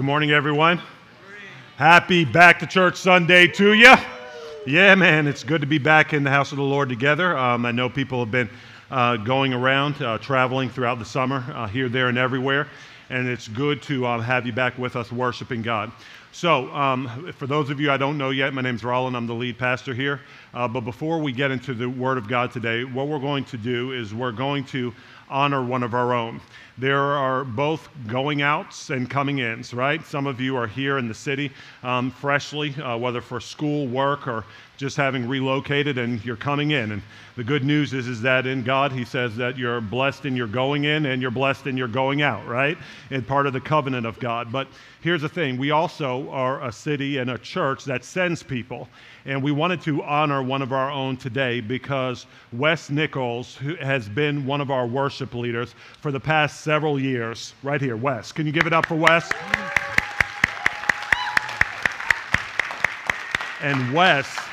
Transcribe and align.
Good 0.00 0.06
morning, 0.06 0.30
everyone. 0.30 0.80
Happy 1.76 2.24
Back 2.24 2.58
to 2.60 2.66
Church 2.66 2.96
Sunday 2.96 3.46
to 3.48 3.74
you. 3.74 3.94
Yeah, 4.66 4.94
man, 4.94 5.26
it's 5.26 5.44
good 5.44 5.60
to 5.60 5.66
be 5.66 5.76
back 5.76 6.14
in 6.14 6.24
the 6.24 6.30
house 6.30 6.52
of 6.52 6.56
the 6.56 6.64
Lord 6.64 6.88
together. 6.88 7.36
Um, 7.36 7.66
I 7.66 7.70
know 7.70 7.90
people 7.90 8.18
have 8.20 8.30
been 8.30 8.48
uh, 8.90 9.18
going 9.18 9.52
around, 9.52 10.00
uh, 10.00 10.16
traveling 10.16 10.70
throughout 10.70 10.98
the 10.98 11.04
summer, 11.04 11.44
uh, 11.54 11.66
here, 11.66 11.90
there, 11.90 12.08
and 12.08 12.16
everywhere, 12.16 12.66
and 13.10 13.28
it's 13.28 13.46
good 13.46 13.82
to 13.82 14.06
um, 14.06 14.22
have 14.22 14.46
you 14.46 14.54
back 14.54 14.78
with 14.78 14.96
us 14.96 15.12
worshiping 15.12 15.60
God. 15.60 15.92
So, 16.32 16.74
um, 16.74 17.30
for 17.36 17.46
those 17.46 17.68
of 17.68 17.78
you 17.78 17.90
I 17.90 17.98
don't 17.98 18.16
know 18.16 18.30
yet, 18.30 18.54
my 18.54 18.62
name's 18.62 18.82
Roland. 18.82 19.14
I'm 19.14 19.26
the 19.26 19.34
lead 19.34 19.58
pastor 19.58 19.92
here. 19.92 20.20
Uh, 20.54 20.66
but 20.66 20.80
before 20.80 21.18
we 21.18 21.30
get 21.30 21.50
into 21.50 21.74
the 21.74 21.90
Word 21.90 22.16
of 22.16 22.26
God 22.26 22.52
today, 22.52 22.84
what 22.84 23.08
we're 23.08 23.18
going 23.18 23.44
to 23.44 23.58
do 23.58 23.92
is 23.92 24.14
we're 24.14 24.32
going 24.32 24.64
to 24.66 24.94
honor 25.30 25.62
one 25.62 25.82
of 25.82 25.94
our 25.94 26.12
own. 26.12 26.40
There 26.76 27.00
are 27.00 27.44
both 27.44 27.88
going 28.06 28.42
outs 28.42 28.90
and 28.90 29.08
coming 29.08 29.38
ins, 29.38 29.72
right? 29.72 30.04
Some 30.04 30.26
of 30.26 30.40
you 30.40 30.56
are 30.56 30.66
here 30.66 30.98
in 30.98 31.08
the 31.08 31.14
city 31.14 31.52
um, 31.82 32.10
freshly, 32.10 32.74
uh, 32.82 32.96
whether 32.96 33.20
for 33.20 33.40
school, 33.40 33.86
work, 33.86 34.26
or 34.26 34.44
just 34.80 34.96
having 34.96 35.28
relocated, 35.28 35.98
and 35.98 36.24
you're 36.24 36.36
coming 36.36 36.70
in. 36.70 36.92
And 36.92 37.02
the 37.36 37.44
good 37.44 37.62
news 37.62 37.92
is, 37.92 38.08
is 38.08 38.22
that 38.22 38.46
in 38.46 38.62
God, 38.62 38.92
He 38.92 39.04
says 39.04 39.36
that 39.36 39.58
you're 39.58 39.82
blessed 39.82 40.24
in 40.24 40.34
your 40.34 40.46
going 40.46 40.84
in 40.84 41.04
and 41.04 41.20
you're 41.20 41.30
blessed 41.30 41.66
in 41.66 41.76
your 41.76 41.86
going 41.86 42.22
out, 42.22 42.46
right? 42.48 42.78
And 43.10 43.26
part 43.26 43.46
of 43.46 43.52
the 43.52 43.60
covenant 43.60 44.06
of 44.06 44.18
God. 44.18 44.50
But 44.50 44.68
here's 45.02 45.20
the 45.20 45.28
thing 45.28 45.58
we 45.58 45.70
also 45.70 46.30
are 46.30 46.66
a 46.66 46.72
city 46.72 47.18
and 47.18 47.30
a 47.30 47.36
church 47.36 47.84
that 47.84 48.04
sends 48.04 48.42
people. 48.42 48.88
And 49.26 49.42
we 49.42 49.52
wanted 49.52 49.82
to 49.82 50.02
honor 50.02 50.42
one 50.42 50.62
of 50.62 50.72
our 50.72 50.90
own 50.90 51.18
today 51.18 51.60
because 51.60 52.24
Wes 52.54 52.88
Nichols, 52.88 53.56
who 53.56 53.76
has 53.76 54.08
been 54.08 54.46
one 54.46 54.62
of 54.62 54.70
our 54.70 54.86
worship 54.86 55.34
leaders 55.34 55.74
for 56.00 56.10
the 56.10 56.20
past 56.20 56.62
several 56.62 56.98
years, 56.98 57.52
right 57.62 57.82
here, 57.82 57.98
Wes. 57.98 58.32
Can 58.32 58.46
you 58.46 58.52
give 58.52 58.66
it 58.66 58.72
up 58.72 58.86
for 58.86 58.94
Wes? 58.94 59.30
And 63.60 63.92
Wes 63.92 64.49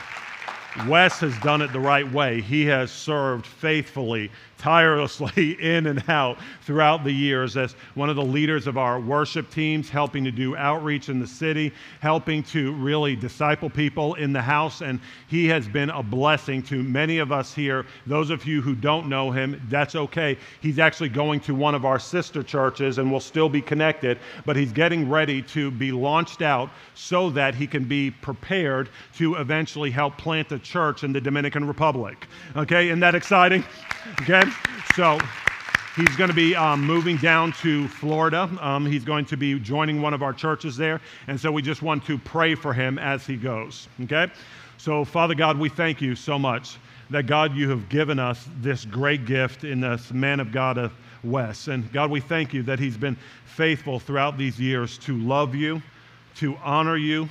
Wes 0.85 1.19
has 1.21 1.37
done 1.39 1.61
it 1.61 1.73
the 1.73 1.79
right 1.79 2.09
way. 2.11 2.41
He 2.41 2.65
has 2.65 2.91
served 2.91 3.45
faithfully, 3.45 4.29
tirelessly, 4.57 5.51
in 5.61 5.87
and 5.87 6.03
out 6.09 6.37
throughout 6.61 7.03
the 7.03 7.11
years 7.11 7.57
as 7.57 7.73
one 7.95 8.09
of 8.09 8.15
the 8.15 8.23
leaders 8.23 8.67
of 8.67 8.77
our 8.77 8.99
worship 8.99 9.49
teams, 9.49 9.89
helping 9.89 10.23
to 10.23 10.31
do 10.31 10.55
outreach 10.55 11.09
in 11.09 11.19
the 11.19 11.27
city, 11.27 11.73
helping 11.99 12.43
to 12.43 12.73
really 12.73 13.15
disciple 13.15 13.69
people 13.69 14.15
in 14.15 14.33
the 14.33 14.41
house. 14.41 14.81
And 14.81 14.99
he 15.27 15.47
has 15.47 15.67
been 15.67 15.89
a 15.89 16.03
blessing 16.03 16.61
to 16.63 16.83
many 16.83 17.19
of 17.19 17.31
us 17.31 17.53
here. 17.53 17.85
Those 18.05 18.29
of 18.29 18.45
you 18.45 18.61
who 18.61 18.75
don't 18.75 19.07
know 19.07 19.31
him, 19.31 19.61
that's 19.69 19.95
okay. 19.95 20.37
He's 20.61 20.79
actually 20.79 21.09
going 21.09 21.39
to 21.41 21.55
one 21.55 21.75
of 21.75 21.85
our 21.85 21.99
sister 21.99 22.43
churches 22.43 22.97
and 22.97 23.11
will 23.11 23.19
still 23.19 23.49
be 23.49 23.61
connected, 23.61 24.19
but 24.45 24.55
he's 24.55 24.71
getting 24.71 25.09
ready 25.09 25.41
to 25.43 25.71
be 25.71 25.91
launched 25.91 26.41
out 26.41 26.69
so 26.93 27.29
that 27.31 27.55
he 27.55 27.67
can 27.67 27.85
be 27.85 28.11
prepared 28.11 28.89
to 29.15 29.35
eventually 29.35 29.91
help 29.91 30.17
plant 30.17 30.51
a 30.51 30.59
church 30.59 31.03
in 31.03 31.13
the 31.13 31.21
Dominican 31.21 31.65
Republic. 31.65 32.27
Okay, 32.55 32.87
isn't 32.87 32.99
that 32.99 33.15
exciting? 33.15 33.63
Okay, 34.21 34.41
so 34.95 35.19
he's 35.95 36.15
going 36.15 36.29
to 36.29 36.35
be 36.35 36.55
um, 36.55 36.85
moving 36.85 37.17
down 37.17 37.51
to 37.53 37.87
Florida. 37.87 38.49
Um, 38.59 38.85
he's 38.85 39.03
going 39.03 39.25
to 39.25 39.37
be 39.37 39.59
joining 39.59 40.01
one 40.01 40.13
of 40.13 40.21
our 40.23 40.33
churches 40.33 40.77
there, 40.77 41.01
and 41.27 41.39
so 41.39 41.51
we 41.51 41.61
just 41.61 41.81
want 41.81 42.05
to 42.05 42.17
pray 42.17 42.55
for 42.55 42.73
him 42.73 42.99
as 42.99 43.25
he 43.25 43.35
goes. 43.35 43.87
Okay, 44.03 44.27
so 44.77 45.05
Father 45.05 45.35
God, 45.35 45.57
we 45.57 45.69
thank 45.69 46.01
you 46.01 46.15
so 46.15 46.37
much 46.37 46.77
that 47.09 47.25
God, 47.25 47.55
you 47.55 47.69
have 47.69 47.89
given 47.89 48.19
us 48.19 48.47
this 48.61 48.85
great 48.85 49.25
gift 49.25 49.63
in 49.63 49.79
this 49.79 50.11
man 50.11 50.39
of 50.39 50.51
God 50.51 50.77
of 50.77 50.93
Wes. 51.23 51.67
And 51.67 51.91
God, 51.93 52.11
we 52.11 52.19
thank 52.19 52.53
you 52.53 52.63
that 52.63 52.79
he's 52.79 52.97
been 52.97 53.17
faithful 53.45 53.99
throughout 53.99 54.37
these 54.37 54.59
years 54.59 54.97
to 54.99 55.17
love 55.17 55.55
you, 55.55 55.81
to 56.35 56.55
honor 56.57 56.97
you, 56.97 57.29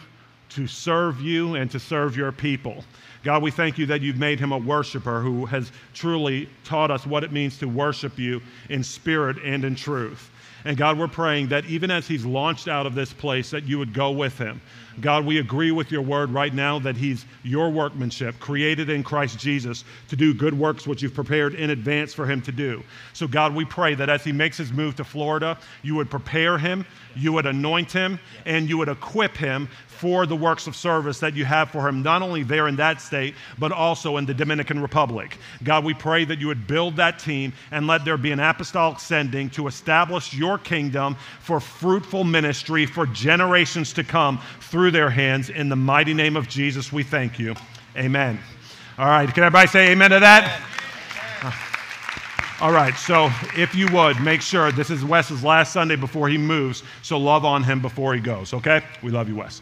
to 0.51 0.67
serve 0.67 1.21
you, 1.21 1.57
and 1.57 1.71
to 1.71 1.79
serve 1.79 2.17
your 2.17 2.33
people. 2.33 2.85
God, 3.27 3.43
we 3.43 3.51
thank 3.51 3.77
you 3.77 3.87
that 3.87 4.03
you've 4.03 4.19
made 4.19 4.39
him 4.39 4.53
a 4.53 4.57
worshiper 4.57 5.21
who 5.21 5.47
has 5.47 5.73
truly 5.95 6.49
taught 6.63 6.93
us 6.93 7.05
what 7.05 7.25
it 7.25 7.33
means 7.33 7.59
to 7.59 7.67
worship 7.67 8.21
you 8.21 8.41
in 8.69 8.85
spirit 8.85 9.39
and 9.45 9.65
in 9.65 9.75
truth. 9.75 10.31
And 10.65 10.77
God, 10.77 10.97
we're 10.97 11.09
praying 11.09 11.49
that 11.49 11.65
even 11.65 11.91
as 11.91 12.07
he's 12.07 12.25
launched 12.25 12.69
out 12.69 12.87
of 12.87 12.95
this 12.95 13.13
place, 13.13 13.51
that 13.51 13.65
you 13.65 13.79
would 13.79 13.93
go 13.93 14.13
with 14.13 14.39
him. 14.39 14.61
God, 15.01 15.27
we 15.27 15.39
agree 15.39 15.71
with 15.71 15.91
your 15.91 16.03
word 16.03 16.31
right 16.31 16.55
now 16.55 16.79
that 16.79 16.97
he's 16.97 17.25
your 17.43 17.71
workmanship, 17.71 18.39
created 18.41 18.91
in 18.91 19.03
Christ 19.03 19.39
Jesus 19.39 19.85
to 20.09 20.17
do 20.17 20.33
good 20.33 20.59
works 20.59 20.87
which 20.87 21.03
you've 21.03 21.15
prepared 21.15 21.55
in 21.55 21.71
advance 21.71 22.15
for 22.15 22.27
him 22.27 22.41
to 22.43 22.53
do. 22.53 22.83
So, 23.13 23.29
God, 23.29 23.55
we 23.55 23.65
pray 23.65 23.95
that 23.95 24.09
as 24.09 24.25
he 24.25 24.33
makes 24.33 24.57
his 24.57 24.73
move 24.73 24.97
to 24.97 25.05
Florida, 25.05 25.59
you 25.83 25.95
would 25.97 26.11
prepare 26.11 26.59
him, 26.59 26.87
you 27.15 27.33
would 27.33 27.47
anoint 27.47 27.93
him, 27.93 28.19
and 28.45 28.69
you 28.69 28.79
would 28.79 28.89
equip 28.89 29.37
him 29.37 29.69
for 29.97 30.27
the 30.27 30.37
works 30.37 30.67
of 30.67 30.77
service 30.77 31.19
that 31.21 31.35
you 31.35 31.45
have 31.45 31.71
for 31.71 31.89
him, 31.89 32.03
not 32.03 32.23
only 32.23 32.43
there 32.43 32.69
in 32.69 32.77
that 32.77 33.01
state, 33.01 33.35
but 33.59 33.73
also 33.73 34.17
in 34.17 34.27
the 34.27 34.35
Dominican 34.35 34.81
Republic. 34.81 35.39
God, 35.65 35.85
we 35.85 35.95
pray 35.95 36.25
that 36.25 36.39
you 36.39 36.47
would 36.47 36.67
build 36.67 36.97
that 36.97 37.19
team 37.19 37.53
and 37.71 37.87
let 37.87 38.05
there 38.05 38.17
be 38.17 38.33
an 38.33 38.41
apostolic 38.41 39.01
sending 39.01 39.51
to 39.51 39.67
establish 39.67 40.35
your 40.35 40.59
kingdom 40.59 41.17
for 41.41 41.61
fruitful 41.61 42.25
ministry 42.25 42.87
for 42.87 43.07
generations 43.07 43.93
to 43.95 44.05
come 44.05 44.41
through 44.61 44.91
their 44.91 45.11
hands. 45.11 45.51
In 45.51 45.69
the 45.69 45.77
mighty 45.77 46.15
name 46.15 46.37
of 46.37 46.49
Jesus, 46.49 46.93
we 46.93 47.03
thank 47.03 47.39
you. 47.39 47.55
Amen. 47.97 48.39
All 48.99 49.07
right, 49.07 49.33
can 49.33 49.45
everybody 49.45 49.69
say 49.69 49.91
amen 49.91 50.11
to 50.11 50.21
that? 50.21 50.63
All 52.59 52.73
right, 52.73 52.95
so 52.95 53.31
if 53.55 53.75
you 53.75 53.87
would, 53.93 54.19
make 54.23 54.41
sure 54.41 54.73
this 54.73 54.89
is 54.89 55.05
Wes's 55.05 55.45
last 55.45 55.75
Sunday 55.75 55.97
before 55.97 56.27
he 56.31 56.39
moves, 56.39 56.83
so 57.03 57.19
love 57.19 57.45
on 57.45 57.63
him 57.63 57.83
before 57.83 58.15
he 58.15 58.21
goes, 58.21 58.55
okay? 58.55 58.83
We 59.03 59.11
love 59.11 59.29
you, 59.29 59.37
Wes. 59.37 59.61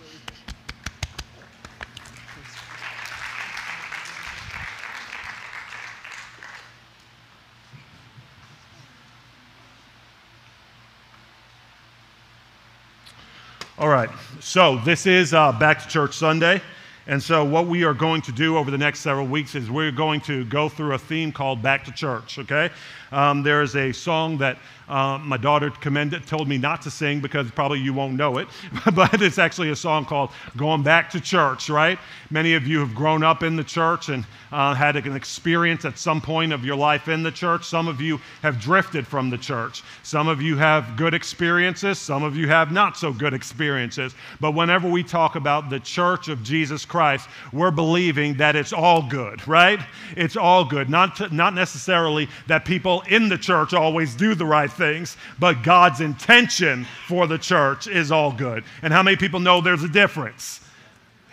All 13.77 13.89
right, 13.89 14.09
so 14.39 14.77
this 14.85 15.05
is 15.05 15.35
uh, 15.35 15.51
Back 15.51 15.83
to 15.83 15.89
Church 15.89 16.17
Sunday. 16.17 16.63
And 17.09 17.21
so, 17.21 17.45
what 17.45 17.67
we 17.67 17.83
are 17.83 17.93
going 17.93 18.23
to 18.23 18.31
do 18.31 18.57
over 18.57 18.71
the 18.71 18.79
next 18.79 19.01
several 19.01 19.27
weeks 19.27 19.57
is 19.57 19.69
we're 19.69 19.91
going 19.91 20.21
to 20.23 20.45
go 20.45 20.69
through 20.69 20.95
a 20.95 20.99
theme 20.99 21.33
called 21.33 21.61
Back 21.61 21.85
to 21.87 21.91
Church, 21.91 22.39
okay? 22.39 22.71
Um, 23.11 23.43
there 23.43 23.63
is 23.63 23.75
a 23.75 23.91
song 23.91 24.39
that 24.39 24.59
uh, 24.89 25.19
my 25.19 25.37
daughter 25.37 25.71
commended, 25.71 26.27
told 26.27 26.49
me 26.49 26.59
not 26.59 26.83
to 26.83 26.91
sing 26.91 27.21
because 27.21 27.51
probably 27.51 27.81
you 27.81 27.93
won't 27.93 28.15
know 28.15 28.39
it, 28.39 28.49
but 28.95 29.23
it's 29.23 29.39
actually 29.39 29.71
a 29.71 29.77
song 29.77 30.05
called 30.05 30.31
Going 30.57 30.83
Back 30.83 31.11
to 31.11 31.21
Church, 31.21 31.71
right? 31.71 31.99
Many 32.31 32.55
of 32.55 32.67
you 32.67 32.81
have 32.81 32.95
grown 32.95 33.23
up 33.23 33.43
in 33.43 33.57
the 33.57 33.65
church 33.65 34.09
and 34.09 34.27
uh, 34.53 34.75
had 34.75 34.97
an 34.97 35.17
experience 35.17 35.85
at 35.85 35.99
some 35.99 36.21
point 36.21 36.53
of 36.53 36.65
your 36.65 36.77
life 36.77 37.09
in 37.09 37.23
the 37.23 37.31
church. 37.31 37.65
Some 37.65 37.89
of 37.89 38.01
you 38.01 38.21
have 38.43 38.61
drifted 38.61 39.07
from 39.07 39.31
the 39.31 39.39
church. 39.39 39.83
Some 40.03 40.29
of 40.29 40.41
you 40.41 40.57
have 40.57 40.97
good 40.97 41.15
experiences. 41.15 41.99
Some 41.99 42.23
of 42.23 42.37
you 42.37 42.47
have 42.49 42.71
not 42.71 42.97
so 42.97 43.13
good 43.13 43.35
experiences. 43.35 44.15
But 44.41 44.53
whenever 44.53 44.89
we 44.89 45.03
talk 45.03 45.35
about 45.37 45.71
the 45.71 45.81
church 45.81 46.29
of 46.29 46.43
Jesus 46.43 46.85
Christ, 46.85 47.29
we're 47.53 47.71
believing 47.71 48.37
that 48.37 48.55
it's 48.55 48.73
all 48.73 49.03
good, 49.03 49.47
right? 49.49 49.81
It's 50.17 50.37
all 50.37 50.65
good. 50.65 50.89
Not, 50.89 51.17
to, 51.17 51.35
not 51.35 51.55
necessarily 51.55 52.29
that 52.47 52.65
people 52.65 53.03
in 53.09 53.29
the 53.29 53.39
church 53.39 53.75
always 53.75 54.15
do 54.15 54.35
the 54.35 54.47
right 54.47 54.71
things, 54.75 55.17
but 55.39 55.63
God's 55.63 56.01
intention 56.01 56.87
for 57.07 57.27
the 57.27 57.39
church 57.39 57.87
is 57.87 58.13
all 58.13 58.33
good. 58.33 58.65
And 58.83 58.93
how 58.93 59.03
many 59.03 59.17
people 59.17 59.41
know 59.41 59.61
there's 59.61 59.83
a 59.83 59.89
difference? 59.89 60.61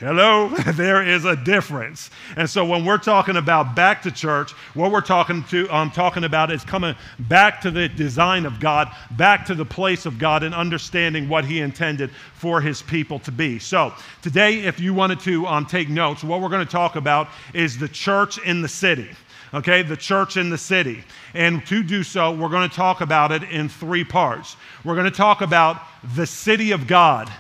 Hello, 0.02 0.48
there 0.74 1.04
is 1.04 1.26
a 1.26 1.36
difference. 1.36 2.10
And 2.36 2.50
so 2.50 2.66
when 2.66 2.86
we're 2.86 2.98
talking 2.98 3.36
about 3.36 3.76
back 3.76 4.02
to 4.02 4.12
church, 4.12 4.52
what 4.74 4.92
we're 4.92 5.00
talking 5.00 5.44
to 5.50 5.70
um, 5.70 5.92
talking 5.92 6.24
about 6.24 6.52
is 6.52 6.64
coming 6.64 6.96
back 7.20 7.62
to 7.62 7.70
the 7.70 7.88
design 7.88 8.48
of 8.48 8.60
God, 8.60 8.92
back 9.12 9.46
to 9.46 9.54
the 9.54 9.64
place 9.64 10.08
of 10.08 10.18
God 10.18 10.42
and 10.42 10.56
understanding 10.56 11.30
what 11.30 11.46
he 11.46 11.60
intended 11.60 12.10
for 12.34 12.62
his 12.62 12.82
people 12.82 13.20
to 13.20 13.32
be. 13.32 13.60
So 13.60 13.94
today, 14.24 14.62
if 14.62 14.80
you 14.80 14.96
wanted 14.96 15.20
to 15.20 15.46
um, 15.46 15.68
take 15.68 15.88
notes, 15.88 16.24
what 16.24 16.42
we're 16.42 16.50
going 16.50 16.66
to 16.66 16.72
talk 16.72 16.96
about 16.96 17.30
is 17.54 17.78
the 17.78 17.88
church 17.88 18.40
in 18.40 18.64
the 18.64 18.68
city 18.68 19.08
okay, 19.54 19.84
the 19.84 19.98
church 19.98 20.38
in 20.38 20.50
the 20.50 20.58
city. 20.58 21.04
And 21.34 21.66
to 21.68 21.84
do 21.84 22.04
so, 22.04 22.32
we're 22.32 22.50
going 22.50 22.70
to 22.70 22.76
talk 22.76 23.02
about 23.02 23.32
it 23.32 23.44
in 23.44 23.70
three 23.70 24.04
parts. 24.04 24.56
We're 24.84 24.96
going 24.96 25.06
to 25.06 25.12
talk 25.12 25.42
about 25.42 25.82
the 26.16 26.26
city 26.26 26.72
of 26.72 26.88
God 26.88 27.32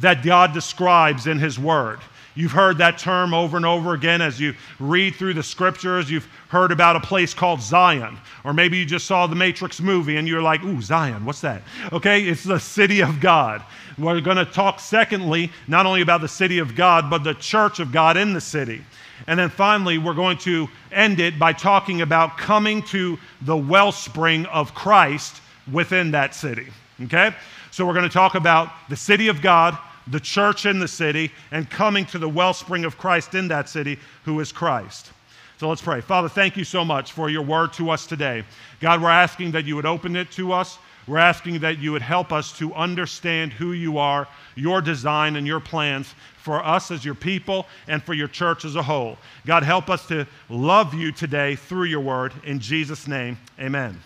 that 0.00 0.22
God 0.22 0.52
describes 0.52 1.26
in 1.26 1.38
His 1.38 1.58
Word. 1.58 2.00
You've 2.36 2.52
heard 2.52 2.76
that 2.78 2.98
term 2.98 3.32
over 3.32 3.56
and 3.56 3.64
over 3.64 3.94
again 3.94 4.20
as 4.20 4.38
you 4.38 4.54
read 4.78 5.14
through 5.14 5.34
the 5.34 5.42
scriptures. 5.42 6.10
You've 6.10 6.28
heard 6.48 6.70
about 6.70 6.94
a 6.94 7.00
place 7.00 7.32
called 7.32 7.62
Zion. 7.62 8.18
Or 8.44 8.52
maybe 8.52 8.76
you 8.76 8.84
just 8.84 9.06
saw 9.06 9.26
the 9.26 9.34
Matrix 9.34 9.80
movie 9.80 10.18
and 10.18 10.28
you're 10.28 10.42
like, 10.42 10.62
ooh, 10.62 10.82
Zion, 10.82 11.24
what's 11.24 11.40
that? 11.40 11.62
Okay, 11.92 12.24
it's 12.24 12.44
the 12.44 12.60
city 12.60 13.00
of 13.00 13.20
God. 13.20 13.62
We're 13.96 14.20
going 14.20 14.36
to 14.36 14.44
talk, 14.44 14.80
secondly, 14.80 15.50
not 15.66 15.86
only 15.86 16.02
about 16.02 16.20
the 16.20 16.28
city 16.28 16.58
of 16.58 16.74
God, 16.74 17.08
but 17.08 17.24
the 17.24 17.32
church 17.32 17.80
of 17.80 17.90
God 17.90 18.18
in 18.18 18.34
the 18.34 18.40
city. 18.40 18.84
And 19.26 19.38
then 19.38 19.48
finally, 19.48 19.98
we're 19.98 20.14
going 20.14 20.38
to 20.38 20.68
end 20.92 21.20
it 21.20 21.38
by 21.38 21.52
talking 21.52 22.00
about 22.02 22.38
coming 22.38 22.82
to 22.84 23.18
the 23.42 23.56
wellspring 23.56 24.46
of 24.46 24.74
Christ 24.74 25.40
within 25.70 26.10
that 26.12 26.34
city. 26.34 26.68
Okay? 27.04 27.34
So 27.70 27.84
we're 27.84 27.94
going 27.94 28.08
to 28.08 28.12
talk 28.12 28.34
about 28.34 28.70
the 28.88 28.96
city 28.96 29.28
of 29.28 29.42
God, 29.42 29.76
the 30.06 30.20
church 30.20 30.66
in 30.66 30.78
the 30.78 30.88
city, 30.88 31.32
and 31.50 31.68
coming 31.68 32.06
to 32.06 32.18
the 32.18 32.28
wellspring 32.28 32.84
of 32.84 32.96
Christ 32.96 33.34
in 33.34 33.48
that 33.48 33.68
city, 33.68 33.98
who 34.24 34.40
is 34.40 34.52
Christ. 34.52 35.12
So 35.58 35.68
let's 35.68 35.82
pray. 35.82 36.02
Father, 36.02 36.28
thank 36.28 36.56
you 36.56 36.64
so 36.64 36.84
much 36.84 37.12
for 37.12 37.30
your 37.30 37.42
word 37.42 37.72
to 37.74 37.90
us 37.90 38.06
today. 38.06 38.44
God, 38.80 39.02
we're 39.02 39.08
asking 39.08 39.52
that 39.52 39.64
you 39.64 39.74
would 39.76 39.86
open 39.86 40.14
it 40.14 40.30
to 40.32 40.52
us. 40.52 40.78
We're 41.06 41.18
asking 41.18 41.60
that 41.60 41.78
you 41.78 41.92
would 41.92 42.02
help 42.02 42.32
us 42.32 42.50
to 42.58 42.74
understand 42.74 43.52
who 43.52 43.72
you 43.72 43.98
are, 43.98 44.26
your 44.56 44.80
design, 44.80 45.36
and 45.36 45.46
your 45.46 45.60
plans 45.60 46.12
for 46.38 46.64
us 46.64 46.90
as 46.90 47.04
your 47.04 47.14
people 47.14 47.66
and 47.86 48.02
for 48.02 48.14
your 48.14 48.28
church 48.28 48.64
as 48.64 48.74
a 48.74 48.82
whole. 48.82 49.16
God, 49.46 49.62
help 49.62 49.88
us 49.88 50.06
to 50.08 50.26
love 50.48 50.94
you 50.94 51.12
today 51.12 51.54
through 51.54 51.84
your 51.84 52.00
word. 52.00 52.32
In 52.44 52.58
Jesus' 52.58 53.06
name, 53.06 53.38
amen. 53.60 54.00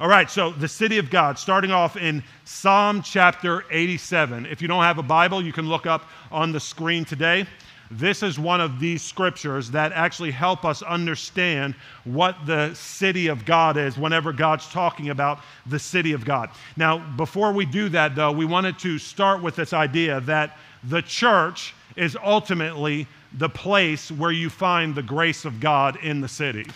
All 0.00 0.08
right, 0.08 0.30
so 0.30 0.50
the 0.50 0.68
city 0.68 0.96
of 0.96 1.10
God, 1.10 1.38
starting 1.38 1.72
off 1.72 1.98
in 1.98 2.22
Psalm 2.46 3.02
chapter 3.02 3.64
87. 3.70 4.46
If 4.46 4.62
you 4.62 4.68
don't 4.68 4.82
have 4.82 4.96
a 4.96 5.02
Bible, 5.02 5.44
you 5.44 5.52
can 5.52 5.68
look 5.68 5.84
up 5.84 6.08
on 6.32 6.52
the 6.52 6.60
screen 6.60 7.04
today. 7.04 7.46
This 7.90 8.22
is 8.22 8.38
one 8.38 8.60
of 8.60 8.78
these 8.78 9.02
scriptures 9.02 9.72
that 9.72 9.92
actually 9.92 10.30
help 10.30 10.64
us 10.64 10.80
understand 10.82 11.74
what 12.04 12.36
the 12.46 12.72
city 12.74 13.26
of 13.26 13.44
God 13.44 13.76
is 13.76 13.98
whenever 13.98 14.32
God's 14.32 14.68
talking 14.68 15.10
about 15.10 15.40
the 15.66 15.78
city 15.78 16.12
of 16.12 16.24
God. 16.24 16.50
Now, 16.76 16.98
before 17.16 17.52
we 17.52 17.66
do 17.66 17.88
that, 17.88 18.14
though, 18.14 18.30
we 18.30 18.44
wanted 18.44 18.78
to 18.80 18.98
start 18.98 19.42
with 19.42 19.56
this 19.56 19.72
idea 19.72 20.20
that 20.20 20.56
the 20.84 21.02
church 21.02 21.74
is 21.96 22.16
ultimately 22.22 23.08
the 23.32 23.48
place 23.48 24.12
where 24.12 24.30
you 24.30 24.50
find 24.50 24.94
the 24.94 25.02
grace 25.02 25.44
of 25.44 25.58
God 25.58 25.96
in 26.02 26.20
the 26.20 26.28
city. 26.28 26.66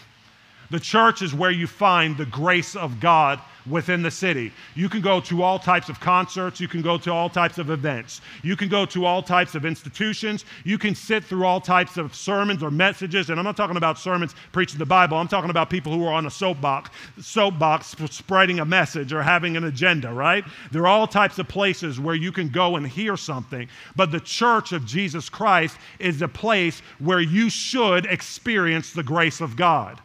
The 0.71 0.81
church 0.81 1.23
is 1.23 1.33
where 1.33 1.51
you 1.53 1.69
find 1.69 2.17
the 2.17 2.27
grace 2.27 2.75
of 2.75 2.99
God 2.99 3.41
within 3.69 4.03
the 4.03 4.11
city. 4.11 4.53
You 4.75 4.89
can 4.89 5.01
go 5.01 5.21
to 5.21 5.43
all 5.43 5.59
types 5.59 5.89
of 5.89 6.01
concerts, 6.01 6.61
you 6.61 6.69
can 6.69 6.83
go 6.83 6.99
to 6.99 7.13
all 7.13 7.29
types 7.29 7.59
of 7.59 7.71
events, 7.71 8.21
you 8.43 8.57
can 8.57 8.69
go 8.69 8.85
to 8.87 9.05
all 9.05 9.23
types 9.23 9.55
of 9.55 9.65
institutions, 9.65 10.45
you 10.65 10.79
can 10.79 10.95
sit 10.95 11.25
through 11.25 11.45
all 11.45 11.61
types 11.61 11.97
of 11.97 12.15
sermons 12.15 12.63
or 12.63 12.71
messages. 12.71 13.31
And 13.31 13.39
I'm 13.39 13.45
not 13.45 13.57
talking 13.57 13.77
about 13.77 13.99
sermons 13.99 14.35
preaching 14.53 14.79
the 14.79 14.87
Bible, 14.87 15.17
I'm 15.17 15.29
talking 15.29 15.51
about 15.51 15.71
people 15.71 15.93
who 15.93 16.05
are 16.07 16.13
on 16.13 16.27
a 16.27 16.31
soapbox, 16.31 16.91
soapbox 17.21 17.95
spreading 18.11 18.61
a 18.61 18.65
message 18.65 19.13
or 19.13 19.23
having 19.23 19.57
an 19.57 19.65
agenda, 19.65 20.13
right? 20.13 20.45
There 20.73 20.83
are 20.83 20.89
all 20.89 21.07
types 21.07 21.39
of 21.39 21.49
places 21.49 21.99
where 21.99 22.15
you 22.15 22.33
can 22.33 22.49
go 22.49 22.77
and 22.77 22.87
hear 22.87 23.17
something. 23.17 23.69
But 23.97 24.11
the 24.11 24.21
church 24.21 24.73
of 24.73 24.85
Jesus 24.85 25.29
Christ 25.29 25.77
is 25.99 26.23
a 26.23 26.29
place 26.29 26.81
where 26.99 27.21
you 27.21 27.51
should 27.51 28.07
experience 28.07 28.93
the 28.93 29.03
grace 29.03 29.41
of 29.41 29.57
God. 29.57 30.01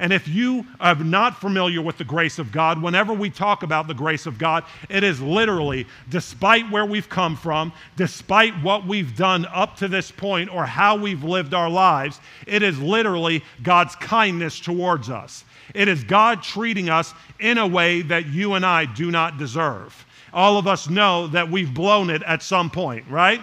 And 0.00 0.12
if 0.12 0.26
you 0.26 0.66
are 0.80 0.94
not 0.94 1.40
familiar 1.40 1.82
with 1.82 1.98
the 1.98 2.04
grace 2.04 2.38
of 2.38 2.50
God, 2.50 2.80
whenever 2.82 3.12
we 3.12 3.30
talk 3.30 3.62
about 3.62 3.88
the 3.88 3.94
grace 3.94 4.26
of 4.26 4.38
God, 4.38 4.64
it 4.88 5.04
is 5.04 5.20
literally, 5.20 5.86
despite 6.08 6.70
where 6.70 6.86
we've 6.86 7.08
come 7.08 7.36
from, 7.36 7.72
despite 7.96 8.54
what 8.62 8.86
we've 8.86 9.16
done 9.16 9.46
up 9.46 9.76
to 9.76 9.88
this 9.88 10.10
point 10.10 10.52
or 10.52 10.64
how 10.64 10.96
we've 10.96 11.24
lived 11.24 11.54
our 11.54 11.70
lives, 11.70 12.20
it 12.46 12.62
is 12.62 12.78
literally 12.80 13.44
God's 13.62 13.94
kindness 13.96 14.58
towards 14.60 15.10
us. 15.10 15.44
It 15.74 15.88
is 15.88 16.04
God 16.04 16.42
treating 16.42 16.88
us 16.88 17.14
in 17.38 17.58
a 17.58 17.66
way 17.66 18.02
that 18.02 18.26
you 18.26 18.54
and 18.54 18.64
I 18.64 18.84
do 18.84 19.10
not 19.10 19.38
deserve. 19.38 20.06
All 20.32 20.56
of 20.56 20.66
us 20.66 20.88
know 20.88 21.26
that 21.28 21.50
we've 21.50 21.72
blown 21.72 22.10
it 22.10 22.22
at 22.22 22.42
some 22.42 22.70
point, 22.70 23.04
right? 23.08 23.40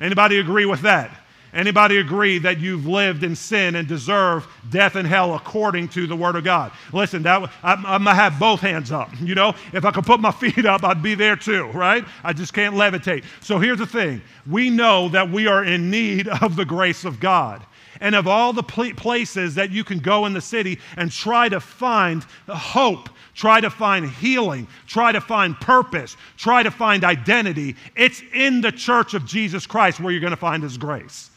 Anybody 0.00 0.38
agree 0.38 0.64
with 0.64 0.80
that? 0.82 1.19
Anybody 1.52 1.96
agree 1.96 2.38
that 2.38 2.60
you've 2.60 2.86
lived 2.86 3.24
in 3.24 3.34
sin 3.34 3.74
and 3.74 3.88
deserve 3.88 4.46
death 4.70 4.94
and 4.94 5.06
hell 5.06 5.34
according 5.34 5.88
to 5.88 6.06
the 6.06 6.14
Word 6.14 6.36
of 6.36 6.44
God? 6.44 6.70
Listen, 6.92 7.22
that 7.24 7.42
I'm, 7.62 7.84
I'm 7.84 8.04
gonna 8.04 8.14
have 8.14 8.38
both 8.38 8.60
hands 8.60 8.92
up. 8.92 9.10
You 9.20 9.34
know, 9.34 9.54
if 9.72 9.84
I 9.84 9.90
could 9.90 10.06
put 10.06 10.20
my 10.20 10.30
feet 10.40 10.64
up, 10.64 10.84
I'd 10.84 11.02
be 11.02 11.16
there 11.16 11.36
too, 11.36 11.64
right? 11.66 12.04
I 12.22 12.32
just 12.32 12.52
can't 12.52 12.76
levitate. 12.76 13.24
So 13.40 13.58
here's 13.58 13.78
the 13.78 13.86
thing: 13.86 14.22
we 14.48 14.70
know 14.70 15.08
that 15.08 15.28
we 15.28 15.48
are 15.48 15.64
in 15.64 15.90
need 15.90 16.28
of 16.42 16.54
the 16.54 16.64
grace 16.64 17.04
of 17.04 17.18
God. 17.18 17.64
And 18.02 18.14
of 18.14 18.26
all 18.26 18.54
the 18.54 18.62
places 18.62 19.56
that 19.56 19.70
you 19.70 19.84
can 19.84 19.98
go 19.98 20.24
in 20.24 20.32
the 20.32 20.40
city 20.40 20.78
and 20.96 21.12
try 21.12 21.50
to 21.50 21.60
find 21.60 22.24
hope, 22.48 23.10
try 23.34 23.60
to 23.60 23.68
find 23.68 24.08
healing, 24.08 24.66
try 24.86 25.12
to 25.12 25.20
find 25.20 25.54
purpose, 25.60 26.16
try 26.38 26.62
to 26.62 26.70
find 26.70 27.04
identity, 27.04 27.76
it's 27.96 28.22
in 28.32 28.62
the 28.62 28.72
church 28.72 29.12
of 29.12 29.26
Jesus 29.26 29.66
Christ 29.66 30.00
where 30.00 30.12
you're 30.12 30.20
going 30.20 30.30
to 30.30 30.36
find 30.36 30.62
His 30.62 30.78
grace. 30.78 31.29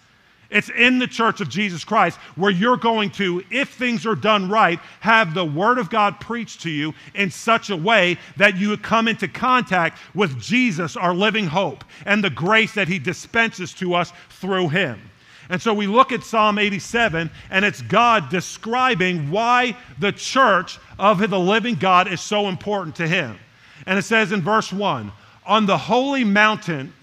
It's 0.54 0.70
in 0.70 1.00
the 1.00 1.08
church 1.08 1.42
of 1.42 1.50
Jesus 1.50 1.84
Christ 1.84 2.20
where 2.36 2.52
you're 2.52 2.78
going 2.78 3.10
to, 3.12 3.44
if 3.50 3.70
things 3.70 4.06
are 4.06 4.14
done 4.14 4.48
right, 4.48 4.80
have 5.00 5.34
the 5.34 5.44
Word 5.44 5.80
of 5.80 5.90
God 5.90 6.20
preached 6.20 6.62
to 6.62 6.70
you 6.70 6.94
in 7.16 7.32
such 7.32 7.72
a 7.72 7.76
way 7.76 8.20
that 8.38 8.56
you 8.56 8.78
come 8.78 9.08
into 9.08 9.28
contact 9.28 9.98
with 10.14 10.40
Jesus, 10.40 10.96
our 10.96 11.16
living 11.16 11.48
hope, 11.48 11.84
and 12.06 12.24
the 12.24 12.30
grace 12.30 12.76
that 12.76 12.88
He 12.88 13.00
dispenses 13.00 13.74
to 13.74 13.96
us 13.96 14.14
through 14.30 14.70
Him. 14.70 15.02
And 15.50 15.60
so 15.60 15.74
we 15.74 15.88
look 15.88 16.12
at 16.12 16.24
Psalm 16.24 16.60
87, 16.60 17.32
and 17.50 17.66
it's 17.66 17.82
God 17.82 18.30
describing 18.30 19.32
why 19.32 19.76
the 19.98 20.12
church 20.12 20.78
of 21.00 21.28
the 21.28 21.40
living 21.40 21.76
God 21.76 22.08
is 22.08 22.22
so 22.22 22.48
important 22.48 22.96
to 22.98 23.08
Him. 23.08 23.40
And 23.88 23.98
it 23.98 24.04
says 24.04 24.32
in 24.32 24.44
verse 24.44 24.72
1 24.72 25.12
On 25.48 25.66
the 25.66 25.80
holy 25.80 26.24
mountain 26.24 26.94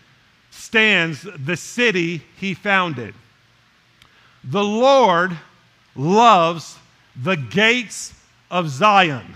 stands 0.52 1.26
the 1.44 1.56
city 1.56 2.22
He 2.36 2.54
founded 2.54 3.12
the 4.44 4.64
Lord 4.64 5.36
loves 5.94 6.78
the 7.22 7.36
gates 7.36 8.14
of 8.50 8.68
Zion 8.68 9.34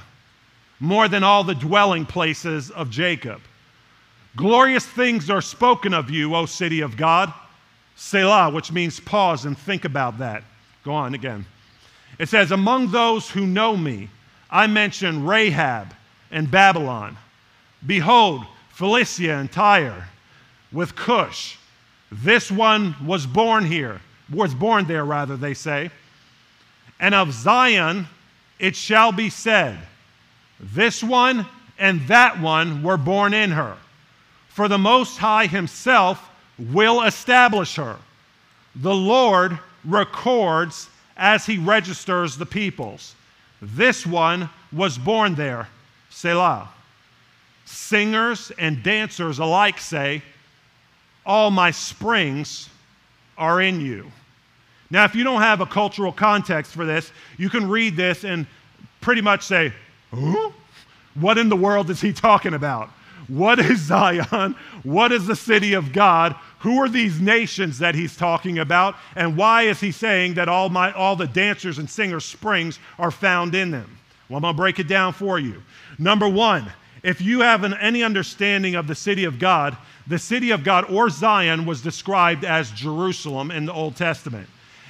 more 0.80 1.08
than 1.08 1.22
all 1.22 1.44
the 1.44 1.54
dwelling 1.54 2.06
places 2.06 2.70
of 2.70 2.90
Jacob. 2.90 3.40
Glorious 4.36 4.84
things 4.84 5.30
are 5.30 5.42
spoken 5.42 5.94
of 5.94 6.10
you, 6.10 6.34
O 6.34 6.46
city 6.46 6.80
of 6.80 6.96
God. 6.96 7.32
Selah, 7.96 8.50
which 8.50 8.72
means 8.72 8.98
pause 8.98 9.44
and 9.44 9.56
think 9.56 9.84
about 9.84 10.18
that. 10.18 10.42
Go 10.84 10.92
on 10.92 11.14
again. 11.14 11.46
It 12.18 12.28
says, 12.28 12.50
Among 12.50 12.90
those 12.90 13.30
who 13.30 13.46
know 13.46 13.76
me, 13.76 14.08
I 14.50 14.66
mention 14.66 15.24
Rahab 15.24 15.94
and 16.30 16.50
Babylon. 16.50 17.16
Behold, 17.86 18.44
Philistia 18.70 19.38
and 19.38 19.50
Tyre 19.50 20.08
with 20.72 20.96
Cush. 20.96 21.56
This 22.10 22.50
one 22.50 22.94
was 23.06 23.26
born 23.26 23.64
here 23.64 24.00
was 24.30 24.54
born 24.54 24.86
there, 24.86 25.04
rather, 25.04 25.36
they 25.36 25.54
say. 25.54 25.90
And 27.00 27.14
of 27.14 27.32
Zion 27.32 28.06
it 28.58 28.76
shall 28.76 29.12
be 29.12 29.30
said, 29.30 29.78
This 30.60 31.02
one 31.02 31.46
and 31.78 32.00
that 32.08 32.40
one 32.40 32.82
were 32.82 32.96
born 32.96 33.34
in 33.34 33.50
her. 33.50 33.76
For 34.48 34.68
the 34.68 34.78
Most 34.78 35.18
High 35.18 35.46
Himself 35.46 36.30
will 36.58 37.02
establish 37.02 37.74
her. 37.74 37.96
The 38.76 38.94
Lord 38.94 39.58
records 39.84 40.88
as 41.16 41.44
He 41.46 41.58
registers 41.58 42.36
the 42.36 42.46
peoples. 42.46 43.14
This 43.60 44.06
one 44.06 44.48
was 44.72 44.98
born 44.98 45.34
there, 45.34 45.68
Selah. 46.10 46.68
Singers 47.64 48.52
and 48.58 48.82
dancers 48.82 49.38
alike 49.38 49.78
say, 49.78 50.22
All 51.26 51.50
my 51.50 51.70
springs 51.70 52.68
are 53.36 53.60
in 53.60 53.80
you. 53.80 54.10
Now, 54.90 55.04
if 55.04 55.14
you 55.14 55.24
don't 55.24 55.40
have 55.40 55.60
a 55.60 55.66
cultural 55.66 56.12
context 56.12 56.72
for 56.72 56.84
this, 56.84 57.10
you 57.36 57.50
can 57.50 57.68
read 57.68 57.96
this 57.96 58.24
and 58.24 58.46
pretty 59.00 59.20
much 59.20 59.42
say, 59.42 59.72
huh? 60.12 60.50
What 61.14 61.38
in 61.38 61.48
the 61.48 61.56
world 61.56 61.90
is 61.90 62.00
he 62.00 62.12
talking 62.12 62.54
about? 62.54 62.90
What 63.28 63.58
is 63.58 63.80
Zion? 63.86 64.54
What 64.82 65.12
is 65.12 65.26
the 65.26 65.36
city 65.36 65.74
of 65.74 65.92
God? 65.92 66.34
Who 66.60 66.80
are 66.82 66.88
these 66.88 67.20
nations 67.20 67.78
that 67.78 67.94
he's 67.94 68.16
talking 68.16 68.58
about? 68.58 68.96
And 69.16 69.36
why 69.36 69.62
is 69.62 69.80
he 69.80 69.92
saying 69.92 70.34
that 70.34 70.48
all, 70.48 70.68
my, 70.68 70.92
all 70.92 71.16
the 71.16 71.26
dancers 71.26 71.78
and 71.78 71.88
singers' 71.88 72.24
springs 72.24 72.78
are 72.98 73.10
found 73.10 73.54
in 73.54 73.70
them? 73.70 73.98
Well, 74.28 74.38
I'm 74.38 74.42
going 74.42 74.54
to 74.54 74.56
break 74.56 74.78
it 74.78 74.88
down 74.88 75.12
for 75.12 75.38
you. 75.38 75.62
Number 75.98 76.28
one, 76.28 76.70
if 77.02 77.20
you 77.20 77.40
have 77.40 77.64
an, 77.64 77.74
any 77.74 78.02
understanding 78.02 78.74
of 78.74 78.86
the 78.86 78.94
city 78.94 79.24
of 79.24 79.38
God, 79.38 79.76
the 80.06 80.18
city 80.18 80.50
of 80.50 80.64
God 80.64 80.90
or 80.90 81.08
Zion 81.08 81.66
was 81.66 81.80
described 81.80 82.44
as 82.44 82.70
Jerusalem 82.70 83.50
in 83.50 83.66
the 83.66 83.72
Old 83.72 83.96
Testament. 83.96 84.48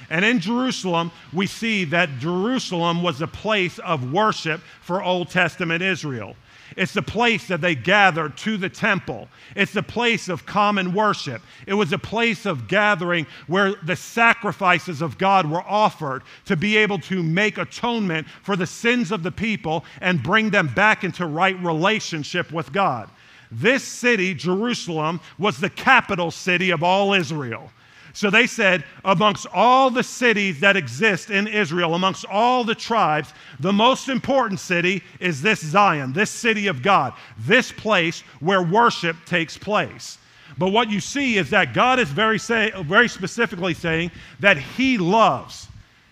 And 0.09 0.23
in 0.23 0.39
Jerusalem, 0.39 1.11
we 1.33 1.47
see 1.47 1.85
that 1.85 2.19
Jerusalem 2.19 3.01
was 3.01 3.21
a 3.21 3.27
place 3.27 3.79
of 3.79 4.11
worship 4.11 4.61
for 4.81 5.03
Old 5.03 5.29
Testament 5.29 5.81
Israel. 5.81 6.35
It's 6.75 6.93
the 6.93 7.01
place 7.01 7.47
that 7.47 7.61
they 7.61 7.75
gathered 7.75 8.37
to 8.37 8.57
the 8.57 8.69
temple. 8.69 9.29
It's 9.55 9.71
the 9.71 9.83
place 9.83 10.27
of 10.27 10.45
common 10.45 10.93
worship. 10.93 11.41
It 11.67 11.73
was 11.73 11.93
a 11.93 11.97
place 11.97 12.45
of 12.45 12.67
gathering 12.67 13.27
where 13.47 13.75
the 13.83 13.95
sacrifices 13.95 15.01
of 15.01 15.17
God 15.17 15.49
were 15.49 15.61
offered 15.61 16.23
to 16.45 16.57
be 16.57 16.75
able 16.77 16.99
to 16.99 17.23
make 17.23 17.57
atonement 17.57 18.27
for 18.43 18.55
the 18.55 18.67
sins 18.67 19.11
of 19.11 19.23
the 19.23 19.31
people 19.31 19.85
and 20.01 20.21
bring 20.21 20.49
them 20.49 20.67
back 20.67 21.03
into 21.03 21.25
right 21.25 21.57
relationship 21.63 22.51
with 22.51 22.73
God. 22.73 23.09
This 23.55 23.83
city, 23.83 24.33
Jerusalem, 24.33 25.21
was 25.37 25.57
the 25.57 25.69
capital 25.69 26.29
city 26.29 26.71
of 26.71 26.83
all 26.83 27.13
Israel. 27.13 27.71
So 28.11 28.29
they 28.29 28.47
said, 28.47 28.85
amongst 29.03 29.45
all 29.53 29.89
the 29.89 30.03
cities 30.03 30.59
that 30.61 30.77
exist 30.77 31.29
in 31.29 31.47
Israel, 31.47 31.95
amongst 31.95 32.25
all 32.25 32.63
the 32.63 32.75
tribes, 32.75 33.33
the 33.59 33.73
most 33.73 34.07
important 34.07 34.59
city 34.59 35.03
is 35.19 35.41
this 35.41 35.59
Zion, 35.59 36.13
this 36.13 36.31
city 36.31 36.67
of 36.67 36.81
God, 36.81 37.13
this 37.39 37.71
place 37.73 38.21
where 38.39 38.61
worship 38.61 39.17
takes 39.25 39.57
place. 39.57 40.17
But 40.57 40.69
what 40.69 40.89
you 40.89 41.01
see 41.01 41.37
is 41.37 41.49
that 41.49 41.73
God 41.73 41.99
is 41.99 42.09
very, 42.09 42.39
say, 42.39 42.71
very 42.85 43.09
specifically 43.09 43.73
saying 43.73 44.11
that 44.39 44.57
He 44.57 44.97
loves. 44.97 45.67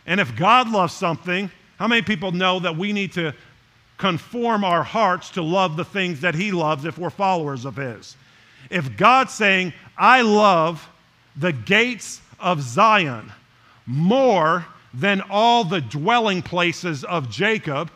And 0.06 0.20
if 0.20 0.36
God 0.36 0.70
loves 0.70 0.94
something, 0.94 1.50
how 1.78 1.88
many 1.88 2.02
people 2.02 2.34
know 2.34 2.60
that 2.60 2.76
we 2.76 2.92
need 2.92 3.14
to 3.14 3.34
conform 3.98 4.64
our 4.64 4.84
hearts 4.84 5.30
to 5.32 5.42
love 5.42 5.76
the 5.76 5.86
things 5.86 6.22
that 6.22 6.36
He 6.36 6.52
loves 6.52 6.86
if 6.86 6.98
we're 6.98 7.10
followers 7.10 7.66
of 7.66 7.76
His? 7.76 8.16
If 8.70 8.98
God's 8.98 9.34
saying, 9.34 9.74
I 9.98 10.22
love 10.22 10.88
the 11.36 11.54
gates 11.54 12.22
of 12.40 12.62
Zion 12.62 13.32
more 13.86 14.66
than 14.94 15.22
all 15.30 15.64
the 15.64 15.82
dwelling 15.82 16.42
places 16.42 17.04
of 17.04 17.30
Jacob, 17.30 17.92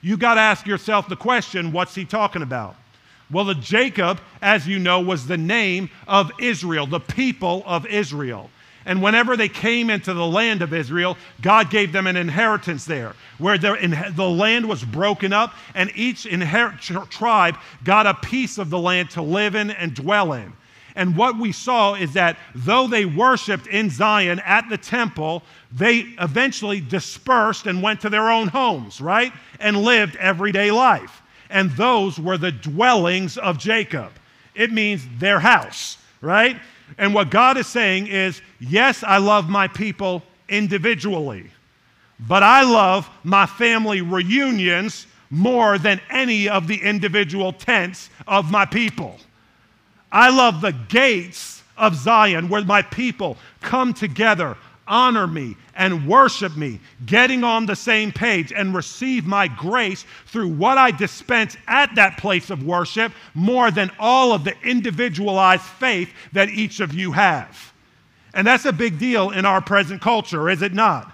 you 0.00 0.16
got 0.16 0.34
to 0.34 0.40
ask 0.40 0.66
yourself 0.66 1.08
the 1.08 1.16
question 1.16 1.72
what's 1.72 1.94
he 1.94 2.04
talking 2.04 2.42
about? 2.42 2.76
Well, 3.30 3.44
the 3.46 3.54
Jacob, 3.54 4.20
as 4.42 4.68
you 4.68 4.78
know, 4.78 5.00
was 5.00 5.26
the 5.26 5.38
name 5.38 5.88
of 6.06 6.30
Israel, 6.38 6.86
the 6.86 7.00
people 7.00 7.62
of 7.64 7.86
Israel. 7.86 8.50
And 8.84 9.02
whenever 9.02 9.36
they 9.36 9.48
came 9.48 9.90
into 9.90 10.12
the 10.12 10.26
land 10.26 10.62
of 10.62 10.74
Israel, 10.74 11.16
God 11.40 11.70
gave 11.70 11.92
them 11.92 12.06
an 12.06 12.16
inheritance 12.16 12.84
there, 12.84 13.14
where 13.38 13.58
the 13.58 14.28
land 14.28 14.68
was 14.68 14.84
broken 14.84 15.32
up, 15.32 15.54
and 15.74 15.90
each 15.94 16.26
tribe 17.10 17.56
got 17.84 18.06
a 18.06 18.14
piece 18.14 18.58
of 18.58 18.70
the 18.70 18.78
land 18.78 19.10
to 19.10 19.22
live 19.22 19.54
in 19.54 19.70
and 19.70 19.94
dwell 19.94 20.32
in. 20.32 20.52
And 20.94 21.16
what 21.16 21.38
we 21.38 21.52
saw 21.52 21.94
is 21.94 22.12
that 22.12 22.36
though 22.54 22.86
they 22.86 23.06
worshiped 23.06 23.66
in 23.66 23.88
Zion 23.88 24.40
at 24.40 24.68
the 24.68 24.76
temple, 24.76 25.42
they 25.70 26.00
eventually 26.20 26.80
dispersed 26.80 27.66
and 27.66 27.82
went 27.82 28.02
to 28.02 28.10
their 28.10 28.30
own 28.30 28.48
homes, 28.48 29.00
right? 29.00 29.32
And 29.58 29.78
lived 29.78 30.16
everyday 30.16 30.70
life. 30.70 31.22
And 31.48 31.70
those 31.72 32.18
were 32.18 32.36
the 32.36 32.52
dwellings 32.52 33.38
of 33.38 33.58
Jacob. 33.58 34.12
It 34.54 34.70
means 34.70 35.06
their 35.18 35.40
house, 35.40 35.96
right? 36.20 36.58
And 36.98 37.14
what 37.14 37.30
God 37.30 37.56
is 37.56 37.66
saying 37.66 38.06
is 38.06 38.42
yes, 38.60 39.02
I 39.02 39.18
love 39.18 39.48
my 39.48 39.68
people 39.68 40.22
individually, 40.48 41.50
but 42.20 42.42
I 42.42 42.62
love 42.62 43.08
my 43.24 43.46
family 43.46 44.00
reunions 44.00 45.06
more 45.30 45.78
than 45.78 46.00
any 46.10 46.48
of 46.48 46.68
the 46.68 46.76
individual 46.82 47.52
tents 47.52 48.10
of 48.26 48.50
my 48.50 48.66
people. 48.66 49.18
I 50.12 50.28
love 50.28 50.60
the 50.60 50.72
gates 50.72 51.62
of 51.78 51.96
Zion 51.96 52.50
where 52.50 52.64
my 52.64 52.82
people 52.82 53.38
come 53.62 53.94
together, 53.94 54.58
honor 54.92 55.26
me, 55.26 55.56
and 55.74 56.06
worship 56.06 56.54
me, 56.54 56.78
getting 57.06 57.42
on 57.42 57.64
the 57.64 57.74
same 57.74 58.12
page 58.12 58.52
and 58.52 58.74
receive 58.74 59.24
my 59.24 59.48
grace 59.48 60.04
through 60.26 60.48
what 60.48 60.76
I 60.76 60.90
dispense 60.90 61.56
at 61.66 61.94
that 61.94 62.18
place 62.18 62.50
of 62.50 62.62
worship 62.62 63.10
more 63.34 63.70
than 63.70 63.90
all 63.98 64.32
of 64.32 64.44
the 64.44 64.54
individualized 64.62 65.62
faith 65.62 66.10
that 66.32 66.50
each 66.50 66.80
of 66.80 66.92
you 66.92 67.10
have. 67.12 67.72
And 68.34 68.46
that's 68.46 68.66
a 68.66 68.72
big 68.72 68.98
deal 68.98 69.30
in 69.30 69.46
our 69.46 69.62
present 69.62 70.02
culture, 70.02 70.50
is 70.50 70.60
it 70.60 70.74
not? 70.74 71.10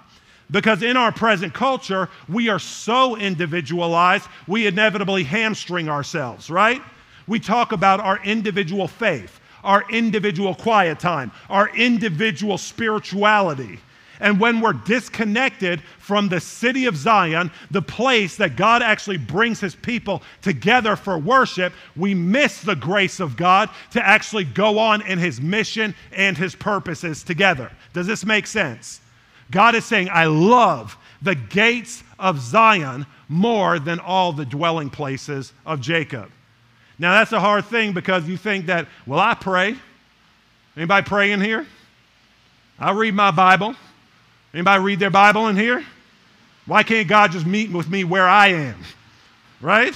Because 0.51 0.83
in 0.83 0.97
our 0.97 1.13
present 1.13 1.55
culture, 1.55 2.09
we 2.29 2.49
are 2.49 2.59
so 2.59 3.17
individualized, 3.17 4.27
we 4.49 4.67
inevitably 4.67 5.23
hamstring 5.23 5.89
ourselves, 5.89 6.51
right? 6.51 6.83
We 7.29 7.39
talk 7.39 7.71
about 7.71 8.01
our 8.01 8.21
individual 8.25 8.89
faith, 8.89 9.39
our 9.65 9.85
individual 9.91 10.55
quiet 10.55 11.01
time, 11.01 11.33
our 11.49 11.69
individual 11.77 12.59
spirituality. 12.59 13.79
And 14.21 14.41
when 14.41 14.61
we're 14.61 14.73
disconnected 14.73 15.81
from 15.99 16.29
the 16.29 16.41
city 16.41 16.87
of 16.87 16.97
Zion, 16.97 17.51
the 17.71 17.83
place 17.83 18.37
that 18.37 18.57
God 18.57 18.83
actually 18.83 19.19
brings 19.19 19.61
his 19.61 19.75
people 19.77 20.23
together 20.43 20.97
for 20.97 21.19
worship, 21.19 21.73
we 21.97 22.15
miss 22.15 22.61
the 22.61 22.75
grace 22.75 23.21
of 23.21 23.37
God 23.37 23.71
to 23.93 24.05
actually 24.05 24.45
go 24.45 24.79
on 24.79 25.03
in 25.03 25.19
his 25.19 25.41
mission 25.41 25.95
and 26.13 26.37
his 26.37 26.55
purposes 26.55 27.23
together. 27.23 27.71
Does 27.93 28.07
this 28.07 28.25
make 28.25 28.47
sense? 28.47 29.01
God 29.51 29.75
is 29.75 29.85
saying, 29.85 30.09
I 30.11 30.27
love 30.27 30.97
the 31.23 31.35
gates 31.35 32.03
of 32.19 32.41
Zion 32.41 33.07
more 33.29 33.79
than 33.79 34.01
all 34.01 34.33
the 34.33 34.45
dwelling 34.45 34.91
places 34.91 35.53
of 35.65 35.81
Jacob. 35.81 36.31
Now, 36.99 37.13
that's 37.13 37.33
a 37.33 37.41
hard 37.41 37.67
thing 37.67 37.93
because 37.93 38.27
you 38.29 38.37
think 38.37 38.67
that, 38.67 38.89
well, 39.07 39.21
I 39.21 39.35
pray. 39.35 39.77
Anybody 40.77 41.07
pray 41.07 41.33
in 41.33 41.41
here? 41.41 41.67
I 42.79 42.93
read 42.93 43.15
my 43.15 43.31
Bible. 43.31 43.75
Anybody 44.53 44.83
read 44.83 44.99
their 44.99 45.11
Bible 45.11 45.49
in 45.49 45.57
here? 45.57 45.85
Why 46.67 46.83
can't 46.83 47.09
God 47.09 47.33
just 47.33 47.47
meet 47.47 47.71
with 47.71 47.89
me 47.89 48.05
where 48.05 48.29
I 48.29 48.49
am? 48.49 48.77
Right? 49.61 49.95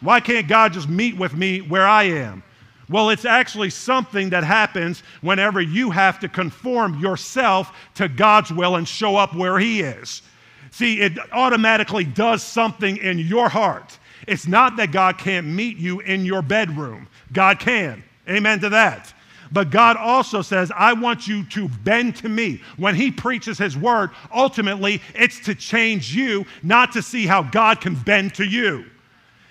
Why 0.00 0.20
can't 0.20 0.48
God 0.48 0.72
just 0.72 0.88
meet 0.88 1.16
with 1.16 1.34
me 1.34 1.60
where 1.60 1.86
I 1.86 2.04
am? 2.04 2.42
Well, 2.88 3.10
it's 3.10 3.24
actually 3.24 3.70
something 3.70 4.30
that 4.30 4.44
happens 4.44 5.02
whenever 5.22 5.60
you 5.60 5.90
have 5.90 6.20
to 6.20 6.28
conform 6.28 6.98
yourself 6.98 7.72
to 7.94 8.08
God's 8.08 8.52
will 8.52 8.76
and 8.76 8.86
show 8.86 9.16
up 9.16 9.34
where 9.34 9.58
He 9.58 9.80
is. 9.80 10.22
See, 10.70 11.00
it 11.00 11.18
automatically 11.32 12.04
does 12.04 12.42
something 12.42 12.96
in 12.98 13.18
your 13.18 13.48
heart. 13.48 13.98
It's 14.26 14.46
not 14.46 14.76
that 14.76 14.92
God 14.92 15.18
can't 15.18 15.46
meet 15.46 15.76
you 15.76 16.00
in 16.00 16.24
your 16.24 16.42
bedroom, 16.42 17.08
God 17.32 17.58
can. 17.58 18.02
Amen 18.28 18.60
to 18.60 18.68
that. 18.70 19.12
But 19.50 19.70
God 19.70 19.96
also 19.98 20.40
says, 20.40 20.72
I 20.74 20.94
want 20.94 21.28
you 21.28 21.44
to 21.44 21.68
bend 21.68 22.16
to 22.16 22.28
me. 22.28 22.62
When 22.78 22.94
He 22.94 23.10
preaches 23.10 23.58
His 23.58 23.76
word, 23.76 24.10
ultimately, 24.34 25.02
it's 25.14 25.40
to 25.40 25.54
change 25.54 26.14
you, 26.14 26.46
not 26.62 26.92
to 26.92 27.02
see 27.02 27.26
how 27.26 27.42
God 27.42 27.80
can 27.80 27.94
bend 27.94 28.34
to 28.36 28.44
you. 28.44 28.86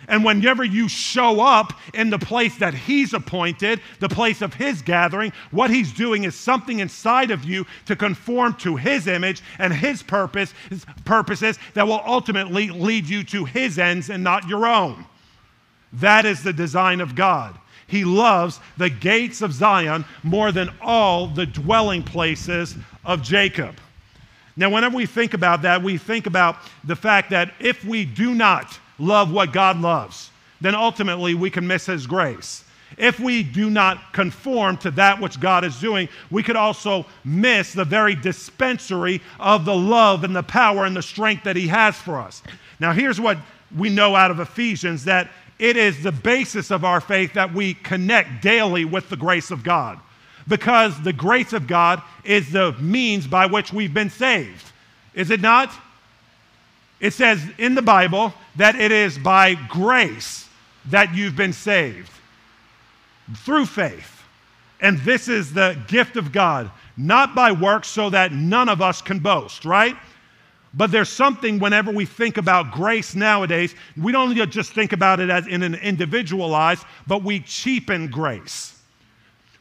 And 0.08 0.26
whenever 0.26 0.64
you 0.64 0.88
show 0.88 1.42
up 1.42 1.80
in 1.94 2.10
the 2.10 2.20
place 2.20 2.58
that 2.58 2.74
He's 2.74 3.14
appointed, 3.14 3.82
the 4.00 4.10
place 4.10 4.42
of 4.42 4.54
His 4.54 4.82
gathering, 4.82 5.32
what 5.52 5.70
He's 5.70 5.94
doing 5.94 6.24
is 6.24 6.36
something 6.36 6.80
inside 6.80 7.32
of 7.32 7.44
you 7.44 7.66
to 7.86 7.96
conform 7.96 8.56
to 8.56 8.76
His 8.76 9.08
image 9.08 9.42
and 9.60 9.74
His 9.74 10.04
purpose, 10.04 10.54
his 10.70 10.86
purposes 11.06 11.60
that 11.74 11.88
will 11.88 12.02
ultimately 12.06 12.70
lead 12.70 13.08
you 13.08 13.24
to 13.26 13.46
His 13.46 13.78
ends 13.78 14.10
and 14.10 14.24
not 14.24 14.48
your 14.48 14.66
own. 14.66 15.06
That 15.94 16.26
is 16.26 16.44
the 16.44 16.54
design 16.54 17.02
of 17.02 17.16
God. 17.16 17.58
He 17.88 18.06
loves 18.06 18.60
the 18.78 18.90
gates 18.90 19.42
of 19.42 19.52
Zion 19.52 20.06
more 20.24 20.52
than 20.54 20.70
all 20.82 21.28
the 21.28 21.46
dwelling 21.46 22.04
places 22.04 22.76
of 23.04 23.22
Jacob. 23.22 23.76
Now, 24.56 24.70
whenever 24.70 24.96
we 24.96 25.06
think 25.06 25.34
about 25.34 25.62
that, 25.64 25.84
we 25.84 25.98
think 25.98 26.26
about 26.26 26.58
the 26.84 26.96
fact 26.96 27.30
that 27.32 27.54
if 27.60 27.84
we 27.84 28.06
do 28.06 28.34
not 28.34 28.80
love 29.02 29.32
what 29.32 29.52
God 29.52 29.80
loves, 29.80 30.30
then 30.62 30.76
ultimately 30.76 31.34
we 31.34 31.50
can 31.50 31.68
miss 31.68 31.86
His 31.86 32.08
grace. 32.08 32.64
If 32.98 33.20
we 33.20 33.42
do 33.42 33.70
not 33.70 34.14
conform 34.14 34.78
to 34.78 34.92
that 34.92 35.20
which 35.20 35.40
God 35.40 35.64
is 35.64 35.80
doing, 35.80 36.10
we 36.30 36.44
could 36.44 36.56
also 36.56 37.06
miss 37.24 37.74
the 37.74 37.86
very 37.86 38.16
dispensary 38.16 39.22
of 39.40 39.66
the 39.66 39.76
love 39.76 40.24
and 40.24 40.36
the 40.36 40.44
power 40.44 40.86
and 40.86 40.96
the 40.96 41.02
strength 41.02 41.44
that 41.46 41.56
He 41.56 41.68
has 41.68 41.96
for 41.96 42.20
us. 42.20 42.44
Now, 42.80 42.92
here's 42.92 43.20
what 43.20 43.38
we 43.76 43.90
know 43.90 44.16
out 44.16 44.32
of 44.32 44.40
Ephesians 44.40 45.06
that 45.06 45.30
it 45.58 45.78
is 45.78 46.04
the 46.04 46.12
basis 46.12 46.72
of 46.72 46.84
our 46.84 47.00
faith 47.00 47.34
that 47.34 47.54
we 47.54 47.76
connect 47.76 48.42
daily 48.42 48.84
with 48.84 49.10
the 49.10 49.16
grace 49.16 49.52
of 49.52 49.64
God. 49.64 50.00
Because 50.48 51.00
the 51.02 51.14
grace 51.14 51.54
of 51.54 51.68
God 51.68 52.02
is 52.24 52.52
the 52.52 52.74
means 52.74 53.28
by 53.28 53.46
which 53.46 53.72
we've 53.72 53.94
been 53.94 54.10
saved. 54.10 54.66
Is 55.14 55.30
it 55.30 55.40
not? 55.40 55.72
It 57.02 57.14
says 57.14 57.44
in 57.58 57.74
the 57.74 57.82
Bible 57.82 58.32
that 58.56 58.76
it 58.76 58.92
is 58.92 59.18
by 59.18 59.56
grace 59.56 60.48
that 60.86 61.14
you've 61.16 61.36
been 61.36 61.52
saved 61.52 62.12
through 63.38 63.66
faith. 63.66 64.24
And 64.80 65.00
this 65.00 65.28
is 65.28 65.52
the 65.52 65.78
gift 65.88 66.16
of 66.16 66.32
God, 66.32 66.70
not 66.96 67.34
by 67.36 67.52
works, 67.52 67.88
so 67.88 68.12
that 68.12 68.32
none 68.32 68.70
of 68.70 68.82
us 68.82 69.02
can 69.02 69.20
boast, 69.20 69.66
right? 69.66 69.96
But 70.76 70.92
there's 70.92 71.10
something 71.10 71.60
whenever 71.60 71.92
we 71.92 72.06
think 72.06 72.38
about 72.38 72.72
grace 72.72 73.16
nowadays, 73.16 73.76
we 73.98 74.12
don't 74.12 74.36
just 74.50 74.74
think 74.74 74.94
about 74.94 75.20
it 75.20 75.30
as 75.30 75.48
in 75.48 75.64
an 75.64 75.76
individualized, 75.76 76.86
but 77.08 77.24
we 77.24 77.40
cheapen 77.40 78.08
grace. 78.08 78.80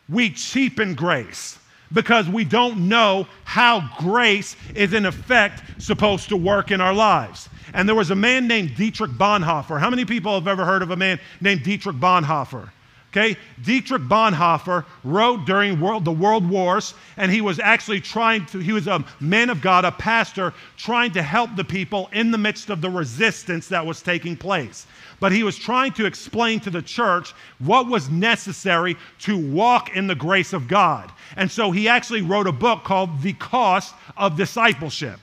We 0.09 0.31
cheapen 0.31 0.95
grace 0.95 1.59
because 1.93 2.29
we 2.29 2.45
don't 2.45 2.89
know 2.89 3.27
how 3.45 3.89
grace 3.99 4.57
is 4.75 4.93
in 4.93 5.07
effect 5.07 5.63
supposed 5.79 6.29
to 6.29 6.37
work 6.37 6.71
in 6.71 6.81
our 6.81 6.95
lives. 6.95 7.49
And 7.73 7.89
there 7.89 7.97
was 7.97 8.11
a 8.11 8.17
man 8.17 8.49
named 8.49 8.75
Dietrich 8.77 9.13
Bonhoeffer. 9.13 9.79
How 9.79 9.91
many 9.91 10.05
people 10.05 10.35
have 10.35 10.49
ever 10.49 10.65
heard 10.65 10.83
of 10.83 10.91
a 10.91 10.97
man 10.97 11.21
named 11.41 11.63
Dietrich 11.63 11.97
Bonhoeffer? 11.97 12.71
Okay, 13.13 13.37
Dietrich 13.65 14.03
Bonhoeffer 14.03 14.85
wrote 15.03 15.45
during 15.45 15.81
world, 15.81 16.05
the 16.05 16.13
world 16.13 16.49
wars, 16.49 16.95
and 17.17 17.33
he 17.33 17.41
was 17.41 17.59
actually 17.59 18.01
trying 18.01 18.47
to, 18.47 18.61
he 18.61 18.73
was 18.73 18.87
a 18.87 19.05
man 19.19 19.51
of 19.51 19.61
God, 19.61 19.85
a 19.85 19.91
pastor, 19.91 20.55
trying 20.77 21.11
to 21.13 21.23
help 21.23 21.57
the 21.57 21.65
people 21.65 22.09
in 22.13 22.31
the 22.31 22.39
midst 22.39 22.71
of 22.71 22.81
the 22.81 22.89
resistance 22.89 23.67
that 23.67 23.85
was 23.85 24.01
taking 24.01 24.37
place. 24.37 24.87
But 25.19 25.33
he 25.33 25.43
was 25.43 25.59
trying 25.59 25.93
to 25.95 26.07
explain 26.07 26.61
to 26.61 26.71
the 26.71 26.83
church 26.83 27.35
what 27.59 27.89
was 27.89 28.09
necessary 28.09 28.97
to 29.21 29.37
walk 29.37 29.97
in 29.97 30.07
the 30.07 30.15
grace 30.15 30.53
of 30.53 30.69
God. 30.69 31.11
And 31.37 31.51
so 31.51 31.71
he 31.71 31.89
actually 31.89 32.23
wrote 32.23 32.47
a 32.47 32.53
book 32.53 32.85
called 32.85 33.23
The 33.23 33.33
Cost 33.35 33.95
of 34.17 34.37
Discipleship. 34.37 35.21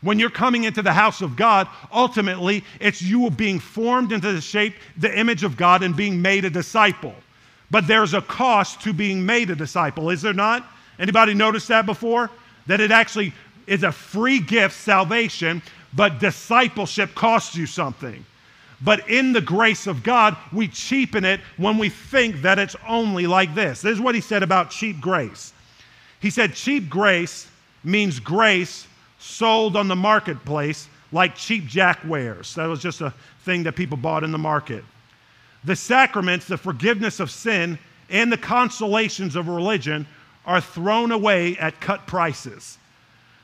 When 0.00 0.18
you're 0.18 0.30
coming 0.30 0.64
into 0.64 0.82
the 0.82 0.92
house 0.92 1.22
of 1.22 1.34
God, 1.34 1.66
ultimately, 1.92 2.64
it's 2.80 3.02
you 3.02 3.28
being 3.30 3.58
formed 3.58 4.12
into 4.12 4.32
the 4.32 4.40
shape, 4.40 4.74
the 4.96 5.18
image 5.18 5.42
of 5.42 5.56
God, 5.56 5.82
and 5.82 5.96
being 5.96 6.22
made 6.22 6.44
a 6.44 6.50
disciple. 6.50 7.14
But 7.70 7.86
there's 7.86 8.14
a 8.14 8.22
cost 8.22 8.80
to 8.82 8.92
being 8.92 9.26
made 9.26 9.50
a 9.50 9.56
disciple, 9.56 10.10
is 10.10 10.22
there 10.22 10.32
not? 10.32 10.64
Anybody 10.98 11.34
noticed 11.34 11.68
that 11.68 11.84
before? 11.84 12.30
That 12.66 12.80
it 12.80 12.90
actually 12.90 13.32
is 13.66 13.82
a 13.82 13.92
free 13.92 14.38
gift, 14.38 14.74
salvation, 14.74 15.62
but 15.94 16.20
discipleship 16.20 17.14
costs 17.14 17.56
you 17.56 17.66
something. 17.66 18.24
But 18.80 19.08
in 19.08 19.32
the 19.32 19.40
grace 19.40 19.86
of 19.86 20.02
God, 20.02 20.36
we 20.52 20.68
cheapen 20.68 21.24
it 21.24 21.40
when 21.56 21.78
we 21.78 21.88
think 21.88 22.42
that 22.42 22.58
it's 22.58 22.76
only 22.86 23.26
like 23.26 23.54
this. 23.54 23.80
This 23.82 23.94
is 23.94 24.00
what 24.00 24.14
he 24.14 24.20
said 24.20 24.42
about 24.42 24.70
cheap 24.70 25.00
grace. 25.00 25.52
He 26.20 26.30
said, 26.30 26.54
cheap 26.54 26.88
grace 26.88 27.48
means 27.82 28.20
grace 28.20 28.86
sold 29.18 29.76
on 29.76 29.88
the 29.88 29.96
marketplace 29.96 30.88
like 31.10 31.34
cheap 31.34 31.66
jack 31.66 32.00
wares. 32.06 32.54
That 32.54 32.66
was 32.66 32.80
just 32.80 33.00
a 33.00 33.12
thing 33.44 33.62
that 33.64 33.74
people 33.74 33.96
bought 33.96 34.24
in 34.24 34.30
the 34.30 34.38
market. 34.38 34.84
The 35.64 35.76
sacraments, 35.76 36.46
the 36.46 36.56
forgiveness 36.56 37.18
of 37.18 37.30
sin, 37.30 37.78
and 38.10 38.30
the 38.30 38.38
consolations 38.38 39.34
of 39.36 39.48
religion 39.48 40.06
are 40.46 40.60
thrown 40.60 41.12
away 41.12 41.56
at 41.58 41.80
cut 41.80 42.06
prices. 42.06 42.78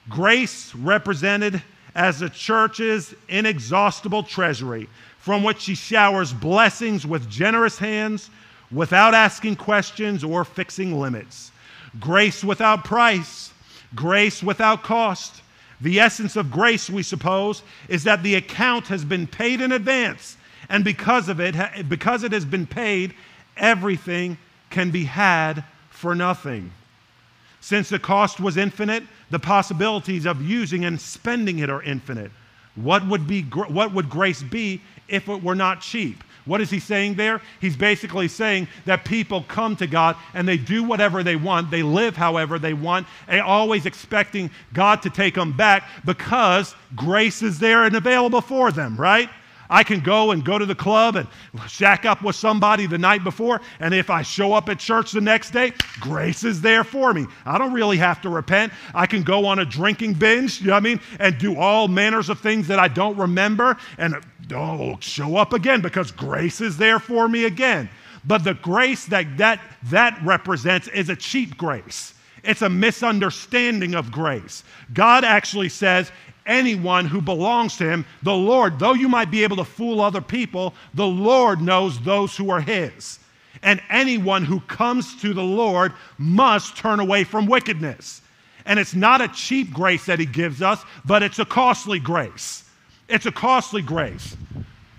Grace 0.09 0.75
represented 0.75 1.63
as 1.95 2.21
the 2.21 2.29
church's 2.29 3.15
inexhaustible 3.29 4.23
treasury, 4.23 4.89
from 5.19 5.43
which 5.43 5.63
she 5.63 5.75
showers 5.75 6.33
blessings 6.33 7.07
with 7.07 7.31
generous 7.31 7.79
hands 7.79 8.31
without 8.71 9.15
asking 9.15 9.57
questions 9.57 10.25
or 10.25 10.45
fixing 10.45 10.99
limits. 10.99 11.51
Grace 12.01 12.43
without 12.43 12.85
price, 12.85 13.53
grace 13.95 14.43
without 14.43 14.83
cost. 14.83 15.43
The 15.81 16.01
essence 16.01 16.37
of 16.37 16.51
grace, 16.51 16.91
we 16.91 17.03
suppose, 17.03 17.63
is 17.89 18.05
that 18.05 18.23
the 18.23 18.35
account 18.35 18.89
has 18.89 19.05
been 19.05 19.27
paid 19.27 19.61
in 19.61 19.73
advance 19.73 20.37
and 20.69 20.85
because 20.85 21.29
of 21.29 21.41
it, 21.41 21.55
because 21.89 22.25
it 22.25 22.33
has 22.33 22.45
been 22.45 22.67
paid, 22.67 23.15
everything 23.57 24.39
can 24.71 24.91
be 24.91 25.05
had 25.05 25.65
for 25.91 26.15
nothing. 26.15 26.73
Since 27.65 27.89
the 27.89 27.99
cost 27.99 28.41
was 28.41 28.59
infinite, 28.59 29.05
the 29.31 29.39
possibilities 29.39 30.27
of 30.27 30.43
using 30.43 30.85
and 30.85 31.01
spending 31.01 31.61
it 31.61 31.71
are 31.71 31.83
infinite. 31.83 32.31
What 32.75 33.09
would, 33.09 33.27
be, 33.27 33.41
what 33.41 33.95
would 33.95 34.11
grace 34.11 34.43
be 34.43 34.83
if 35.09 35.31
it 35.31 35.43
were 35.43 35.55
not 35.55 35.81
cheap? 35.81 36.23
What 36.45 36.61
is 36.61 36.69
he 36.69 36.79
saying 36.79 37.15
there? 37.15 37.41
He's 37.63 37.75
basically 37.75 38.29
saying 38.29 38.69
that 38.85 39.07
people 39.07 39.45
come 39.49 39.77
to 39.77 39.87
God 39.87 40.15
and 40.35 40.47
they 40.47 40.59
do 40.59 40.85
whatever 40.85 41.23
they 41.23 41.37
want, 41.37 41.71
they 41.71 41.83
live 41.83 42.19
however 42.19 42.59
they 42.59 42.75
want, 42.75 43.07
and 43.29 43.41
always 43.41 43.87
expecting 43.87 44.51
God 44.75 45.01
to 45.01 45.09
take 45.09 45.35
them 45.35 45.57
back 45.57 45.89
because 46.05 46.75
grace 46.95 47.41
is 47.41 47.61
there 47.61 47.85
and 47.85 47.97
available 47.97 48.43
for 48.43 48.73
them, 48.73 48.95
right? 48.95 49.31
I 49.75 49.83
can 49.83 49.99
go 49.99 50.31
and 50.31 50.45
go 50.45 50.57
to 50.57 50.65
the 50.65 50.75
club 50.77 51.17
and 51.17 51.27
shack 51.67 52.05
up 52.05 52.23
with 52.23 52.37
somebody 52.37 52.87
the 52.87 52.97
night 52.97 53.25
before, 53.25 53.61
and 53.81 53.93
if 53.93 54.09
I 54.09 54.23
show 54.23 54.53
up 54.53 54.69
at 54.69 54.79
church 54.79 55.11
the 55.11 55.21
next 55.21 55.51
day, 55.51 55.73
grace 55.99 56.45
is 56.45 56.61
there 56.61 56.85
for 56.85 57.13
me. 57.13 57.27
I 57.45 57.59
don't 57.59 57.73
really 57.73 57.97
have 57.97 58.23
to 58.23 58.29
repent. 58.29 58.73
I 58.95 59.07
can 59.07 59.25
go 59.25 59.45
on 59.47 59.59
a 59.59 59.65
drinking 59.65 60.15
binge, 60.15 60.61
you 60.61 60.69
know 60.69 60.75
what 60.75 60.77
I 60.77 60.81
mean, 60.81 61.01
and 61.19 61.37
do 61.39 61.57
all 61.59 61.89
manners 61.89 62.29
of 62.29 62.39
things 62.39 62.69
that 62.69 62.79
I 62.79 62.87
don't 62.87 63.17
remember, 63.17 63.77
and 63.99 64.15
oh, 64.53 64.97
show 65.01 65.37
up 65.37 65.53
again 65.53 65.81
because 65.81 66.13
grace 66.13 66.61
is 66.61 66.77
there 66.77 67.01
for 67.01 67.29
me 67.29 67.47
again. 67.47 67.91
But 68.25 68.45
the 68.45 68.55
grace 68.55 69.07
that 69.07 69.39
that, 69.39 69.61
that 69.87 70.21
represents 70.25 70.87
is 70.87 71.09
a 71.09 71.17
cheap 71.17 71.57
grace. 71.57 72.15
It's 72.45 72.63
a 72.63 72.69
misunderstanding 72.69 73.97
of 73.97 74.13
grace. 74.13 74.63
God 74.93 75.25
actually 75.25 75.71
says 75.71 76.13
anyone 76.47 77.07
who 77.07 77.21
belongs 77.21 77.77
to 77.77 77.89
him. 77.89 78.05
The 78.23 78.35
Lord, 78.35 78.79
though 78.79 78.95
you 78.95 79.09
might 79.09 79.31
be 79.31 79.45
able 79.45 79.57
to 79.57 79.65
fool 79.65 80.01
other 80.01 80.21
people, 80.21 80.75
the 80.95 81.07
Lord 81.07 81.61
knows 81.61 82.01
those 82.01 82.37
who 82.37 82.51
are 82.51 82.61
his. 82.61 83.19
And 83.63 83.81
anyone 83.89 84.45
who 84.45 84.61
comes 84.61 85.21
to 85.23 85.33
the 85.33 85.43
Lord 85.43 85.93
must 86.19 86.77
turn 86.77 87.01
away 87.01 87.25
from 87.25 87.47
wickedness. 87.47 88.21
And 88.67 88.79
it's 88.79 88.95
not 88.95 89.21
a 89.21 89.29
cheap 89.29 89.73
grace 89.73 90.07
that 90.07 90.19
he 90.19 90.27
gives 90.27 90.63
us, 90.63 90.83
but 91.05 91.23
it's 91.23 91.39
a 91.39 91.45
costly 91.45 91.99
grace. 91.99 92.65
It's 93.09 93.27
a 93.27 93.33
costly 93.33 93.83
grace. 93.83 94.37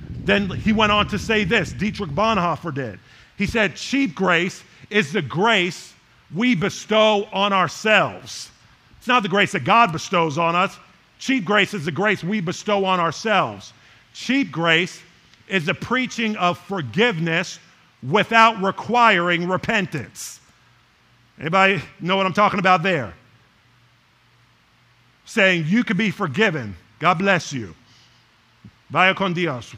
Then 0.10 0.50
he 0.50 0.74
went 0.74 0.92
on 0.92 1.08
to 1.10 1.20
say 1.20 1.44
this 1.44 1.72
Dietrich 1.72 2.12
Bonhoeffer 2.12 2.74
did. 2.74 3.00
He 3.38 3.46
said, 3.46 3.76
Cheap 3.76 4.16
grace 4.16 4.64
is 4.90 5.12
the 5.12 5.22
grace 5.22 5.94
we 6.34 6.56
bestow 6.56 7.28
on 7.32 7.54
ourselves. 7.54 8.50
It's 8.98 9.08
not 9.08 9.24
the 9.24 9.30
grace 9.30 9.52
that 9.52 9.64
God 9.64 9.92
bestows 9.92 10.38
on 10.38 10.56
us, 10.56 10.78
Cheap 11.20 11.46
grace 11.46 11.74
is 11.74 11.86
the 11.86 11.92
grace 11.92 12.24
we 12.24 12.42
bestow 12.42 12.86
on 12.86 13.00
ourselves. 13.00 13.74
Cheap 14.14 14.52
grace 14.52 15.02
is 15.48 15.66
the 15.66 15.74
preaching 15.74 16.36
of 16.38 16.58
forgiveness 16.58 17.60
without 18.08 18.62
requiring 18.62 19.48
repentance. 19.48 20.40
Anybody 21.40 21.82
know 22.00 22.16
what 22.16 22.26
I'm 22.26 22.34
talking 22.34 22.60
about 22.60 22.84
there? 22.84 23.14
Saying 25.26 25.66
you 25.68 25.84
could 25.84 25.98
be 25.98 26.12
forgiven. 26.12 26.76
God 27.00 27.16
bless 27.16 27.52
you. 27.52 27.76
Vaya 28.90 29.14
con 29.14 29.34
Dios. 29.34 29.76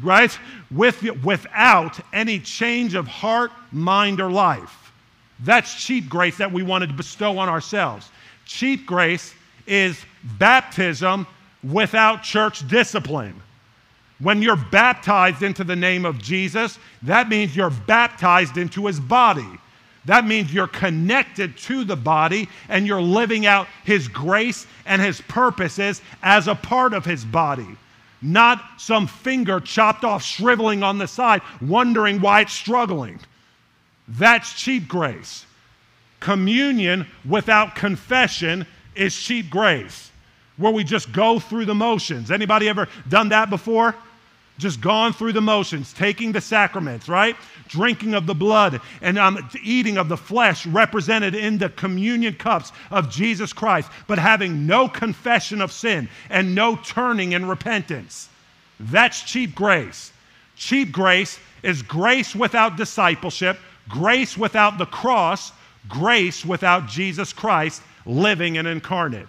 Right? 0.00 0.36
With, 0.70 1.02
without 1.24 2.00
any 2.12 2.38
change 2.40 2.94
of 2.94 3.06
heart, 3.06 3.52
mind, 3.70 4.20
or 4.20 4.30
life. 4.30 4.92
That's 5.40 5.74
cheap 5.84 6.08
grace 6.08 6.36
that 6.38 6.50
we 6.50 6.62
wanted 6.62 6.88
to 6.88 6.94
bestow 6.94 7.38
on 7.38 7.48
ourselves. 7.48 8.10
Cheap 8.46 8.86
grace 8.86 9.34
is 9.66 9.98
baptism 10.38 11.26
without 11.62 12.22
church 12.22 12.66
discipline. 12.68 13.40
When 14.18 14.42
you're 14.42 14.56
baptized 14.56 15.42
into 15.42 15.64
the 15.64 15.76
name 15.76 16.04
of 16.04 16.18
Jesus, 16.18 16.78
that 17.02 17.28
means 17.28 17.56
you're 17.56 17.70
baptized 17.70 18.56
into 18.56 18.86
his 18.86 19.00
body. 19.00 19.58
That 20.06 20.26
means 20.26 20.52
you're 20.52 20.66
connected 20.66 21.56
to 21.58 21.84
the 21.84 21.96
body 21.96 22.48
and 22.68 22.86
you're 22.86 23.00
living 23.00 23.46
out 23.46 23.68
his 23.84 24.06
grace 24.06 24.66
and 24.86 25.00
his 25.00 25.20
purposes 25.22 26.02
as 26.22 26.46
a 26.46 26.54
part 26.54 26.92
of 26.92 27.04
his 27.04 27.24
body. 27.24 27.76
Not 28.20 28.62
some 28.78 29.06
finger 29.06 29.60
chopped 29.60 30.04
off, 30.04 30.22
shriveling 30.22 30.82
on 30.82 30.98
the 30.98 31.06
side, 31.06 31.42
wondering 31.60 32.20
why 32.20 32.42
it's 32.42 32.52
struggling. 32.52 33.20
That's 34.08 34.52
cheap 34.54 34.88
grace. 34.88 35.46
Communion 36.20 37.06
without 37.28 37.74
confession 37.74 38.66
is 38.94 39.14
cheap 39.14 39.50
grace, 39.50 40.10
where 40.56 40.72
we 40.72 40.84
just 40.84 41.12
go 41.12 41.38
through 41.38 41.64
the 41.64 41.74
motions. 41.74 42.30
Anybody 42.30 42.68
ever 42.68 42.88
done 43.08 43.28
that 43.30 43.50
before? 43.50 43.94
Just 44.56 44.80
gone 44.80 45.12
through 45.12 45.32
the 45.32 45.40
motions, 45.40 45.92
taking 45.92 46.30
the 46.30 46.40
sacraments, 46.40 47.08
right? 47.08 47.34
Drinking 47.66 48.14
of 48.14 48.26
the 48.26 48.34
blood 48.34 48.80
and 49.02 49.18
um, 49.18 49.50
eating 49.64 49.98
of 49.98 50.08
the 50.08 50.16
flesh 50.16 50.64
represented 50.64 51.34
in 51.34 51.58
the 51.58 51.70
communion 51.70 52.34
cups 52.34 52.70
of 52.92 53.10
Jesus 53.10 53.52
Christ, 53.52 53.90
but 54.06 54.18
having 54.18 54.64
no 54.64 54.88
confession 54.88 55.60
of 55.60 55.72
sin 55.72 56.08
and 56.30 56.54
no 56.54 56.76
turning 56.76 57.32
in 57.32 57.48
repentance. 57.48 58.28
That's 58.78 59.22
cheap 59.22 59.56
grace. 59.56 60.12
Cheap 60.56 60.92
grace 60.92 61.40
is 61.64 61.82
grace 61.82 62.36
without 62.36 62.76
discipleship, 62.76 63.58
grace 63.88 64.38
without 64.38 64.78
the 64.78 64.86
cross, 64.86 65.50
grace 65.88 66.44
without 66.44 66.86
Jesus 66.86 67.32
Christ, 67.32 67.82
living 68.06 68.56
and 68.56 68.68
incarnate. 68.68 69.26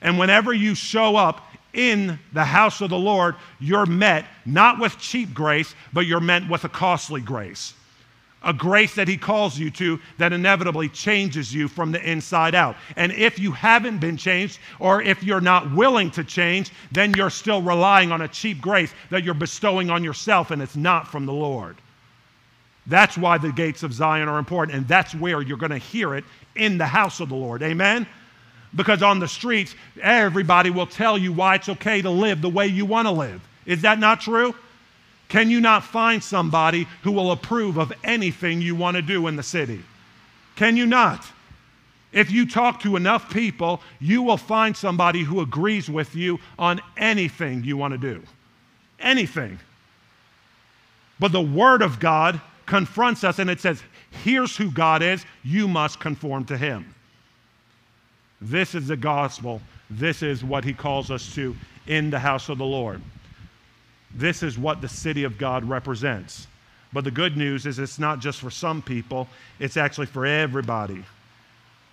And 0.00 0.18
whenever 0.18 0.52
you 0.52 0.74
show 0.74 1.16
up 1.16 1.44
in 1.72 2.18
the 2.32 2.44
house 2.44 2.80
of 2.80 2.90
the 2.90 2.98
Lord, 2.98 3.36
you're 3.60 3.86
met 3.86 4.24
not 4.46 4.78
with 4.78 4.98
cheap 4.98 5.34
grace, 5.34 5.74
but 5.92 6.06
you're 6.06 6.20
met 6.20 6.48
with 6.48 6.64
a 6.64 6.68
costly 6.68 7.20
grace. 7.20 7.74
A 8.42 8.52
grace 8.52 8.94
that 8.94 9.08
He 9.08 9.16
calls 9.16 9.58
you 9.58 9.70
to 9.72 9.98
that 10.18 10.32
inevitably 10.32 10.88
changes 10.88 11.52
you 11.52 11.66
from 11.66 11.90
the 11.90 12.10
inside 12.10 12.54
out. 12.54 12.76
And 12.96 13.12
if 13.12 13.38
you 13.38 13.50
haven't 13.50 13.98
been 13.98 14.16
changed, 14.16 14.60
or 14.78 15.02
if 15.02 15.22
you're 15.24 15.40
not 15.40 15.74
willing 15.74 16.10
to 16.12 16.22
change, 16.22 16.70
then 16.92 17.12
you're 17.14 17.30
still 17.30 17.60
relying 17.60 18.12
on 18.12 18.22
a 18.22 18.28
cheap 18.28 18.60
grace 18.60 18.94
that 19.10 19.24
you're 19.24 19.34
bestowing 19.34 19.90
on 19.90 20.04
yourself, 20.04 20.52
and 20.52 20.62
it's 20.62 20.76
not 20.76 21.08
from 21.08 21.26
the 21.26 21.32
Lord. 21.32 21.76
That's 22.86 23.18
why 23.18 23.38
the 23.38 23.52
gates 23.52 23.82
of 23.82 23.92
Zion 23.92 24.28
are 24.28 24.38
important, 24.38 24.78
and 24.78 24.88
that's 24.88 25.14
where 25.14 25.42
you're 25.42 25.58
going 25.58 25.70
to 25.70 25.78
hear 25.78 26.14
it 26.14 26.24
in 26.54 26.78
the 26.78 26.86
house 26.86 27.20
of 27.20 27.28
the 27.28 27.34
Lord. 27.34 27.62
Amen? 27.62 28.06
Because 28.74 29.02
on 29.02 29.18
the 29.18 29.28
streets, 29.28 29.74
everybody 30.02 30.70
will 30.70 30.86
tell 30.86 31.16
you 31.16 31.32
why 31.32 31.54
it's 31.54 31.68
okay 31.68 32.02
to 32.02 32.10
live 32.10 32.42
the 32.42 32.50
way 32.50 32.66
you 32.66 32.84
want 32.84 33.06
to 33.06 33.12
live. 33.12 33.40
Is 33.66 33.82
that 33.82 33.98
not 33.98 34.20
true? 34.20 34.54
Can 35.28 35.50
you 35.50 35.60
not 35.60 35.84
find 35.84 36.22
somebody 36.22 36.86
who 37.02 37.12
will 37.12 37.32
approve 37.32 37.76
of 37.76 37.92
anything 38.04 38.62
you 38.62 38.74
want 38.74 38.96
to 38.96 39.02
do 39.02 39.26
in 39.26 39.36
the 39.36 39.42
city? 39.42 39.82
Can 40.56 40.76
you 40.76 40.86
not? 40.86 41.26
If 42.12 42.30
you 42.30 42.46
talk 42.46 42.80
to 42.80 42.96
enough 42.96 43.30
people, 43.30 43.82
you 44.00 44.22
will 44.22 44.38
find 44.38 44.74
somebody 44.74 45.22
who 45.22 45.40
agrees 45.40 45.90
with 45.90 46.14
you 46.14 46.38
on 46.58 46.80
anything 46.96 47.62
you 47.64 47.76
want 47.76 47.92
to 47.92 47.98
do. 47.98 48.22
Anything. 48.98 49.58
But 51.20 51.32
the 51.32 51.42
Word 51.42 51.82
of 51.82 52.00
God 52.00 52.40
confronts 52.64 53.24
us 53.24 53.38
and 53.38 53.50
it 53.50 53.60
says, 53.60 53.82
here's 54.24 54.56
who 54.56 54.70
God 54.70 55.02
is, 55.02 55.24
you 55.44 55.68
must 55.68 56.00
conform 56.00 56.44
to 56.46 56.56
Him. 56.56 56.94
This 58.40 58.74
is 58.74 58.88
the 58.88 58.96
gospel. 58.96 59.60
This 59.90 60.22
is 60.22 60.44
what 60.44 60.64
He 60.64 60.72
calls 60.72 61.10
us 61.10 61.34
to 61.34 61.56
in 61.86 62.10
the 62.10 62.18
house 62.18 62.48
of 62.48 62.58
the 62.58 62.64
Lord. 62.64 63.00
This 64.14 64.42
is 64.42 64.58
what 64.58 64.80
the 64.80 64.88
city 64.88 65.24
of 65.24 65.38
God 65.38 65.64
represents. 65.64 66.46
But 66.92 67.04
the 67.04 67.10
good 67.10 67.36
news 67.36 67.66
is 67.66 67.78
it's 67.78 67.98
not 67.98 68.20
just 68.20 68.40
for 68.40 68.50
some 68.50 68.80
people, 68.80 69.28
it's 69.58 69.76
actually 69.76 70.06
for 70.06 70.24
everybody. 70.24 71.04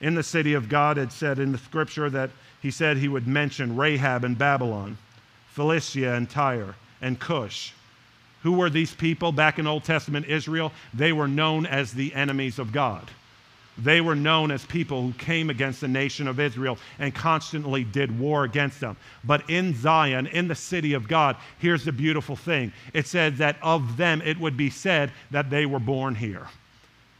In 0.01 0.15
the 0.15 0.23
city 0.23 0.53
of 0.53 0.69
God, 0.69 0.97
it 0.97 1.11
said 1.11 1.39
in 1.39 1.51
the 1.51 1.57
scripture 1.57 2.09
that 2.09 2.29
he 2.61 2.71
said 2.71 2.97
he 2.97 3.07
would 3.07 3.27
mention 3.27 3.75
Rahab 3.75 4.23
and 4.23 4.37
Babylon, 4.37 4.97
Philistia 5.49 6.15
and 6.15 6.29
Tyre, 6.29 6.75
and 7.01 7.19
Cush. 7.19 7.73
Who 8.43 8.53
were 8.53 8.69
these 8.69 8.93
people 8.93 9.31
back 9.31 9.59
in 9.59 9.67
Old 9.67 9.83
Testament 9.83 10.27
Israel? 10.27 10.71
They 10.93 11.11
were 11.11 11.27
known 11.27 11.65
as 11.65 11.93
the 11.93 12.13
enemies 12.13 12.59
of 12.59 12.71
God. 12.71 13.09
They 13.77 14.01
were 14.01 14.15
known 14.15 14.51
as 14.51 14.65
people 14.65 15.01
who 15.01 15.13
came 15.13 15.49
against 15.49 15.81
the 15.81 15.87
nation 15.87 16.27
of 16.27 16.39
Israel 16.39 16.77
and 16.97 17.13
constantly 17.13 17.83
did 17.83 18.17
war 18.17 18.43
against 18.43 18.79
them. 18.79 18.95
But 19.23 19.49
in 19.49 19.75
Zion, 19.75 20.27
in 20.27 20.47
the 20.47 20.55
city 20.55 20.93
of 20.93 21.07
God, 21.07 21.35
here's 21.59 21.83
the 21.83 21.91
beautiful 21.91 22.35
thing 22.35 22.71
it 22.93 23.07
said 23.07 23.37
that 23.37 23.57
of 23.61 23.97
them 23.97 24.21
it 24.21 24.39
would 24.39 24.55
be 24.55 24.69
said 24.69 25.11
that 25.31 25.49
they 25.49 25.65
were 25.65 25.79
born 25.79 26.15
here 26.15 26.47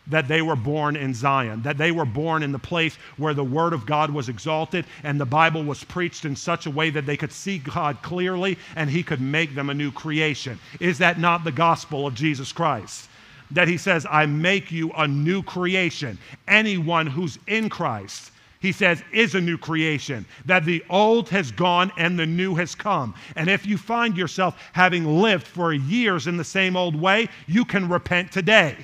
that 0.07 0.27
they 0.27 0.41
were 0.41 0.55
born 0.55 0.95
in 0.95 1.13
Zion, 1.13 1.61
that 1.63 1.77
they 1.77 1.91
were 1.91 2.05
born 2.05 2.43
in 2.43 2.51
the 2.51 2.59
place 2.59 2.97
where 3.17 3.33
the 3.33 3.43
Word 3.43 3.73
of 3.73 3.85
God 3.85 4.11
was 4.11 4.29
exalted 4.29 4.85
and 5.03 5.19
the 5.19 5.25
Bible 5.25 5.63
was 5.63 5.83
preached 5.83 6.25
in 6.25 6.35
such 6.35 6.65
a 6.65 6.71
way 6.71 6.89
that 6.91 7.05
they 7.05 7.17
could 7.17 7.31
see 7.31 7.57
God 7.57 8.01
clearly 8.01 8.57
and 8.75 8.89
He 8.89 9.03
could 9.03 9.21
make 9.21 9.55
them 9.55 9.69
a 9.69 9.73
new 9.73 9.91
creation. 9.91 10.59
Is 10.79 10.99
that 10.99 11.19
not 11.19 11.43
the 11.43 11.51
gospel 11.51 12.05
of 12.05 12.13
Jesus 12.13 12.51
Christ? 12.51 13.09
That 13.51 13.67
He 13.67 13.77
says, 13.77 14.05
I 14.09 14.25
make 14.25 14.71
you 14.71 14.91
a 14.91 15.07
new 15.07 15.43
creation. 15.43 16.17
Anyone 16.47 17.07
who's 17.07 17.37
in 17.47 17.69
Christ 17.69 18.31
he 18.65 18.71
says, 18.71 19.03
is 19.13 19.35
a 19.35 19.41
new 19.41 19.59
creation, 19.59 20.25
that 20.45 20.65
the 20.65 20.83
old 20.89 21.29
has 21.29 21.51
gone 21.51 21.91
and 21.97 22.17
the 22.17 22.25
new 22.25 22.55
has 22.55 22.73
come. 22.73 23.13
And 23.35 23.47
if 23.47 23.63
you 23.65 23.77
find 23.77 24.17
yourself 24.17 24.59
having 24.73 25.21
lived 25.21 25.45
for 25.45 25.71
years 25.71 26.25
in 26.25 26.35
the 26.35 26.43
same 26.43 26.75
old 26.75 26.95
way, 26.95 27.29
you 27.45 27.63
can 27.63 27.87
repent 27.87 28.31
today. 28.31 28.75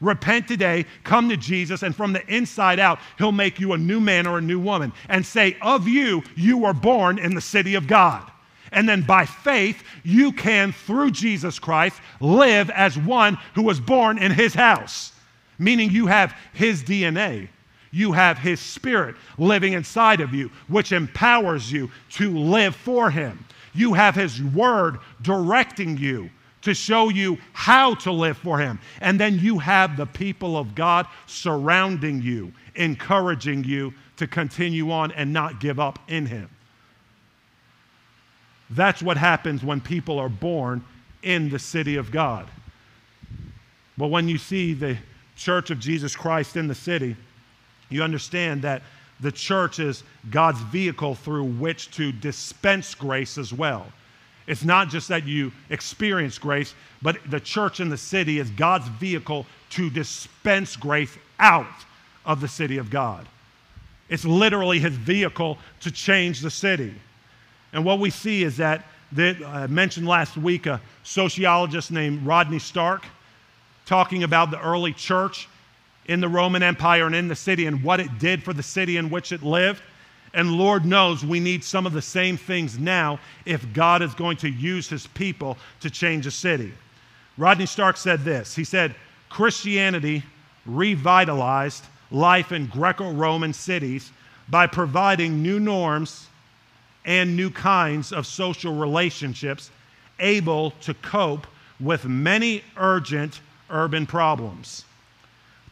Repent 0.00 0.46
today, 0.46 0.84
come 1.02 1.28
to 1.28 1.36
Jesus, 1.36 1.82
and 1.82 1.96
from 1.96 2.12
the 2.12 2.24
inside 2.32 2.78
out, 2.78 3.00
He'll 3.18 3.32
make 3.32 3.58
you 3.58 3.72
a 3.72 3.78
new 3.78 3.98
man 3.98 4.28
or 4.28 4.38
a 4.38 4.42
new 4.42 4.60
woman 4.60 4.92
and 5.08 5.26
say, 5.26 5.56
Of 5.60 5.88
you, 5.88 6.22
you 6.36 6.58
were 6.58 6.74
born 6.74 7.18
in 7.18 7.34
the 7.34 7.40
city 7.40 7.74
of 7.74 7.88
God. 7.88 8.30
And 8.72 8.88
then 8.88 9.02
by 9.02 9.26
faith, 9.26 9.82
you 10.02 10.32
can, 10.32 10.72
through 10.72 11.12
Jesus 11.12 11.58
Christ, 11.58 12.00
live 12.20 12.70
as 12.70 12.98
one 12.98 13.38
who 13.54 13.62
was 13.62 13.80
born 13.80 14.18
in 14.18 14.32
His 14.32 14.54
house, 14.54 15.12
meaning 15.58 15.90
you 15.90 16.06
have 16.06 16.36
His 16.52 16.82
DNA. 16.82 17.48
You 17.92 18.12
have 18.12 18.38
His 18.38 18.60
Spirit 18.60 19.16
living 19.38 19.72
inside 19.72 20.20
of 20.20 20.34
you, 20.34 20.50
which 20.68 20.92
empowers 20.92 21.70
you 21.70 21.90
to 22.12 22.36
live 22.36 22.74
for 22.76 23.10
Him. 23.10 23.44
You 23.74 23.94
have 23.94 24.14
His 24.14 24.42
Word 24.42 24.98
directing 25.22 25.96
you 25.96 26.30
to 26.62 26.74
show 26.74 27.10
you 27.10 27.38
how 27.52 27.94
to 27.94 28.10
live 28.10 28.36
for 28.36 28.58
Him. 28.58 28.80
And 29.00 29.20
then 29.20 29.38
you 29.38 29.58
have 29.60 29.96
the 29.96 30.06
people 30.06 30.56
of 30.56 30.74
God 30.74 31.06
surrounding 31.26 32.20
you, 32.20 32.52
encouraging 32.74 33.62
you 33.62 33.94
to 34.16 34.26
continue 34.26 34.90
on 34.90 35.12
and 35.12 35.32
not 35.32 35.60
give 35.60 35.78
up 35.78 36.00
in 36.08 36.26
Him. 36.26 36.50
That's 38.70 39.02
what 39.02 39.16
happens 39.16 39.62
when 39.62 39.80
people 39.80 40.18
are 40.18 40.28
born 40.28 40.84
in 41.22 41.48
the 41.48 41.58
city 41.58 41.96
of 41.96 42.10
God. 42.10 42.48
But 43.98 44.08
when 44.08 44.28
you 44.28 44.38
see 44.38 44.74
the 44.74 44.96
church 45.36 45.70
of 45.70 45.78
Jesus 45.78 46.16
Christ 46.16 46.56
in 46.56 46.66
the 46.66 46.74
city, 46.74 47.16
you 47.88 48.02
understand 48.02 48.62
that 48.62 48.82
the 49.20 49.32
church 49.32 49.78
is 49.78 50.02
God's 50.30 50.60
vehicle 50.60 51.14
through 51.14 51.44
which 51.44 51.90
to 51.92 52.12
dispense 52.12 52.94
grace 52.94 53.38
as 53.38 53.52
well. 53.52 53.86
It's 54.46 54.64
not 54.64 54.88
just 54.88 55.08
that 55.08 55.26
you 55.26 55.52
experience 55.70 56.38
grace, 56.38 56.74
but 57.02 57.18
the 57.30 57.40
church 57.40 57.80
in 57.80 57.88
the 57.88 57.96
city 57.96 58.38
is 58.38 58.50
God's 58.50 58.88
vehicle 58.88 59.46
to 59.70 59.90
dispense 59.90 60.76
grace 60.76 61.16
out 61.38 61.66
of 62.24 62.40
the 62.40 62.48
city 62.48 62.78
of 62.78 62.90
God. 62.90 63.26
It's 64.08 64.24
literally 64.24 64.78
his 64.78 64.94
vehicle 64.94 65.58
to 65.80 65.90
change 65.90 66.40
the 66.40 66.50
city. 66.50 66.94
And 67.72 67.84
what 67.84 67.98
we 67.98 68.10
see 68.10 68.42
is 68.42 68.56
that, 68.58 68.84
that 69.12 69.42
I 69.42 69.64
uh, 69.64 69.68
mentioned 69.68 70.06
last 70.06 70.36
week 70.36 70.66
a 70.66 70.80
sociologist 71.02 71.90
named 71.90 72.26
Rodney 72.26 72.58
Stark 72.58 73.04
talking 73.84 74.22
about 74.24 74.50
the 74.50 74.60
early 74.60 74.92
church 74.92 75.48
in 76.06 76.20
the 76.20 76.28
Roman 76.28 76.62
Empire 76.62 77.06
and 77.06 77.14
in 77.14 77.28
the 77.28 77.36
city 77.36 77.66
and 77.66 77.82
what 77.82 78.00
it 78.00 78.18
did 78.18 78.42
for 78.42 78.52
the 78.52 78.62
city 78.62 78.96
in 78.96 79.10
which 79.10 79.32
it 79.32 79.42
lived. 79.42 79.82
And 80.34 80.52
Lord 80.52 80.84
knows 80.84 81.24
we 81.24 81.40
need 81.40 81.64
some 81.64 81.86
of 81.86 81.92
the 81.92 82.02
same 82.02 82.36
things 82.36 82.78
now 82.78 83.18
if 83.44 83.72
God 83.72 84.02
is 84.02 84.14
going 84.14 84.36
to 84.38 84.50
use 84.50 84.88
his 84.88 85.06
people 85.06 85.56
to 85.80 85.90
change 85.90 86.26
a 86.26 86.30
city. 86.30 86.72
Rodney 87.38 87.66
Stark 87.66 87.96
said 87.96 88.24
this 88.24 88.54
He 88.54 88.64
said, 88.64 88.94
Christianity 89.28 90.22
revitalized 90.64 91.84
life 92.10 92.52
in 92.52 92.66
Greco 92.66 93.12
Roman 93.12 93.52
cities 93.52 94.12
by 94.48 94.66
providing 94.66 95.42
new 95.42 95.58
norms 95.58 96.28
and 97.06 97.36
new 97.36 97.50
kinds 97.50 98.12
of 98.12 98.26
social 98.26 98.74
relationships 98.74 99.70
able 100.18 100.72
to 100.82 100.92
cope 100.94 101.46
with 101.80 102.04
many 102.04 102.62
urgent 102.76 103.40
urban 103.70 104.06
problems. 104.06 104.84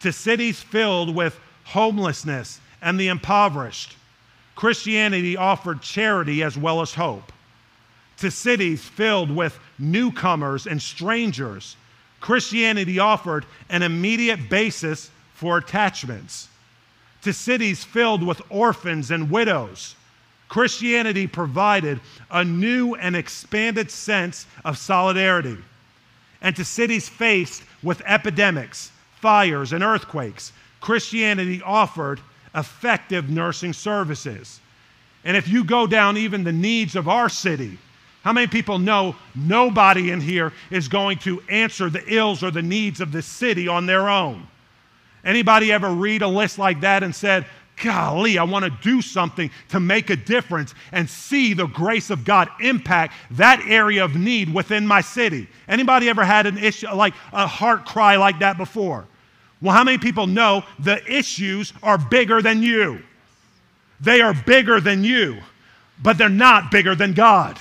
To 0.01 0.13
cities 0.13 0.61
filled 0.61 1.15
with 1.15 1.39
homelessness 1.65 2.61
and 2.81 2.99
the 2.99 3.09
impoverished, 3.09 3.97
Christianity 4.55 5.37
offered 5.37 5.83
charity 5.83 6.43
as 6.43 6.57
well 6.57 6.81
as 6.81 6.95
hope. 6.95 7.33
To 8.19 8.31
cities 8.31 8.85
filled 8.85 9.31
with 9.31 9.59
newcomers 9.79 10.67
and 10.67 10.81
strangers, 10.81 11.77
Christianity 12.21 12.99
offered 12.99 13.45
an 13.69 13.83
immediate 13.83 14.49
basis 14.49 15.11
for 15.35 15.59
attachments. 15.59 16.49
To 17.23 17.33
cities 17.33 17.83
filled 17.83 18.23
with 18.23 18.41
orphans 18.51 19.11
and 19.11 19.31
widows, 19.31 19.97
Christianity 20.49 21.27
provided 21.27 22.01
a 22.31 22.45
new 22.45 22.95
and 22.95 23.17
expanded 23.17 23.91
sense 23.91 24.47
of 24.65 24.79
solidarity. 24.79 25.57
And 26.43 26.55
to 26.57 26.65
cities 26.65 27.09
faced 27.09 27.63
with 27.83 28.03
epidemics, 28.07 28.93
fires, 29.21 29.73
and 29.73 29.83
earthquakes, 29.83 30.53
Christianity 30.81 31.63
offered 31.63 32.21
effective 32.55 33.31
nursing 33.31 33.73
services. 33.73 34.61
And 35.25 35.37
if 35.37 35.49
you 35.49 35.65
go 35.65 35.87
down 35.87 36.17
even 36.17 36.45
the 36.45 36.53
needs 36.53 36.95
of 36.95 37.09
our 37.09 37.29
city, 37.29 37.79
how 38.23 38.33
many 38.33 38.47
people 38.47 38.79
know 38.79 39.17
nobody 39.35 40.11
in 40.11 40.21
here 40.21 40.53
is 40.71 40.89
going 40.89 41.19
to 41.19 41.43
answer 41.49 41.91
the 41.91 42.05
ills 42.07 42.43
or 42.43 42.51
the 42.51 42.63
needs 42.63 43.01
of 43.01 43.13
the 43.13 43.23
city 43.23 43.67
on 43.69 43.87
their 43.87 44.09
own? 44.09 44.47
Anybody 45.25 45.73
ever 45.73 45.91
read 45.91 46.23
a 46.23 46.29
list 46.29 46.59
like 46.59 46.83
that 46.83 47.03
and 47.03 47.15
said, 47.15 47.47
golly, 47.83 48.39
I 48.39 48.45
want 48.45 48.65
to 48.65 48.71
do 48.83 49.03
something 49.03 49.51
to 49.71 49.81
make 49.81 50.11
a 50.11 50.17
difference 50.17 50.75
and 50.93 51.09
see 51.09 51.55
the 51.55 51.67
grace 51.67 52.11
of 52.11 52.25
God 52.25 52.49
impact 52.61 53.15
that 53.33 53.61
area 53.67 54.05
of 54.05 54.17
need 54.17 54.53
within 54.53 54.87
my 54.87 55.01
city. 55.01 55.49
Anybody 55.69 56.09
ever 56.09 56.25
had 56.25 56.47
an 56.47 56.59
issue 56.59 56.89
like 56.89 57.15
a 57.33 57.47
heart 57.47 57.85
cry 57.85 58.17
like 58.17 58.39
that 58.41 58.57
before? 58.57 59.07
Well, 59.61 59.75
how 59.75 59.85
many 59.85 59.99
people 59.99 60.27
know 60.27 60.65
the 60.79 61.03
issues 61.11 61.73
are 61.83 61.99
bigger 61.99 62.43
than 62.43 62.63
you? 62.63 63.03
They 64.01 64.21
are 64.21 64.35
bigger 64.35 64.81
than 64.81 65.05
you, 65.05 65.39
but 66.03 66.19
they're 66.19 66.29
not 66.29 66.71
bigger 66.71 66.95
than 66.95 67.15
God. 67.15 67.59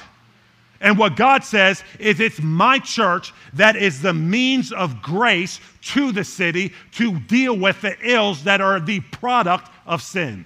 And 0.82 0.98
what 0.98 1.16
God 1.16 1.46
says 1.46 1.82
is 1.98 2.20
it's 2.20 2.42
my 2.42 2.78
church 2.78 3.34
that 3.54 3.78
is 3.78 4.02
the 4.02 4.14
means 4.14 4.74
of 4.74 5.02
grace 5.02 5.62
to 5.84 6.12
the 6.12 6.26
city 6.26 6.74
to 6.96 7.18
deal 7.20 7.58
with 7.58 7.80
the 7.80 7.96
ills 8.06 8.44
that 8.44 8.60
are 8.60 8.82
the 8.82 9.00
product 9.00 9.70
of 9.86 10.02
sin, 10.02 10.46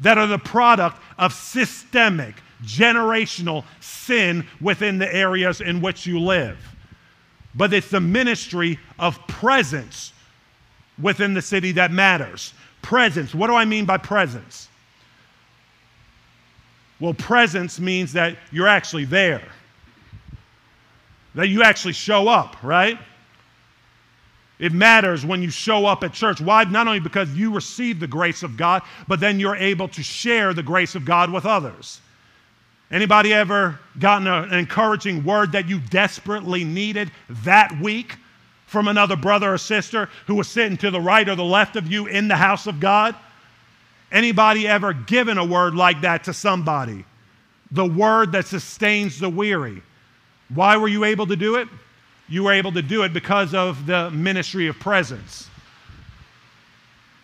that 0.00 0.18
are 0.18 0.26
the 0.26 0.38
product 0.38 0.98
of 1.18 1.32
systemic, 1.32 2.36
generational 2.64 3.64
sin 3.80 4.46
within 4.60 4.98
the 4.98 5.12
areas 5.14 5.60
in 5.60 5.80
which 5.80 6.06
you 6.06 6.20
live. 6.20 6.58
But 7.54 7.72
it's 7.72 7.90
the 7.90 8.00
ministry 8.00 8.78
of 8.98 9.18
presence 9.26 10.12
within 11.00 11.34
the 11.34 11.42
city 11.42 11.72
that 11.72 11.90
matters. 11.90 12.52
Presence. 12.82 13.34
What 13.34 13.48
do 13.48 13.54
I 13.54 13.64
mean 13.64 13.84
by 13.84 13.98
presence? 13.98 14.68
Well, 17.00 17.14
presence 17.14 17.78
means 17.78 18.12
that 18.12 18.36
you're 18.50 18.68
actually 18.68 19.04
there. 19.04 19.42
that 21.34 21.48
you 21.48 21.62
actually 21.62 21.92
show 21.92 22.26
up, 22.26 22.56
right? 22.64 22.98
It 24.58 24.72
matters 24.72 25.24
when 25.24 25.40
you 25.40 25.50
show 25.50 25.86
up 25.86 26.02
at 26.02 26.12
church. 26.12 26.40
Why? 26.40 26.64
Not 26.64 26.88
only 26.88 27.00
because 27.00 27.32
you 27.34 27.52
receive 27.52 28.00
the 28.00 28.08
grace 28.08 28.42
of 28.42 28.56
God, 28.56 28.82
but 29.06 29.20
then 29.20 29.38
you're 29.38 29.56
able 29.56 29.88
to 29.88 30.02
share 30.02 30.52
the 30.52 30.62
grace 30.62 30.94
of 30.94 31.04
God 31.04 31.30
with 31.30 31.46
others. 31.46 32.00
Anybody 32.90 33.32
ever 33.32 33.78
gotten 33.98 34.26
a, 34.26 34.42
an 34.42 34.54
encouraging 34.54 35.22
word 35.22 35.52
that 35.52 35.68
you 35.68 35.78
desperately 35.78 36.64
needed 36.64 37.12
that 37.44 37.78
week 37.80 38.16
from 38.66 38.88
another 38.88 39.16
brother 39.16 39.54
or 39.54 39.58
sister 39.58 40.08
who 40.26 40.34
was 40.34 40.48
sitting 40.48 40.76
to 40.78 40.90
the 40.90 41.00
right 41.00 41.28
or 41.28 41.36
the 41.36 41.44
left 41.44 41.76
of 41.76 41.90
you 41.90 42.06
in 42.06 42.28
the 42.28 42.36
house 42.36 42.66
of 42.66 42.80
God? 42.80 43.14
Anybody 44.10 44.66
ever 44.66 44.92
given 44.92 45.38
a 45.38 45.44
word 45.44 45.74
like 45.74 46.00
that 46.00 46.24
to 46.24 46.32
somebody? 46.32 47.04
The 47.70 47.86
word 47.86 48.32
that 48.32 48.46
sustains 48.46 49.20
the 49.20 49.28
weary. 49.28 49.82
Why 50.48 50.78
were 50.78 50.88
you 50.88 51.04
able 51.04 51.26
to 51.26 51.36
do 51.36 51.56
it? 51.56 51.68
You 52.28 52.44
were 52.44 52.52
able 52.52 52.72
to 52.72 52.82
do 52.82 53.02
it 53.02 53.12
because 53.12 53.54
of 53.54 53.86
the 53.86 54.10
ministry 54.10 54.66
of 54.66 54.78
presence. 54.78 55.48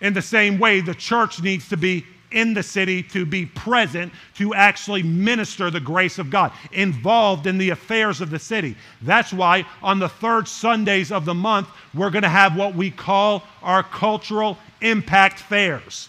In 0.00 0.12
the 0.12 0.22
same 0.22 0.58
way, 0.58 0.80
the 0.80 0.94
church 0.94 1.42
needs 1.42 1.68
to 1.68 1.76
be 1.76 2.04
in 2.30 2.52
the 2.52 2.62
city 2.62 3.02
to 3.02 3.24
be 3.24 3.46
present 3.46 4.12
to 4.34 4.54
actually 4.54 5.02
minister 5.02 5.70
the 5.70 5.80
grace 5.80 6.18
of 6.18 6.30
God, 6.30 6.52
involved 6.72 7.46
in 7.46 7.58
the 7.58 7.70
affairs 7.70 8.20
of 8.20 8.28
the 8.28 8.38
city. 8.38 8.76
That's 9.02 9.32
why 9.32 9.64
on 9.82 10.00
the 10.00 10.08
third 10.08 10.48
Sundays 10.48 11.12
of 11.12 11.24
the 11.24 11.34
month, 11.34 11.68
we're 11.94 12.10
going 12.10 12.24
to 12.24 12.28
have 12.28 12.56
what 12.56 12.74
we 12.74 12.90
call 12.90 13.44
our 13.62 13.84
cultural 13.84 14.58
impact 14.80 15.38
fairs 15.38 16.08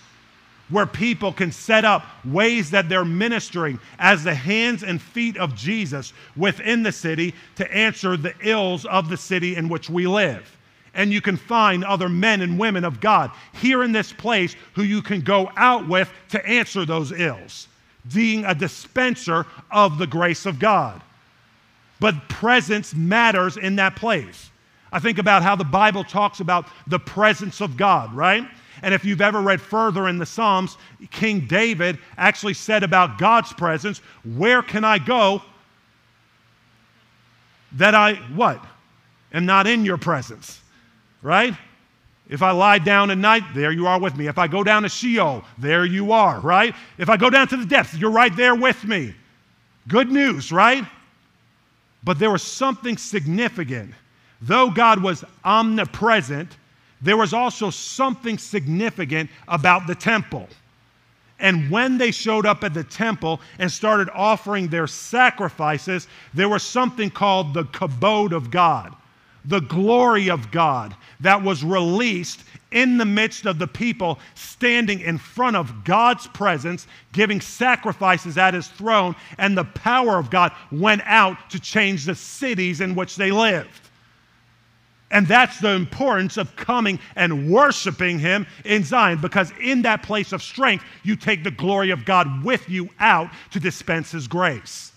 where 0.69 0.85
people 0.85 1.31
can 1.31 1.51
set 1.51 1.85
up 1.85 2.05
ways 2.25 2.71
that 2.71 2.89
they're 2.89 3.05
ministering 3.05 3.79
as 3.99 4.23
the 4.23 4.33
hands 4.33 4.83
and 4.83 5.01
feet 5.01 5.37
of 5.37 5.55
Jesus 5.55 6.13
within 6.35 6.83
the 6.83 6.91
city 6.91 7.35
to 7.55 7.71
answer 7.71 8.17
the 8.17 8.33
ills 8.41 8.85
of 8.85 9.09
the 9.09 9.17
city 9.17 9.55
in 9.55 9.69
which 9.69 9.89
we 9.89 10.07
live. 10.07 10.57
And 10.95 11.11
you 11.11 11.21
can 11.21 11.37
find 11.37 11.83
other 11.83 12.09
men 12.09 12.41
and 12.41 12.57
women 12.57 12.83
of 12.83 12.99
God 12.99 13.29
here 13.53 13.83
in 13.83 13.91
this 13.91 14.13
place 14.13 14.55
who 14.73 14.83
you 14.83 15.01
can 15.01 15.21
go 15.21 15.51
out 15.57 15.87
with 15.87 16.11
to 16.29 16.43
answer 16.47 16.85
those 16.85 17.11
ills, 17.11 17.67
being 18.13 18.45
a 18.45 18.55
dispenser 18.55 19.45
of 19.69 19.97
the 19.97 20.07
grace 20.07 20.45
of 20.45 20.57
God. 20.57 21.01
But 21.99 22.27
presence 22.29 22.95
matters 22.95 23.57
in 23.57 23.75
that 23.75 23.95
place. 23.95 24.49
I 24.91 24.99
think 24.99 25.17
about 25.17 25.43
how 25.43 25.55
the 25.55 25.65
Bible 25.65 26.03
talks 26.03 26.39
about 26.39 26.67
the 26.87 26.99
presence 26.99 27.61
of 27.61 27.75
God, 27.75 28.13
right? 28.13 28.47
And 28.85 28.93
if 28.93 29.03
you've 29.03 29.19
ever 29.19 29.41
read 29.41 29.59
further 29.59 30.07
in 30.09 30.19
the 30.19 30.27
Psalms, 30.27 30.77
King 31.09 31.47
David 31.47 31.97
actually 32.19 32.53
said 32.53 32.83
about 32.83 33.17
God's 33.17 33.51
presence, 33.51 33.97
Where 34.35 34.61
can 34.61 34.83
I 34.83 34.99
go 34.99 35.41
that 37.71 37.95
I, 37.95 38.13
what? 38.35 38.63
Am 39.33 39.43
not 39.43 39.65
in 39.65 39.85
your 39.85 39.97
presence, 39.97 40.61
right? 41.23 41.55
If 42.29 42.43
I 42.43 42.51
lie 42.51 42.77
down 42.77 43.09
at 43.09 43.17
night, 43.17 43.41
there 43.55 43.71
you 43.71 43.87
are 43.87 43.99
with 43.99 44.15
me. 44.17 44.27
If 44.27 44.37
I 44.37 44.47
go 44.47 44.63
down 44.63 44.83
to 44.83 44.89
Sheol, 44.89 45.43
there 45.57 45.85
you 45.85 46.11
are, 46.11 46.39
right? 46.39 46.75
If 46.99 47.09
I 47.09 47.17
go 47.17 47.31
down 47.31 47.47
to 47.47 47.57
the 47.57 47.65
depths, 47.65 47.95
you're 47.95 48.11
right 48.11 48.35
there 48.35 48.53
with 48.53 48.83
me. 48.83 49.15
Good 49.87 50.11
news, 50.11 50.51
right? 50.51 50.85
But 52.03 52.19
there 52.19 52.29
was 52.29 52.43
something 52.43 52.97
significant. 52.97 53.95
Though 54.41 54.69
God 54.69 55.01
was 55.01 55.23
omnipresent, 55.43 56.55
there 57.01 57.17
was 57.17 57.33
also 57.33 57.69
something 57.69 58.37
significant 58.37 59.29
about 59.47 59.87
the 59.87 59.95
temple. 59.95 60.47
And 61.39 61.69
when 61.69 61.97
they 61.97 62.11
showed 62.11 62.45
up 62.45 62.63
at 62.63 62.73
the 62.73 62.83
temple 62.83 63.41
and 63.59 63.69
started 63.71 64.09
offering 64.13 64.67
their 64.67 64.87
sacrifices, 64.87 66.07
there 66.33 66.49
was 66.49 66.63
something 66.63 67.09
called 67.09 67.53
the 67.53 67.65
kabod 67.65 68.31
of 68.31 68.49
God, 68.49 68.95
the 69.43 69.59
glory 69.59 70.29
of 70.29 70.49
God 70.51 70.95
that 71.19 71.41
was 71.41 71.63
released 71.63 72.43
in 72.71 72.97
the 72.97 73.05
midst 73.05 73.45
of 73.45 73.59
the 73.59 73.67
people 73.67 74.19
standing 74.33 74.99
in 75.01 75.17
front 75.17 75.55
of 75.55 75.83
God's 75.83 76.27
presence, 76.27 76.87
giving 77.11 77.41
sacrifices 77.41 78.37
at 78.37 78.53
his 78.53 78.67
throne, 78.67 79.15
and 79.37 79.57
the 79.57 79.63
power 79.63 80.17
of 80.17 80.29
God 80.29 80.51
went 80.71 81.01
out 81.05 81.49
to 81.49 81.59
change 81.59 82.05
the 82.05 82.15
cities 82.15 82.81
in 82.81 82.95
which 82.95 83.15
they 83.15 83.31
lived. 83.31 83.84
And 85.11 85.27
that's 85.27 85.59
the 85.59 85.71
importance 85.71 86.35
of 86.35 86.55
coming 86.55 86.99
and 87.15 87.49
worshiping 87.49 88.17
Him 88.19 88.47
in 88.65 88.83
Zion, 88.83 89.21
because 89.21 89.51
in 89.61 89.83
that 89.83 90.03
place 90.03 90.33
of 90.33 90.41
strength, 90.41 90.83
you 91.03 91.15
take 91.15 91.43
the 91.43 91.51
glory 91.51 91.91
of 91.91 92.05
God 92.05 92.43
with 92.43 92.67
you 92.67 92.89
out 92.99 93.29
to 93.51 93.59
dispense 93.59 94.11
His 94.11 94.27
grace. 94.27 94.91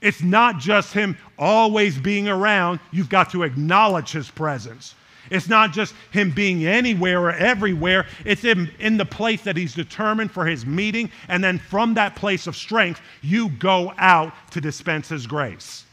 It's 0.00 0.22
not 0.22 0.58
just 0.58 0.92
Him 0.92 1.16
always 1.38 1.98
being 1.98 2.28
around, 2.28 2.78
you've 2.92 3.08
got 3.08 3.30
to 3.30 3.42
acknowledge 3.42 4.12
His 4.12 4.30
presence. 4.30 4.94
It's 5.30 5.48
not 5.48 5.72
just 5.72 5.94
Him 6.12 6.30
being 6.30 6.66
anywhere 6.66 7.20
or 7.22 7.32
everywhere, 7.32 8.06
it's 8.24 8.42
Him 8.42 8.70
in 8.78 8.96
the 8.96 9.06
place 9.06 9.42
that 9.42 9.56
He's 9.56 9.74
determined 9.74 10.30
for 10.30 10.44
His 10.46 10.66
meeting. 10.66 11.10
And 11.28 11.42
then 11.42 11.58
from 11.58 11.94
that 11.94 12.16
place 12.16 12.46
of 12.46 12.54
strength, 12.54 13.00
you 13.22 13.48
go 13.48 13.92
out 13.98 14.32
to 14.52 14.60
dispense 14.60 15.08
His 15.08 15.26
grace. 15.26 15.84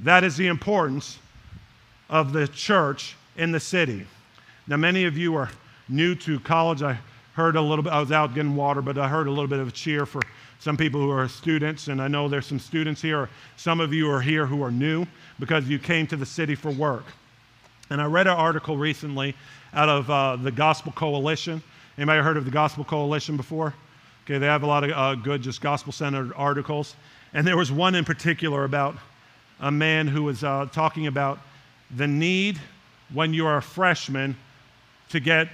That 0.00 0.24
is 0.24 0.36
the 0.36 0.46
importance 0.46 1.18
of 2.08 2.32
the 2.32 2.46
church 2.48 3.16
in 3.36 3.52
the 3.52 3.60
city. 3.60 4.06
Now, 4.66 4.76
many 4.76 5.04
of 5.04 5.16
you 5.16 5.36
are 5.36 5.50
new 5.88 6.14
to 6.16 6.38
college. 6.40 6.82
I 6.82 6.98
heard 7.34 7.56
a 7.56 7.60
little 7.60 7.82
bit, 7.82 7.92
I 7.92 8.00
was 8.00 8.12
out 8.12 8.34
getting 8.34 8.56
water, 8.56 8.82
but 8.82 8.98
I 8.98 9.08
heard 9.08 9.26
a 9.26 9.30
little 9.30 9.46
bit 9.46 9.58
of 9.58 9.68
a 9.68 9.72
cheer 9.72 10.06
for 10.06 10.22
some 10.58 10.76
people 10.76 11.00
who 11.00 11.10
are 11.10 11.28
students, 11.28 11.88
and 11.88 12.00
I 12.00 12.08
know 12.08 12.28
there's 12.28 12.46
some 12.46 12.58
students 12.58 13.00
here. 13.00 13.28
Some 13.56 13.80
of 13.80 13.92
you 13.92 14.10
are 14.10 14.20
here 14.20 14.46
who 14.46 14.62
are 14.62 14.70
new 14.70 15.06
because 15.38 15.68
you 15.68 15.78
came 15.78 16.06
to 16.08 16.16
the 16.16 16.26
city 16.26 16.54
for 16.54 16.70
work. 16.70 17.04
And 17.90 18.00
I 18.00 18.06
read 18.06 18.26
an 18.26 18.32
article 18.32 18.76
recently 18.76 19.36
out 19.74 19.88
of 19.88 20.10
uh, 20.10 20.36
the 20.36 20.50
Gospel 20.50 20.92
Coalition. 20.92 21.62
Anybody 21.98 22.22
heard 22.22 22.36
of 22.36 22.44
the 22.44 22.50
Gospel 22.50 22.84
Coalition 22.84 23.36
before? 23.36 23.74
Okay, 24.24 24.38
they 24.38 24.46
have 24.46 24.64
a 24.64 24.66
lot 24.66 24.82
of 24.82 24.90
uh, 24.90 25.14
good, 25.14 25.40
just 25.40 25.60
gospel 25.60 25.92
centered 25.92 26.32
articles. 26.34 26.96
And 27.32 27.46
there 27.46 27.56
was 27.56 27.70
one 27.70 27.94
in 27.94 28.04
particular 28.04 28.64
about 28.64 28.96
a 29.60 29.70
man 29.70 30.06
who 30.06 30.22
was 30.22 30.44
uh, 30.44 30.66
talking 30.72 31.06
about 31.06 31.38
the 31.94 32.06
need 32.06 32.60
when 33.12 33.32
you 33.32 33.46
are 33.46 33.58
a 33.58 33.62
freshman 33.62 34.36
to 35.10 35.20
get 35.20 35.48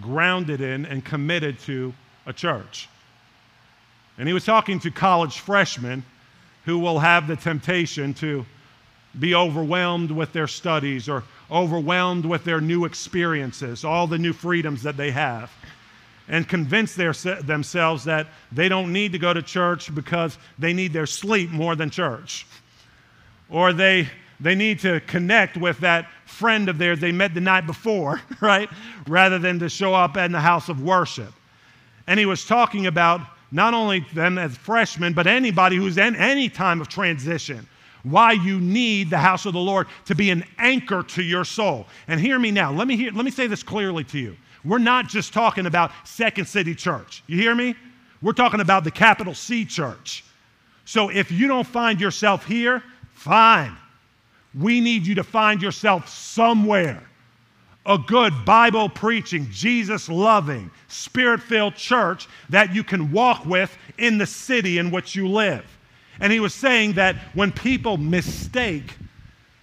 grounded 0.00 0.60
in 0.60 0.86
and 0.86 1.04
committed 1.04 1.58
to 1.60 1.92
a 2.26 2.32
church. 2.32 2.88
And 4.18 4.28
he 4.28 4.34
was 4.34 4.44
talking 4.44 4.78
to 4.80 4.90
college 4.90 5.40
freshmen 5.40 6.04
who 6.64 6.78
will 6.78 6.98
have 7.00 7.26
the 7.26 7.36
temptation 7.36 8.14
to 8.14 8.46
be 9.18 9.34
overwhelmed 9.34 10.10
with 10.10 10.32
their 10.32 10.46
studies 10.46 11.08
or 11.08 11.22
overwhelmed 11.50 12.24
with 12.24 12.44
their 12.44 12.60
new 12.60 12.84
experiences, 12.84 13.84
all 13.84 14.06
the 14.06 14.18
new 14.18 14.32
freedoms 14.32 14.82
that 14.82 14.96
they 14.96 15.10
have, 15.10 15.52
and 16.28 16.48
convince 16.48 16.94
their, 16.94 17.12
themselves 17.12 18.04
that 18.04 18.26
they 18.50 18.68
don't 18.68 18.92
need 18.92 19.12
to 19.12 19.18
go 19.18 19.34
to 19.34 19.42
church 19.42 19.94
because 19.94 20.38
they 20.58 20.72
need 20.72 20.92
their 20.92 21.06
sleep 21.06 21.50
more 21.50 21.76
than 21.76 21.90
church 21.90 22.46
or 23.48 23.72
they, 23.72 24.08
they 24.40 24.54
need 24.54 24.80
to 24.80 25.00
connect 25.00 25.56
with 25.56 25.78
that 25.80 26.08
friend 26.24 26.68
of 26.68 26.78
theirs 26.78 27.00
they 27.00 27.12
met 27.12 27.34
the 27.34 27.40
night 27.40 27.66
before, 27.66 28.20
right? 28.40 28.68
Rather 29.06 29.38
than 29.38 29.58
to 29.60 29.68
show 29.68 29.94
up 29.94 30.16
in 30.16 30.32
the 30.32 30.40
house 30.40 30.68
of 30.68 30.82
worship. 30.82 31.32
And 32.06 32.18
he 32.18 32.26
was 32.26 32.44
talking 32.44 32.86
about 32.86 33.20
not 33.50 33.72
only 33.72 34.00
them 34.14 34.36
as 34.36 34.56
freshmen, 34.56 35.12
but 35.12 35.26
anybody 35.26 35.76
who's 35.76 35.96
in 35.96 36.16
any 36.16 36.48
time 36.48 36.80
of 36.80 36.88
transition. 36.88 37.66
Why 38.02 38.32
you 38.32 38.60
need 38.60 39.08
the 39.08 39.18
house 39.18 39.46
of 39.46 39.54
the 39.54 39.60
Lord 39.60 39.86
to 40.06 40.14
be 40.14 40.30
an 40.30 40.44
anchor 40.58 41.02
to 41.02 41.22
your 41.22 41.44
soul. 41.44 41.86
And 42.06 42.20
hear 42.20 42.38
me 42.38 42.50
now. 42.50 42.70
Let 42.70 42.86
me, 42.86 42.96
hear, 42.96 43.12
let 43.12 43.24
me 43.24 43.30
say 43.30 43.46
this 43.46 43.62
clearly 43.62 44.04
to 44.04 44.18
you. 44.18 44.36
We're 44.64 44.78
not 44.78 45.08
just 45.08 45.32
talking 45.32 45.66
about 45.66 45.92
Second 46.04 46.46
City 46.46 46.74
Church. 46.74 47.22
You 47.26 47.38
hear 47.38 47.54
me? 47.54 47.74
We're 48.20 48.32
talking 48.32 48.60
about 48.60 48.84
the 48.84 48.90
capital 48.90 49.34
C 49.34 49.64
church. 49.64 50.24
So 50.84 51.10
if 51.10 51.30
you 51.30 51.46
don't 51.46 51.66
find 51.66 52.00
yourself 52.00 52.46
here, 52.46 52.82
Fine. 53.14 53.76
We 54.54 54.80
need 54.80 55.06
you 55.06 55.14
to 55.16 55.24
find 55.24 55.62
yourself 55.62 56.08
somewhere. 56.08 57.02
A 57.86 57.98
good 57.98 58.32
Bible 58.44 58.88
preaching, 58.88 59.48
Jesus 59.50 60.08
loving, 60.08 60.70
spirit 60.88 61.42
filled 61.42 61.74
church 61.74 62.28
that 62.48 62.74
you 62.74 62.82
can 62.82 63.12
walk 63.12 63.44
with 63.44 63.76
in 63.98 64.16
the 64.16 64.26
city 64.26 64.78
in 64.78 64.90
which 64.90 65.14
you 65.14 65.28
live. 65.28 65.64
And 66.20 66.32
he 66.32 66.40
was 66.40 66.54
saying 66.54 66.94
that 66.94 67.16
when 67.34 67.52
people 67.52 67.96
mistake 67.96 68.94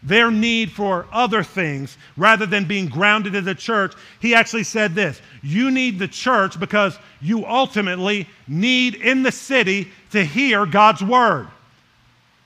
their 0.03 0.31
need 0.31 0.71
for 0.71 1.07
other 1.11 1.43
things 1.43 1.97
rather 2.17 2.45
than 2.45 2.65
being 2.65 2.87
grounded 2.87 3.35
in 3.35 3.45
the 3.45 3.55
church, 3.55 3.93
he 4.19 4.35
actually 4.35 4.63
said 4.63 4.93
this 4.93 5.21
You 5.41 5.71
need 5.71 5.99
the 5.99 6.07
church 6.07 6.59
because 6.59 6.97
you 7.21 7.45
ultimately 7.45 8.27
need 8.47 8.95
in 8.95 9.23
the 9.23 9.31
city 9.31 9.91
to 10.11 10.23
hear 10.23 10.65
God's 10.65 11.03
word. 11.03 11.47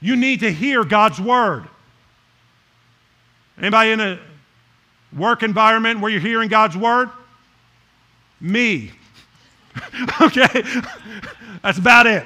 You 0.01 0.15
need 0.15 0.41
to 0.41 0.51
hear 0.51 0.83
God's 0.83 1.19
word. 1.19 1.67
Anybody 3.57 3.91
in 3.91 3.99
a 4.01 4.19
work 5.17 5.43
environment 5.43 6.01
where 6.01 6.11
you're 6.11 6.21
hearing 6.21 6.49
God's 6.49 6.75
word? 6.75 7.09
Me. 8.41 8.91
okay? 10.21 10.63
That's 11.61 11.77
about 11.77 12.07
it. 12.07 12.25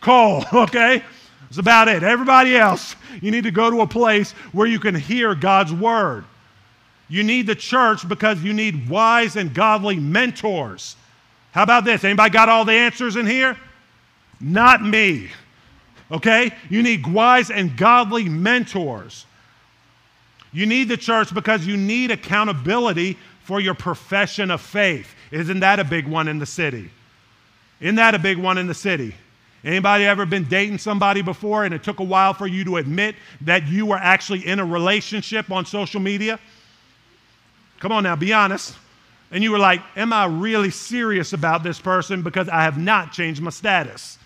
Cole, 0.00 0.44
okay? 0.52 1.02
That's 1.42 1.58
about 1.58 1.88
it. 1.88 2.02
Everybody 2.02 2.56
else, 2.56 2.96
you 3.20 3.30
need 3.30 3.44
to 3.44 3.50
go 3.50 3.70
to 3.70 3.80
a 3.82 3.86
place 3.86 4.32
where 4.52 4.66
you 4.66 4.78
can 4.78 4.94
hear 4.94 5.34
God's 5.34 5.72
word. 5.72 6.24
You 7.08 7.24
need 7.24 7.46
the 7.46 7.56
church 7.56 8.08
because 8.08 8.42
you 8.42 8.52
need 8.52 8.88
wise 8.88 9.36
and 9.36 9.52
godly 9.52 9.96
mentors. 9.98 10.96
How 11.50 11.64
about 11.64 11.84
this? 11.84 12.04
Anybody 12.04 12.30
got 12.30 12.48
all 12.48 12.64
the 12.64 12.72
answers 12.72 13.16
in 13.16 13.26
here? 13.26 13.56
Not 14.40 14.82
me. 14.82 15.28
Okay? 16.10 16.52
You 16.68 16.82
need 16.82 17.06
wise 17.06 17.50
and 17.50 17.76
godly 17.76 18.28
mentors. 18.28 19.26
You 20.52 20.66
need 20.66 20.88
the 20.88 20.96
church 20.96 21.32
because 21.32 21.66
you 21.66 21.76
need 21.76 22.10
accountability 22.10 23.16
for 23.44 23.60
your 23.60 23.74
profession 23.74 24.50
of 24.50 24.60
faith. 24.60 25.14
Isn't 25.30 25.60
that 25.60 25.78
a 25.78 25.84
big 25.84 26.06
one 26.06 26.28
in 26.28 26.38
the 26.38 26.46
city? 26.46 26.90
Isn't 27.80 27.96
that 27.96 28.14
a 28.14 28.18
big 28.18 28.38
one 28.38 28.58
in 28.58 28.66
the 28.66 28.74
city? 28.74 29.14
Anybody 29.62 30.04
ever 30.04 30.24
been 30.26 30.44
dating 30.44 30.78
somebody 30.78 31.22
before 31.22 31.64
and 31.64 31.74
it 31.74 31.82
took 31.82 32.00
a 32.00 32.04
while 32.04 32.32
for 32.32 32.46
you 32.46 32.64
to 32.64 32.78
admit 32.78 33.14
that 33.42 33.66
you 33.66 33.86
were 33.86 33.98
actually 33.98 34.46
in 34.46 34.58
a 34.58 34.64
relationship 34.64 35.50
on 35.50 35.66
social 35.66 36.00
media? 36.00 36.40
Come 37.78 37.92
on 37.92 38.04
now, 38.04 38.16
be 38.16 38.32
honest. 38.32 38.74
And 39.30 39.44
you 39.44 39.52
were 39.52 39.58
like, 39.58 39.82
Am 39.96 40.12
I 40.12 40.26
really 40.26 40.70
serious 40.70 41.32
about 41.32 41.62
this 41.62 41.78
person 41.78 42.22
because 42.22 42.48
I 42.48 42.62
have 42.62 42.78
not 42.78 43.12
changed 43.12 43.40
my 43.42 43.50
status? 43.50 44.18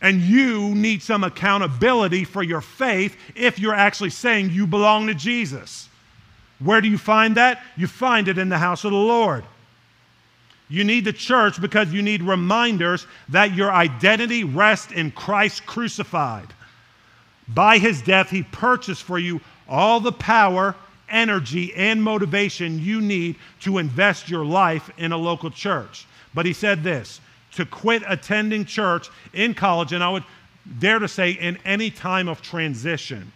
And 0.00 0.20
you 0.20 0.74
need 0.74 1.02
some 1.02 1.24
accountability 1.24 2.24
for 2.24 2.42
your 2.42 2.60
faith 2.60 3.16
if 3.34 3.58
you're 3.58 3.74
actually 3.74 4.10
saying 4.10 4.50
you 4.50 4.66
belong 4.66 5.06
to 5.06 5.14
Jesus. 5.14 5.88
Where 6.58 6.80
do 6.80 6.88
you 6.88 6.98
find 6.98 7.36
that? 7.36 7.62
You 7.76 7.86
find 7.86 8.28
it 8.28 8.38
in 8.38 8.48
the 8.48 8.58
house 8.58 8.84
of 8.84 8.92
the 8.92 8.96
Lord. 8.96 9.44
You 10.68 10.84
need 10.84 11.04
the 11.04 11.12
church 11.12 11.60
because 11.60 11.92
you 11.92 12.02
need 12.02 12.22
reminders 12.22 13.06
that 13.28 13.54
your 13.54 13.70
identity 13.70 14.42
rests 14.44 14.92
in 14.92 15.12
Christ 15.12 15.64
crucified. 15.64 16.48
By 17.48 17.78
his 17.78 18.02
death, 18.02 18.30
he 18.30 18.42
purchased 18.42 19.04
for 19.04 19.18
you 19.18 19.40
all 19.68 20.00
the 20.00 20.12
power, 20.12 20.74
energy, 21.08 21.72
and 21.74 22.02
motivation 22.02 22.80
you 22.80 23.00
need 23.00 23.36
to 23.60 23.78
invest 23.78 24.28
your 24.28 24.44
life 24.44 24.90
in 24.98 25.12
a 25.12 25.16
local 25.16 25.50
church. 25.50 26.06
But 26.34 26.46
he 26.46 26.52
said 26.52 26.82
this 26.82 27.20
to 27.56 27.66
quit 27.66 28.02
attending 28.06 28.64
church 28.64 29.08
in 29.32 29.52
college, 29.52 29.92
and 29.92 30.02
I 30.02 30.10
would 30.10 30.24
dare 30.78 30.98
to 30.98 31.08
say 31.08 31.32
in 31.32 31.58
any 31.64 31.90
time 31.90 32.28
of 32.28 32.40
transition 32.40 33.32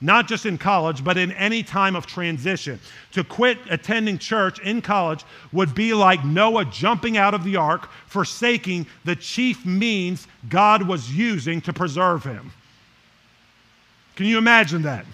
not 0.00 0.28
just 0.28 0.44
in 0.44 0.58
college, 0.58 1.02
but 1.02 1.16
in 1.16 1.32
any 1.32 1.62
time 1.62 1.96
of 1.96 2.06
transition. 2.06 2.78
To 3.12 3.24
quit 3.24 3.58
attending 3.70 4.18
church 4.18 4.58
in 4.60 4.82
college 4.82 5.24
would 5.52 5.74
be 5.74 5.94
like 5.94 6.24
Noah 6.24 6.66
jumping 6.66 7.16
out 7.16 7.32
of 7.32 7.44
the 7.44 7.56
ark, 7.56 7.88
forsaking 8.06 8.86
the 9.04 9.16
chief 9.16 9.64
means 9.64 10.28
God 10.48 10.86
was 10.86 11.10
using 11.10 11.60
to 11.62 11.72
preserve 11.72 12.24
him. 12.24 12.52
Can 14.16 14.26
you 14.26 14.38
imagine 14.38 14.82
that? 14.82 15.06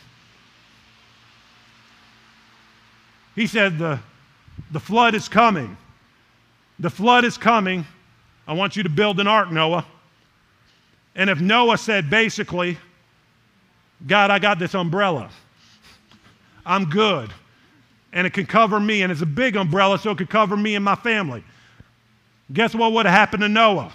He 3.36 3.46
said, 3.46 3.78
The, 3.78 4.00
the 4.72 4.80
flood 4.80 5.14
is 5.14 5.28
coming. 5.28 5.76
The 6.80 6.90
flood 6.90 7.24
is 7.24 7.38
coming. 7.38 7.86
I 8.46 8.54
want 8.54 8.76
you 8.76 8.82
to 8.82 8.88
build 8.88 9.20
an 9.20 9.26
ark, 9.26 9.50
Noah. 9.50 9.86
And 11.14 11.30
if 11.30 11.40
Noah 11.40 11.78
said 11.78 12.10
basically, 12.10 12.78
God, 14.06 14.30
I 14.30 14.38
got 14.38 14.58
this 14.58 14.74
umbrella. 14.74 15.30
I'm 16.64 16.86
good. 16.86 17.32
And 18.12 18.26
it 18.26 18.32
can 18.32 18.46
cover 18.46 18.78
me, 18.78 19.02
and 19.02 19.12
it's 19.12 19.22
a 19.22 19.26
big 19.26 19.56
umbrella, 19.56 19.98
so 19.98 20.10
it 20.10 20.18
could 20.18 20.30
cover 20.30 20.56
me 20.56 20.74
and 20.74 20.84
my 20.84 20.94
family. 20.96 21.44
Guess 22.52 22.74
what 22.74 22.92
would 22.92 23.06
have 23.06 23.14
happened 23.14 23.42
to 23.42 23.48
Noah? 23.48 23.92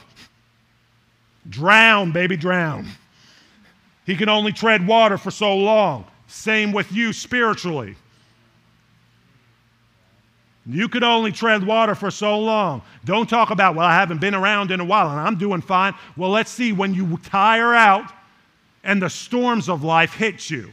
Drown, 1.49 2.11
baby, 2.11 2.35
drown. 2.35 2.87
He 4.05 4.15
can 4.15 4.29
only 4.29 4.53
tread 4.53 4.87
water 4.87 5.17
for 5.17 5.31
so 5.31 5.55
long. 5.55 6.05
Same 6.27 6.71
with 6.71 6.91
you 6.91 7.13
spiritually. 7.13 7.95
You 10.69 10.89
could 10.89 11.03
only 11.03 11.31
tread 11.31 11.65
water 11.65 11.95
for 11.95 12.11
so 12.11 12.37
long. 12.37 12.81
Don't 13.05 13.29
talk 13.29 13.51
about, 13.51 13.75
well, 13.75 13.85
I 13.85 13.93
haven't 13.93 14.19
been 14.19 14.35
around 14.35 14.69
in 14.71 14.81
a 14.81 14.85
while 14.85 15.09
and 15.09 15.19
I'm 15.19 15.37
doing 15.37 15.61
fine. 15.61 15.93
Well, 16.17 16.29
let's 16.29 16.51
see 16.51 16.73
when 16.73 16.93
you 16.93 17.17
tire 17.23 17.73
out 17.73 18.11
and 18.83 19.01
the 19.01 19.09
storms 19.09 19.69
of 19.69 19.83
life 19.83 20.13
hit 20.13 20.49
you. 20.49 20.71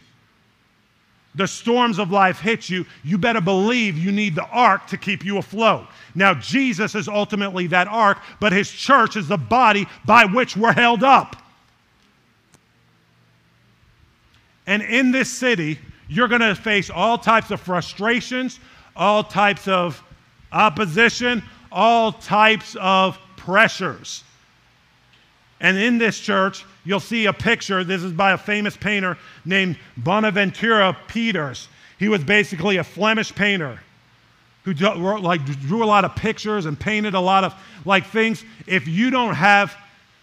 The 1.36 1.46
storms 1.46 1.98
of 1.98 2.10
life 2.10 2.40
hit 2.40 2.68
you, 2.68 2.86
you 3.02 3.18
better 3.18 3.40
believe 3.40 3.96
you 3.96 4.12
need 4.12 4.34
the 4.34 4.46
ark 4.46 4.86
to 4.88 4.96
keep 4.96 5.24
you 5.24 5.38
afloat. 5.38 5.86
Now, 6.14 6.34
Jesus 6.34 6.94
is 6.94 7.08
ultimately 7.08 7.66
that 7.68 7.88
ark, 7.88 8.18
but 8.40 8.52
his 8.52 8.70
church 8.70 9.16
is 9.16 9.28
the 9.28 9.36
body 9.36 9.86
by 10.04 10.24
which 10.24 10.56
we're 10.56 10.72
held 10.72 11.02
up. 11.02 11.36
And 14.66 14.82
in 14.82 15.10
this 15.10 15.28
city, 15.28 15.78
you're 16.08 16.28
going 16.28 16.40
to 16.40 16.54
face 16.54 16.90
all 16.90 17.18
types 17.18 17.50
of 17.50 17.60
frustrations, 17.60 18.60
all 18.96 19.24
types 19.24 19.68
of 19.68 20.02
opposition, 20.52 21.42
all 21.72 22.12
types 22.12 22.76
of 22.80 23.18
pressures. 23.36 24.24
And 25.60 25.78
in 25.78 25.98
this 25.98 26.18
church, 26.18 26.64
you'll 26.84 27.00
see 27.00 27.26
a 27.26 27.32
picture. 27.32 27.84
This 27.84 28.02
is 28.02 28.12
by 28.12 28.32
a 28.32 28.38
famous 28.38 28.76
painter 28.76 29.16
named 29.44 29.78
Bonaventura 29.96 30.96
Peeters. 31.08 31.68
He 31.98 32.08
was 32.08 32.22
basically 32.22 32.76
a 32.76 32.84
Flemish 32.84 33.34
painter 33.34 33.80
who 34.64 34.72
wrote, 34.72 35.22
like 35.22 35.44
drew 35.62 35.84
a 35.84 35.86
lot 35.86 36.04
of 36.04 36.16
pictures 36.16 36.66
and 36.66 36.78
painted 36.78 37.14
a 37.14 37.20
lot 37.20 37.44
of 37.44 37.54
like 37.84 38.06
things. 38.06 38.44
If 38.66 38.88
you 38.88 39.10
don't 39.10 39.34
have 39.34 39.76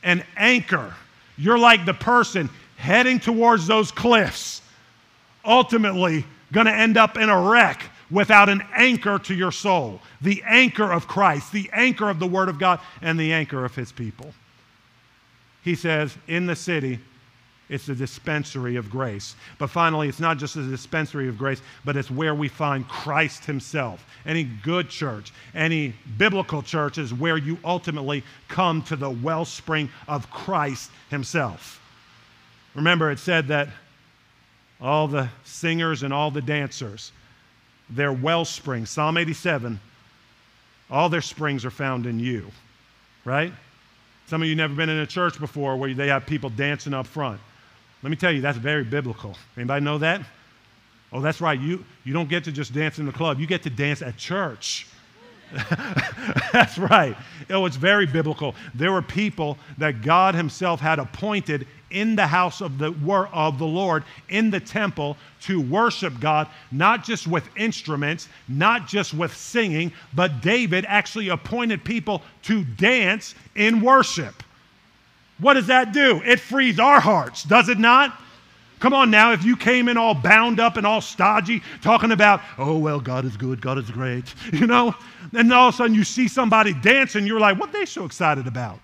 an 0.04 0.24
anchor, 0.36 0.94
you're 1.38 1.60
like 1.60 1.86
the 1.86 1.94
person 1.94 2.50
heading 2.78 3.20
towards 3.20 3.68
those 3.68 3.92
cliffs, 3.92 4.62
ultimately 5.46 6.26
going 6.52 6.66
to 6.66 6.74
end 6.74 6.98
up 6.98 7.18
in 7.18 7.30
a 7.30 7.50
wreck 7.50 7.84
without 8.12 8.50
an 8.50 8.62
anchor 8.76 9.18
to 9.20 9.34
your 9.34 9.52
soul. 9.52 10.02
The 10.22 10.44
anchor 10.46 10.92
of 10.92 11.08
Christ, 11.08 11.52
the 11.52 11.70
anchor 11.74 12.10
of 12.10 12.20
the 12.20 12.28
Word 12.28 12.50
of 12.50 12.60
God, 12.60 12.80
and 13.02 13.20
the 13.20 13.34
anchor 13.34 13.66
of 13.66 13.76
His 13.76 13.92
people 13.92 14.34
he 15.64 15.76
says, 15.76 16.18
in 16.28 16.46
the 16.46 16.56
city, 16.56 17.00
it's 17.70 17.88
a 17.88 17.96
dispensary 17.96 18.76
of 18.76 18.90
grace. 18.90 19.36
But 19.58 19.70
finally, 19.70 20.10
it's 20.10 20.20
not 20.20 20.38
just 20.38 20.56
a 20.56 20.64
dispensary 20.64 21.30
of 21.30 21.38
grace, 21.38 21.62
but 21.86 21.96
it's 21.96 22.12
where 22.12 22.36
we 22.36 22.48
find 22.48 22.88
Christ 22.88 23.46
Himself. 23.46 24.06
Any 24.26 24.44
good 24.44 24.90
church, 24.90 25.32
any 25.56 25.94
biblical 26.18 26.62
church 26.62 26.98
is 26.98 27.14
where 27.14 27.38
you 27.38 27.58
ultimately 27.64 28.24
come 28.50 28.82
to 28.84 28.96
the 28.96 29.10
wellspring 29.10 29.90
of 30.08 30.30
Christ 30.32 30.92
Himself. 31.10 31.80
Remember, 32.76 33.12
it 33.12 33.20
said 33.20 33.48
that 33.50 33.70
all 34.82 35.08
the 35.08 35.30
singers 35.44 36.04
and 36.04 36.12
all 36.12 36.32
the 36.32 36.42
dancers, 36.42 37.12
their 37.92 38.14
wellspring, 38.14 38.86
Psalm 38.86 39.18
87, 39.18 39.80
all 40.90 41.10
their 41.10 41.22
springs 41.22 41.66
are 41.66 41.72
found 41.72 42.06
in 42.06 42.20
you, 42.20 42.52
right? 43.26 43.54
Some 44.28 44.42
of 44.42 44.48
you 44.48 44.56
never 44.56 44.74
been 44.74 44.90
in 44.90 45.00
a 45.00 45.08
church 45.08 45.40
before 45.40 45.76
where 45.78 45.94
they 45.94 46.08
have 46.08 46.26
people 46.26 46.50
dancing 46.50 46.94
up 46.94 47.06
front. 47.06 47.40
Let 48.02 48.10
me 48.10 48.16
tell 48.16 48.32
you, 48.32 48.42
that's 48.42 48.58
very 48.58 48.84
biblical. 48.84 49.36
Anybody 49.58 49.84
know 49.84 49.98
that? 50.00 50.22
Oh, 51.14 51.20
that's 51.20 51.42
right. 51.42 51.60
You, 51.60 51.84
you 52.04 52.14
don't 52.14 52.30
get 52.30 52.46
to 52.46 52.52
just 52.52 52.74
dance 52.74 52.98
in 52.98 53.06
the 53.06 53.12
club, 53.12 53.40
you 53.40 53.48
get 53.48 53.64
to 53.64 53.70
dance 53.70 54.02
at 54.02 54.18
church. 54.18 54.88
That's 56.54 56.78
right. 56.78 57.14
Oh, 57.50 57.66
it's 57.66 57.76
very 57.76 58.06
biblical. 58.06 58.56
There 58.74 58.94
were 58.94 59.02
people 59.02 59.58
that 59.80 60.02
God 60.02 60.34
Himself 60.34 60.80
had 60.80 60.98
appointed 60.98 61.68
in 61.92 62.16
the 62.16 62.28
house 62.28 62.62
of 62.62 62.78
the, 62.78 62.94
of 63.34 63.58
the 63.58 63.66
Lord, 63.66 64.04
in 64.30 64.50
the 64.50 64.60
temple, 64.60 65.18
to 65.42 65.62
worship 65.62 66.20
God, 66.20 66.48
not 66.72 67.04
just 67.04 67.28
with 67.28 67.48
instruments, 67.56 68.30
not 68.48 68.88
just 68.88 69.14
with 69.14 69.36
singing, 69.36 69.92
but 70.14 70.42
David 70.42 70.86
actually 70.88 71.30
appointed 71.30 71.84
people 71.84 72.22
to 72.44 72.64
dance 72.64 73.36
in 73.56 73.82
worship. 73.82 74.44
What 75.40 75.56
does 75.56 75.68
that 75.68 75.92
do? 75.92 76.22
It 76.24 76.40
frees 76.40 76.80
our 76.80 77.00
hearts, 77.00 77.44
does 77.44 77.70
it 77.70 77.80
not? 77.80 78.20
Come 78.80 78.94
on 78.94 79.12
now, 79.12 79.32
if 79.32 79.44
you 79.44 79.56
came 79.56 79.88
in 79.88 79.98
all 79.98 80.16
bound 80.16 80.60
up 80.60 80.76
and 80.76 80.88
all 80.88 81.02
stodgy, 81.02 81.62
talking 81.84 82.12
about, 82.12 82.42
oh, 82.58 82.80
well, 82.80 83.00
God 83.00 83.26
is 83.26 83.38
good, 83.38 83.62
God 83.62 83.78
is 83.78 83.92
great, 83.92 84.34
you 84.54 84.66
know, 84.66 84.96
and 85.34 85.54
all 85.54 85.70
of 85.70 85.76
a 85.76 85.78
sudden 85.78 85.96
you 85.96 86.04
see 86.04 86.28
somebody 86.28 86.74
dancing, 86.74 87.28
you're 87.28 87.40
like, 87.40 87.60
what 87.60 87.72
they 87.72 87.86
so 87.86 88.06
excited 88.06 88.48
about? 88.48 88.80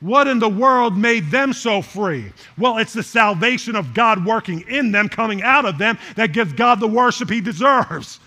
What 0.00 0.28
in 0.28 0.38
the 0.38 0.48
world 0.48 0.96
made 0.96 1.30
them 1.30 1.52
so 1.52 1.82
free? 1.82 2.32
Well, 2.56 2.78
it's 2.78 2.92
the 2.92 3.02
salvation 3.02 3.74
of 3.74 3.94
God 3.94 4.24
working 4.24 4.60
in 4.68 4.92
them, 4.92 5.08
coming 5.08 5.42
out 5.42 5.64
of 5.64 5.76
them, 5.76 5.98
that 6.14 6.32
gives 6.32 6.52
God 6.52 6.78
the 6.78 6.86
worship 6.86 7.28
he 7.28 7.40
deserves. 7.40 8.20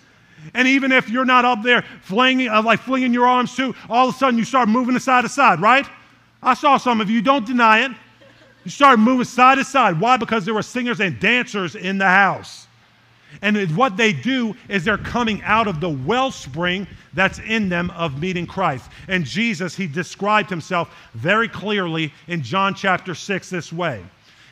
And 0.54 0.68
even 0.68 0.92
if 0.92 1.10
you're 1.10 1.26
not 1.26 1.46
up 1.46 1.64
there 1.64 1.84
flinging, 2.02 2.50
uh, 2.50 2.62
like 2.62 2.82
flinging 2.82 3.14
your 3.14 3.28
arms 3.28 3.56
too, 3.56 3.74
all 3.90 4.10
of 4.10 4.16
a 4.16 4.18
sudden 4.18 4.38
you 4.38 4.44
start 4.44 4.68
moving 4.68 4.98
side 5.00 5.22
to 5.22 5.30
side, 5.30 5.62
right? 5.62 5.88
I 6.44 6.56
saw 6.56 6.78
some 6.78 7.00
of 7.00 7.10
you, 7.10 7.22
don't 7.22 7.46
deny 7.46 7.86
it. 7.86 7.92
You 8.64 8.72
started 8.72 8.98
moving 8.98 9.26
side 9.26 9.58
to 9.58 9.64
side. 9.64 10.00
Why? 10.00 10.18
Because 10.18 10.46
there 10.46 10.54
were 10.54 10.62
singers 10.62 11.00
and 11.00 11.20
dancers 11.20 11.76
in 11.76 11.98
the 11.98 12.08
house. 12.08 12.68
And 13.42 13.76
what 13.76 13.98
they 13.98 14.14
do 14.14 14.56
is 14.70 14.84
they're 14.84 14.98
coming 14.98 15.42
out 15.44 15.68
of 15.68 15.80
the 15.80 15.90
wellspring 15.90 16.88
that's 17.14 17.40
in 17.40 17.70
them 17.70 17.90
of 17.92 18.22
meeting 18.22 18.46
Christ. 18.46 18.90
And 19.08 19.26
Jesus, 19.26 19.76
he 19.76 19.88
described 19.88 20.50
himself 20.50 20.94
very 21.14 21.48
clearly 21.48 22.14
in 22.28 22.42
John 22.42 22.76
chapter 22.76 23.16
6 23.16 23.50
this 23.50 23.74
way. 23.74 24.04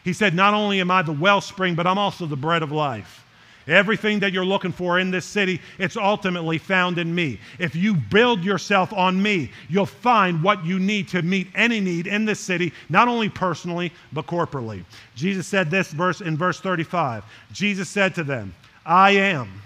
He 0.03 0.13
said, 0.13 0.33
Not 0.33 0.53
only 0.53 0.79
am 0.79 0.91
I 0.91 1.01
the 1.01 1.11
wellspring, 1.11 1.75
but 1.75 1.85
I'm 1.85 1.97
also 1.97 2.25
the 2.25 2.35
bread 2.35 2.63
of 2.63 2.71
life. 2.71 3.25
Everything 3.67 4.19
that 4.19 4.33
you're 4.33 4.45
looking 4.45 4.71
for 4.71 4.99
in 4.99 5.11
this 5.11 5.25
city, 5.25 5.61
it's 5.77 5.95
ultimately 5.95 6.57
found 6.57 6.97
in 6.97 7.13
me. 7.13 7.39
If 7.59 7.75
you 7.75 7.93
build 7.93 8.43
yourself 8.43 8.91
on 8.93 9.21
me, 9.21 9.51
you'll 9.67 9.85
find 9.85 10.41
what 10.41 10.65
you 10.65 10.79
need 10.79 11.07
to 11.09 11.21
meet 11.21 11.47
any 11.53 11.79
need 11.79 12.07
in 12.07 12.25
this 12.25 12.39
city, 12.39 12.73
not 12.89 13.07
only 13.07 13.29
personally, 13.29 13.93
but 14.11 14.25
corporately. 14.25 14.83
Jesus 15.15 15.45
said 15.45 15.69
this 15.69 15.91
verse 15.91 16.21
in 16.21 16.35
verse 16.35 16.59
35. 16.59 17.23
Jesus 17.51 17.89
said 17.89 18.15
to 18.15 18.23
them, 18.23 18.55
I 18.89 19.11
am 19.11 19.61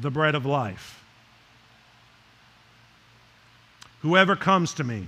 the 0.00 0.10
bread 0.10 0.34
of 0.34 0.46
life. 0.46 1.04
Whoever 4.00 4.34
comes 4.34 4.72
to 4.74 4.84
me 4.84 5.06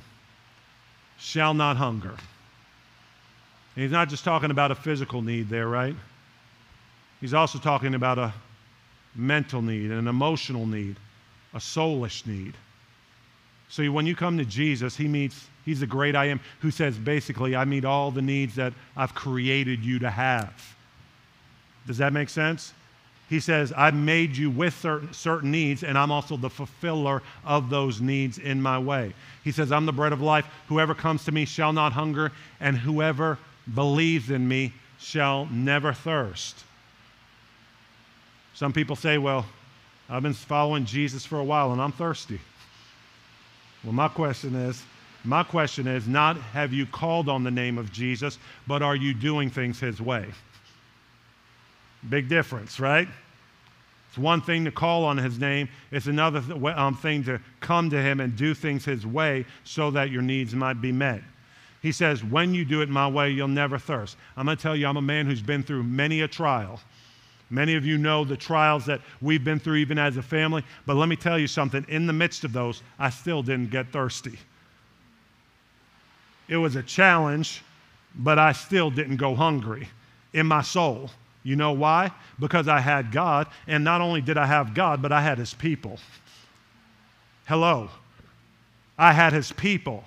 shall 1.19 1.55
not 1.55 1.79
hunger. 1.79 2.15
And 3.75 3.83
he's 3.83 3.91
not 3.91 4.11
just 4.11 4.23
talking 4.23 4.51
about 4.51 4.71
a 4.71 4.75
physical 4.75 5.23
need 5.23 5.49
there, 5.49 5.67
right? 5.67 5.97
He's 7.23 7.33
also 7.33 7.59
talking 7.59 7.95
about 7.95 8.19
a 8.19 8.35
mental 9.15 9.63
need, 9.63 9.91
an 9.91 10.09
emotional 10.09 10.67
need, 10.67 10.97
a 11.55 11.59
soulish 11.59 12.27
need. 12.27 12.53
So 13.71 13.91
when 13.91 14.07
you 14.07 14.15
come 14.15 14.37
to 14.37 14.45
Jesus, 14.45 14.95
he 14.95 15.09
meets, 15.09 15.47
he's 15.65 15.81
the 15.81 15.87
great 15.87 16.15
I 16.15 16.27
am 16.27 16.41
who 16.61 16.71
says 16.71 16.99
basically, 16.99 17.57
I 17.57 17.65
meet 17.65 17.87
all 17.87 18.11
the 18.11 18.21
needs 18.21 18.57
that 18.57 18.75
I've 18.95 19.15
created 19.15 19.83
you 19.83 19.99
to 20.01 20.11
have. 20.11 20.75
Does 21.89 21.99
that 21.99 22.13
make 22.13 22.29
sense? 22.29 22.73
He 23.29 23.41
says, 23.41 23.73
I've 23.77 23.95
made 23.95 24.37
you 24.37 24.51
with 24.51 24.75
certain, 24.75 25.13
certain 25.13 25.51
needs, 25.51 25.83
and 25.83 25.99
I'm 25.99 26.13
also 26.13 26.37
the 26.37 26.49
fulfiller 26.49 27.23
of 27.45 27.69
those 27.69 28.01
needs 28.01 28.39
in 28.39 28.63
my 28.63 28.79
way. 28.79 29.13
He 29.43 29.53
says, 29.53 29.73
I'm 29.73 29.87
the 29.87 29.93
bread 29.93 30.13
of 30.13 30.21
life. 30.21 30.47
Whoever 30.69 30.95
comes 30.95 31.25
to 31.25 31.33
me 31.33 31.45
shall 31.45 31.73
not 31.73 31.93
hunger, 31.93 32.31
and 32.61 32.77
whoever 32.77 33.39
believes 33.75 34.31
in 34.31 34.47
me 34.47 34.73
shall 34.99 35.47
never 35.47 35.93
thirst. 35.93 36.63
Some 38.55 38.73
people 38.73 38.97
say, 38.97 39.19
Well, 39.19 39.47
I've 40.11 40.23
been 40.23 40.35
following 40.35 40.85
Jesus 40.85 41.25
for 41.25 41.39
a 41.39 41.45
while 41.45 41.73
and 41.73 41.81
I'm 41.81 41.93
thirsty. 41.93 42.41
Well, 43.85 43.93
my 43.93 44.09
question 44.09 44.55
is, 44.55 44.83
my 45.25 45.43
question 45.43 45.87
is 45.87 46.09
not 46.09 46.37
have 46.39 46.73
you 46.73 46.87
called 46.87 47.29
on 47.29 47.45
the 47.45 47.51
name 47.51 47.79
of 47.79 47.93
Jesus, 47.93 48.39
but 48.67 48.83
are 48.83 48.97
you 48.97 49.15
doing 49.15 49.51
things 49.51 49.79
his 49.79 50.01
way? 50.01 50.27
Big 52.09 52.29
difference, 52.29 52.81
right? 52.81 53.09
It's 54.09 54.19
one 54.19 54.41
thing 54.41 54.65
to 54.65 54.71
call 54.71 55.05
on 55.05 55.19
his 55.19 55.39
name, 55.39 55.69
it's 55.91 56.07
another 56.07 56.41
th- 56.41 56.63
um, 56.77 56.97
thing 56.97 57.23
to 57.25 57.41
come 57.61 57.91
to 57.91 58.01
him 58.01 58.21
and 58.21 58.35
do 58.37 58.55
things 58.55 58.85
his 58.85 59.07
way 59.07 59.45
so 59.65 59.91
that 59.91 60.11
your 60.11 60.23
needs 60.23 60.55
might 60.55 60.81
be 60.81 60.93
met. 60.93 61.23
He 61.83 61.93
says, 61.93 62.25
When 62.25 62.55
you 62.55 62.65
do 62.65 62.81
it 62.81 62.89
my 62.89 63.07
way, 63.07 63.31
you'll 63.31 63.49
never 63.49 63.79
thirst. 63.79 64.17
I'm 64.37 64.47
going 64.47 64.57
to 64.57 64.63
tell 64.63 64.75
you, 64.75 64.87
I'm 64.87 64.97
a 64.97 65.03
man 65.03 65.27
who's 65.27 65.43
been 65.43 65.63
through 65.63 65.83
many 65.85 66.23
a 66.23 66.29
trial. 66.29 66.81
Many 67.51 67.77
of 67.77 67.87
you 67.87 67.97
know 67.97 68.25
the 68.25 68.37
trials 68.37 68.85
that 68.87 69.01
we've 69.23 69.43
been 69.43 69.59
through, 69.59 69.77
even 69.77 69.99
as 69.99 70.17
a 70.17 70.23
family. 70.23 70.65
But 70.87 70.97
let 70.97 71.09
me 71.09 71.17
tell 71.17 71.39
you 71.39 71.47
something 71.47 71.85
in 71.89 72.07
the 72.07 72.13
midst 72.13 72.45
of 72.45 72.53
those, 72.53 72.83
I 72.99 73.11
still 73.11 73.43
didn't 73.43 73.71
get 73.71 73.91
thirsty. 73.91 74.39
It 76.49 76.57
was 76.57 76.77
a 76.77 76.83
challenge, 76.83 77.63
but 78.17 78.39
I 78.39 78.53
still 78.53 78.91
didn't 78.91 79.17
go 79.17 79.35
hungry 79.35 79.89
in 80.33 80.47
my 80.47 80.63
soul. 80.63 81.11
You 81.49 81.57
know 81.57 81.73
why? 81.73 82.13
Because 82.39 82.69
I 82.69 82.81
had 82.81 83.11
God, 83.11 83.47
and 83.67 83.83
not 83.83 84.03
only 84.03 84.21
did 84.21 84.37
I 84.37 84.45
have 84.45 84.75
God, 84.75 85.01
but 85.01 85.13
I 85.13 85.23
had 85.23 85.39
His 85.39 85.55
people. 85.55 85.99
Hello. 87.47 87.89
I 88.99 89.15
had 89.15 89.33
His 89.33 89.51
people. 89.53 90.05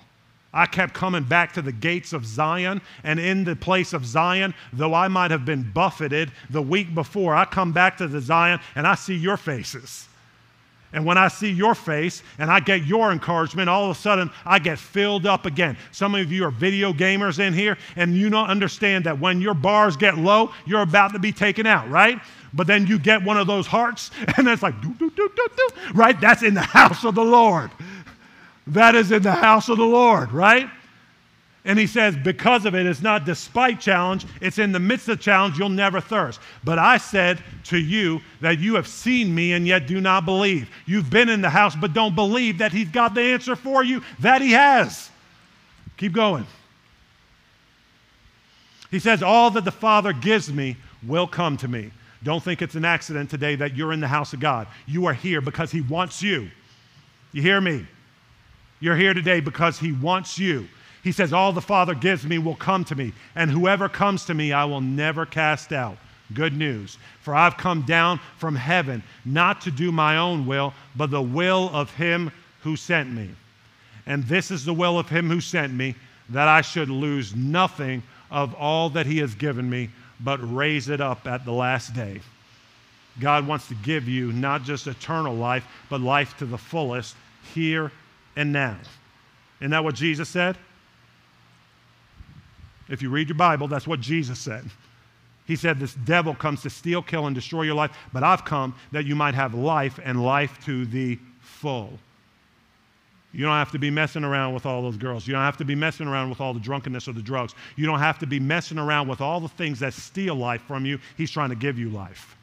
I 0.54 0.66
kept 0.66 0.94
coming 0.94 1.24
back 1.24 1.52
to 1.54 1.62
the 1.62 1.72
gates 1.72 2.12
of 2.12 2.24
Zion, 2.24 2.80
and 3.02 3.18
in 3.18 3.42
the 3.42 3.56
place 3.56 3.92
of 3.92 4.06
Zion, 4.06 4.54
though 4.72 4.94
I 4.94 5.08
might 5.08 5.32
have 5.32 5.44
been 5.44 5.68
buffeted 5.68 6.30
the 6.48 6.62
week 6.62 6.94
before, 6.94 7.34
I 7.34 7.44
come 7.44 7.72
back 7.72 7.96
to 7.96 8.06
the 8.06 8.20
Zion 8.20 8.60
and 8.76 8.86
I 8.86 8.94
see 8.94 9.16
your 9.16 9.36
faces. 9.36 10.06
And 10.92 11.06
when 11.06 11.16
I 11.16 11.28
see 11.28 11.50
your 11.50 11.74
face 11.74 12.22
and 12.38 12.50
I 12.50 12.60
get 12.60 12.84
your 12.84 13.12
encouragement, 13.12 13.68
all 13.68 13.90
of 13.90 13.96
a 13.96 13.98
sudden 13.98 14.30
I 14.44 14.58
get 14.58 14.78
filled 14.78 15.26
up 15.26 15.46
again. 15.46 15.76
Some 15.90 16.14
of 16.14 16.30
you 16.30 16.44
are 16.44 16.50
video 16.50 16.92
gamers 16.92 17.38
in 17.38 17.54
here, 17.54 17.78
and 17.96 18.14
you 18.14 18.28
don't 18.28 18.48
understand 18.48 19.04
that 19.04 19.18
when 19.18 19.40
your 19.40 19.54
bars 19.54 19.96
get 19.96 20.18
low, 20.18 20.52
you're 20.66 20.82
about 20.82 21.12
to 21.12 21.18
be 21.18 21.32
taken 21.32 21.66
out, 21.66 21.88
right? 21.88 22.20
But 22.52 22.66
then 22.66 22.86
you 22.86 22.98
get 22.98 23.22
one 23.22 23.38
of 23.38 23.46
those 23.46 23.66
hearts, 23.66 24.10
and 24.36 24.46
it's 24.48 24.62
like, 24.62 24.80
doo, 24.82 24.94
doo, 24.98 25.10
doo, 25.10 25.30
doo, 25.34 25.48
doo, 25.56 25.68
right? 25.94 26.20
That's 26.20 26.42
in 26.42 26.54
the 26.54 26.60
house 26.60 27.04
of 27.04 27.14
the 27.14 27.24
Lord. 27.24 27.70
That 28.66 28.94
is 28.94 29.10
in 29.10 29.22
the 29.22 29.32
house 29.32 29.68
of 29.68 29.78
the 29.78 29.84
Lord, 29.84 30.30
right? 30.32 30.68
And 31.64 31.78
he 31.78 31.86
says, 31.86 32.16
because 32.16 32.64
of 32.66 32.74
it, 32.74 32.86
it's 32.86 33.02
not 33.02 33.24
despite 33.24 33.80
challenge, 33.80 34.26
it's 34.40 34.58
in 34.58 34.72
the 34.72 34.80
midst 34.80 35.08
of 35.08 35.20
challenge, 35.20 35.58
you'll 35.58 35.68
never 35.68 36.00
thirst. 36.00 36.40
But 36.64 36.80
I 36.80 36.96
said 36.96 37.40
to 37.64 37.78
you 37.78 38.20
that 38.40 38.58
you 38.58 38.74
have 38.74 38.88
seen 38.88 39.32
me 39.32 39.52
and 39.52 39.66
yet 39.66 39.86
do 39.86 40.00
not 40.00 40.24
believe. 40.24 40.68
You've 40.86 41.08
been 41.08 41.28
in 41.28 41.40
the 41.40 41.50
house, 41.50 41.76
but 41.76 41.92
don't 41.92 42.16
believe 42.16 42.58
that 42.58 42.72
he's 42.72 42.88
got 42.88 43.14
the 43.14 43.20
answer 43.20 43.54
for 43.54 43.84
you. 43.84 44.02
That 44.18 44.42
he 44.42 44.52
has. 44.52 45.08
Keep 45.98 46.14
going. 46.14 46.46
He 48.90 48.98
says, 48.98 49.22
All 49.22 49.50
that 49.52 49.64
the 49.64 49.70
Father 49.70 50.12
gives 50.12 50.52
me 50.52 50.76
will 51.06 51.28
come 51.28 51.56
to 51.58 51.68
me. 51.68 51.92
Don't 52.24 52.42
think 52.42 52.60
it's 52.60 52.74
an 52.74 52.84
accident 52.84 53.30
today 53.30 53.54
that 53.56 53.76
you're 53.76 53.92
in 53.92 54.00
the 54.00 54.08
house 54.08 54.32
of 54.32 54.40
God. 54.40 54.66
You 54.86 55.06
are 55.06 55.14
here 55.14 55.40
because 55.40 55.70
he 55.70 55.80
wants 55.80 56.22
you. 56.22 56.50
You 57.32 57.40
hear 57.40 57.60
me? 57.60 57.86
You're 58.82 58.96
here 58.96 59.14
today 59.14 59.38
because 59.38 59.78
He 59.78 59.92
wants 59.92 60.40
you. 60.40 60.68
He 61.02 61.12
says, 61.12 61.32
All 61.32 61.52
the 61.52 61.60
Father 61.60 61.94
gives 61.94 62.24
me 62.24 62.38
will 62.38 62.54
come 62.54 62.84
to 62.84 62.94
me, 62.94 63.12
and 63.34 63.50
whoever 63.50 63.88
comes 63.88 64.24
to 64.26 64.34
me 64.34 64.52
I 64.52 64.64
will 64.64 64.80
never 64.80 65.26
cast 65.26 65.72
out. 65.72 65.96
Good 66.32 66.56
news. 66.56 66.96
For 67.20 67.34
I've 67.34 67.56
come 67.56 67.82
down 67.82 68.20
from 68.38 68.54
heaven 68.54 69.02
not 69.24 69.60
to 69.62 69.70
do 69.70 69.92
my 69.92 70.16
own 70.16 70.46
will, 70.46 70.72
but 70.96 71.10
the 71.10 71.22
will 71.22 71.70
of 71.72 71.92
Him 71.94 72.30
who 72.62 72.76
sent 72.76 73.10
me. 73.12 73.28
And 74.06 74.24
this 74.24 74.50
is 74.50 74.64
the 74.64 74.74
will 74.74 74.98
of 74.98 75.08
Him 75.08 75.28
who 75.28 75.40
sent 75.40 75.72
me, 75.72 75.94
that 76.30 76.48
I 76.48 76.60
should 76.60 76.88
lose 76.88 77.34
nothing 77.34 78.02
of 78.30 78.54
all 78.54 78.88
that 78.90 79.06
He 79.06 79.18
has 79.18 79.34
given 79.34 79.68
me, 79.68 79.90
but 80.20 80.38
raise 80.54 80.88
it 80.88 81.00
up 81.00 81.26
at 81.26 81.44
the 81.44 81.52
last 81.52 81.94
day. 81.94 82.20
God 83.20 83.46
wants 83.46 83.68
to 83.68 83.74
give 83.74 84.08
you 84.08 84.32
not 84.32 84.62
just 84.62 84.86
eternal 84.86 85.34
life, 85.34 85.66
but 85.90 86.00
life 86.00 86.36
to 86.38 86.46
the 86.46 86.56
fullest 86.56 87.16
here 87.54 87.92
and 88.36 88.52
now. 88.52 88.76
Isn't 89.60 89.72
that 89.72 89.84
what 89.84 89.94
Jesus 89.94 90.28
said? 90.28 90.56
If 92.92 93.00
you 93.00 93.08
read 93.08 93.30
your 93.30 93.38
Bible, 93.38 93.68
that's 93.68 93.86
what 93.86 94.00
Jesus 94.00 94.38
said. 94.38 94.66
He 95.46 95.56
said, 95.56 95.80
This 95.80 95.94
devil 95.94 96.34
comes 96.34 96.60
to 96.62 96.70
steal, 96.70 97.00
kill, 97.00 97.26
and 97.26 97.34
destroy 97.34 97.62
your 97.62 97.74
life, 97.74 97.90
but 98.12 98.22
I've 98.22 98.44
come 98.44 98.74
that 98.92 99.06
you 99.06 99.16
might 99.16 99.34
have 99.34 99.54
life 99.54 99.98
and 100.04 100.22
life 100.22 100.62
to 100.66 100.84
the 100.84 101.18
full. 101.40 101.98
You 103.32 103.46
don't 103.46 103.54
have 103.54 103.72
to 103.72 103.78
be 103.78 103.90
messing 103.90 104.24
around 104.24 104.52
with 104.52 104.66
all 104.66 104.82
those 104.82 104.98
girls. 104.98 105.26
You 105.26 105.32
don't 105.32 105.42
have 105.42 105.56
to 105.56 105.64
be 105.64 105.74
messing 105.74 106.06
around 106.06 106.28
with 106.28 106.42
all 106.42 106.52
the 106.52 106.60
drunkenness 106.60 107.08
or 107.08 107.14
the 107.14 107.22
drugs. 107.22 107.54
You 107.76 107.86
don't 107.86 107.98
have 107.98 108.18
to 108.18 108.26
be 108.26 108.38
messing 108.38 108.78
around 108.78 109.08
with 109.08 109.22
all 109.22 109.40
the 109.40 109.48
things 109.48 109.78
that 109.78 109.94
steal 109.94 110.34
life 110.34 110.60
from 110.60 110.84
you. 110.84 110.98
He's 111.16 111.30
trying 111.30 111.48
to 111.48 111.56
give 111.56 111.78
you 111.78 111.88
life. 111.88 112.36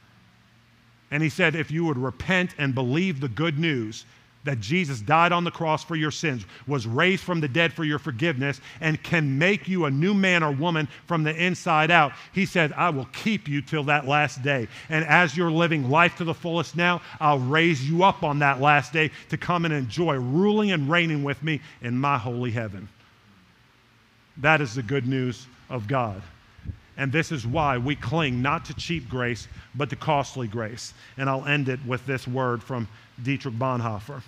And 1.11 1.21
he 1.21 1.29
said, 1.29 1.53
if 1.53 1.69
you 1.69 1.85
would 1.85 1.97
repent 1.97 2.55
and 2.57 2.73
believe 2.73 3.19
the 3.19 3.29
good 3.29 3.59
news, 3.59 4.05
that 4.45 4.59
Jesus 4.59 5.01
died 5.01 5.31
on 5.31 5.43
the 5.43 5.51
cross 5.51 5.83
for 5.83 5.95
your 5.95 6.11
sins, 6.11 6.45
was 6.65 6.87
raised 6.87 7.23
from 7.23 7.41
the 7.41 7.47
dead 7.47 7.73
for 7.73 7.83
your 7.83 7.99
forgiveness, 7.99 8.61
and 8.79 9.01
can 9.03 9.37
make 9.37 9.67
you 9.67 9.85
a 9.85 9.91
new 9.91 10.13
man 10.13 10.43
or 10.43 10.51
woman 10.51 10.87
from 11.07 11.23
the 11.23 11.35
inside 11.35 11.91
out. 11.91 12.13
He 12.33 12.45
said, 12.45 12.71
I 12.73 12.89
will 12.89 13.07
keep 13.11 13.47
you 13.47 13.61
till 13.61 13.83
that 13.85 14.07
last 14.07 14.41
day. 14.41 14.67
And 14.89 15.05
as 15.05 15.35
you're 15.35 15.51
living 15.51 15.89
life 15.89 16.15
to 16.17 16.23
the 16.23 16.33
fullest 16.33 16.75
now, 16.75 17.01
I'll 17.19 17.39
raise 17.39 17.87
you 17.87 18.03
up 18.03 18.23
on 18.23 18.39
that 18.39 18.61
last 18.61 18.93
day 18.93 19.11
to 19.29 19.37
come 19.37 19.65
and 19.65 19.73
enjoy 19.73 20.15
ruling 20.15 20.71
and 20.71 20.89
reigning 20.89 21.23
with 21.23 21.43
me 21.43 21.61
in 21.81 21.99
my 21.99 22.17
holy 22.17 22.51
heaven. 22.51 22.87
That 24.37 24.61
is 24.61 24.73
the 24.73 24.83
good 24.83 25.05
news 25.05 25.47
of 25.69 25.87
God. 25.87 26.21
And 26.99 27.13
this 27.13 27.31
is 27.31 27.47
why 27.47 27.77
we 27.77 27.95
cling 27.95 28.41
not 28.41 28.65
to 28.65 28.73
cheap 28.73 29.07
grace, 29.07 29.47
but 29.73 29.89
to 29.89 29.95
costly 29.95 30.47
grace. 30.47 30.93
And 31.17 31.29
I'll 31.29 31.45
end 31.45 31.69
it 31.69 31.79
with 31.87 32.05
this 32.05 32.27
word 32.27 32.61
from 32.61 32.89
Dietrich 33.23 33.53
Bonhoeffer. 33.53 34.21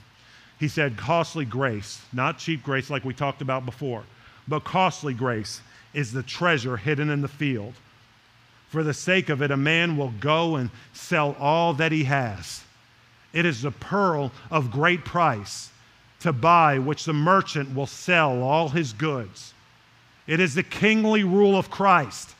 He 0.57 0.69
said, 0.69 0.95
costly 0.95 1.43
grace, 1.43 2.01
not 2.13 2.37
cheap 2.37 2.63
grace 2.63 2.89
like 2.89 3.03
we 3.03 3.13
talked 3.13 3.41
about 3.41 3.65
before, 3.65 4.03
but 4.47 4.63
costly 4.63 5.13
grace 5.13 5.59
is 5.93 6.13
the 6.13 6.23
treasure 6.23 6.77
hidden 6.77 7.09
in 7.09 7.19
the 7.19 7.27
field. 7.27 7.73
For 8.69 8.83
the 8.83 8.93
sake 8.93 9.27
of 9.27 9.41
it, 9.41 9.51
a 9.51 9.57
man 9.57 9.97
will 9.97 10.13
go 10.21 10.55
and 10.55 10.69
sell 10.93 11.35
all 11.41 11.73
that 11.73 11.91
he 11.91 12.05
has. 12.05 12.63
It 13.33 13.45
is 13.45 13.63
the 13.63 13.71
pearl 13.71 14.31
of 14.49 14.71
great 14.71 15.03
price 15.03 15.71
to 16.21 16.31
buy, 16.31 16.79
which 16.79 17.03
the 17.03 17.11
merchant 17.11 17.75
will 17.75 17.87
sell 17.87 18.41
all 18.41 18.69
his 18.69 18.93
goods. 18.93 19.53
It 20.25 20.39
is 20.39 20.55
the 20.55 20.63
kingly 20.63 21.25
rule 21.25 21.57
of 21.57 21.69
Christ 21.69 22.35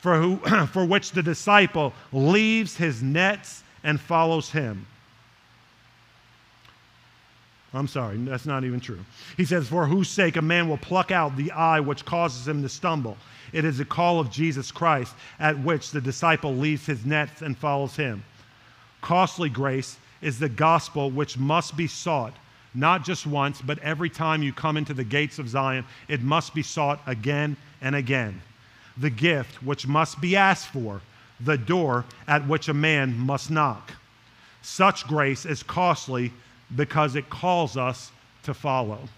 for, 0.00 0.18
who, 0.20 0.36
for 0.72 0.84
which 0.84 1.12
the 1.12 1.22
disciple 1.22 1.92
leaves 2.12 2.76
his 2.76 3.02
nets 3.02 3.62
and 3.84 4.00
follows 4.00 4.50
him. 4.50 4.86
I'm 7.74 7.88
sorry, 7.88 8.16
that's 8.16 8.46
not 8.46 8.64
even 8.64 8.80
true. 8.80 9.00
He 9.36 9.44
says, 9.44 9.68
For 9.68 9.86
whose 9.86 10.08
sake 10.08 10.36
a 10.36 10.42
man 10.42 10.68
will 10.68 10.78
pluck 10.78 11.10
out 11.10 11.36
the 11.36 11.52
eye 11.52 11.80
which 11.80 12.04
causes 12.04 12.48
him 12.48 12.62
to 12.62 12.68
stumble. 12.68 13.16
It 13.52 13.64
is 13.64 13.80
a 13.80 13.84
call 13.84 14.20
of 14.20 14.30
Jesus 14.30 14.70
Christ 14.70 15.14
at 15.38 15.58
which 15.58 15.90
the 15.90 16.00
disciple 16.00 16.54
leaves 16.54 16.86
his 16.86 17.04
nets 17.04 17.42
and 17.42 17.56
follows 17.56 17.94
him. 17.94 18.24
Costly 19.00 19.48
grace 19.48 19.98
is 20.22 20.38
the 20.38 20.48
gospel 20.48 21.10
which 21.10 21.38
must 21.38 21.76
be 21.76 21.86
sought, 21.86 22.34
not 22.74 23.04
just 23.04 23.26
once, 23.26 23.60
but 23.60 23.78
every 23.78 24.10
time 24.10 24.42
you 24.42 24.52
come 24.52 24.76
into 24.76 24.94
the 24.94 25.04
gates 25.04 25.38
of 25.38 25.48
Zion, 25.48 25.84
it 26.08 26.22
must 26.22 26.54
be 26.54 26.62
sought 26.62 27.00
again 27.06 27.56
and 27.80 27.94
again. 27.94 28.40
The 29.00 29.10
gift 29.10 29.62
which 29.62 29.86
must 29.86 30.20
be 30.20 30.36
asked 30.36 30.68
for, 30.68 31.00
the 31.40 31.58
door 31.58 32.04
at 32.26 32.46
which 32.46 32.68
a 32.68 32.74
man 32.74 33.16
must 33.16 33.50
knock. 33.50 33.92
Such 34.62 35.06
grace 35.06 35.46
is 35.46 35.62
costly 35.62 36.32
because 36.74 37.16
it 37.16 37.30
calls 37.30 37.76
us 37.76 38.10
to 38.42 38.54
follow. 38.54 39.08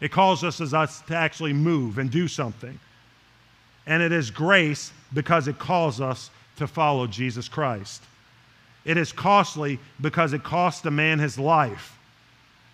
It 0.00 0.12
calls 0.12 0.44
us 0.44 0.60
as 0.60 0.74
us 0.74 1.00
to 1.02 1.16
actually 1.16 1.52
move 1.52 1.98
and 1.98 2.10
do 2.10 2.28
something. 2.28 2.78
And 3.86 4.02
it 4.02 4.12
is 4.12 4.30
grace 4.30 4.92
because 5.12 5.48
it 5.48 5.58
calls 5.58 6.00
us 6.00 6.30
to 6.56 6.66
follow 6.66 7.06
Jesus 7.06 7.48
Christ. 7.48 8.02
It 8.84 8.96
is 8.96 9.12
costly 9.12 9.78
because 10.00 10.32
it 10.32 10.42
costs 10.42 10.84
a 10.84 10.90
man 10.90 11.18
his 11.18 11.38
life. 11.38 11.98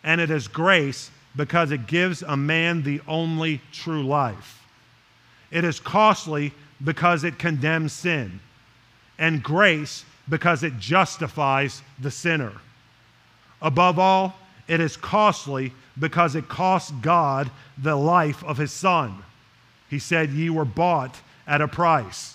And 0.04 0.20
it 0.20 0.30
is 0.30 0.48
grace 0.48 1.10
because 1.36 1.70
it 1.70 1.86
gives 1.86 2.22
a 2.22 2.36
man 2.36 2.82
the 2.82 3.00
only 3.08 3.60
true 3.72 4.04
life. 4.04 4.61
It 5.52 5.64
is 5.64 5.78
costly 5.78 6.52
because 6.82 7.22
it 7.22 7.38
condemns 7.38 7.92
sin. 7.92 8.40
And 9.18 9.42
grace 9.42 10.04
because 10.28 10.62
it 10.62 10.78
justifies 10.78 11.82
the 12.00 12.10
sinner. 12.10 12.52
Above 13.60 13.98
all, 13.98 14.34
it 14.66 14.80
is 14.80 14.96
costly 14.96 15.72
because 15.98 16.34
it 16.34 16.48
costs 16.48 16.90
God 17.02 17.50
the 17.78 17.94
life 17.94 18.42
of 18.42 18.56
his 18.56 18.72
son. 18.72 19.22
He 19.90 19.98
said, 19.98 20.30
Ye 20.30 20.48
were 20.50 20.64
bought 20.64 21.20
at 21.46 21.60
a 21.60 21.68
price. 21.68 22.34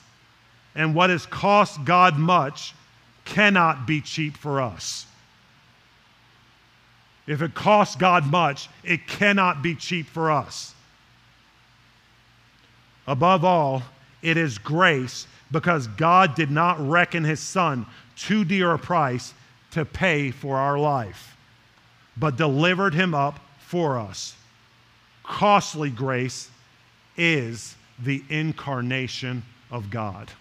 And 0.76 0.94
what 0.94 1.10
has 1.10 1.26
cost 1.26 1.84
God 1.84 2.18
much 2.18 2.76
cannot 3.26 3.88
be 3.88 4.00
cheap 4.00 4.38
for 4.38 4.62
us. 4.62 5.08
If 7.26 7.42
it 7.42 7.56
costs 7.56 7.96
God 7.96 8.26
much, 8.28 8.70
it 8.84 9.08
cannot 9.08 9.62
be 9.62 9.76
cheap 9.76 10.06
for 10.06 10.32
us. 10.32 10.74
Above 13.08 13.46
all, 13.46 13.82
it 14.22 14.38
is 14.38 14.58
grace 14.58 15.28
because 15.52 15.88
God 15.88 16.36
did 16.36 16.52
not 16.52 16.80
reckon 16.86 17.24
his 17.24 17.40
son 17.40 17.86
too 18.16 18.44
dear 18.44 18.72
a 18.74 18.80
price 18.80 19.34
to 19.72 19.86
pay 19.86 20.32
for 20.32 20.58
our 20.58 20.78
life, 20.78 21.38
but 22.18 22.36
delivered 22.36 22.94
him 22.94 23.14
up 23.14 23.40
for 23.60 23.98
us. 23.98 24.36
Costly 25.24 25.90
grace 25.90 26.50
is 27.16 27.76
the 28.00 28.24
incarnation 28.30 29.44
of 29.72 29.90
God. 29.90 30.32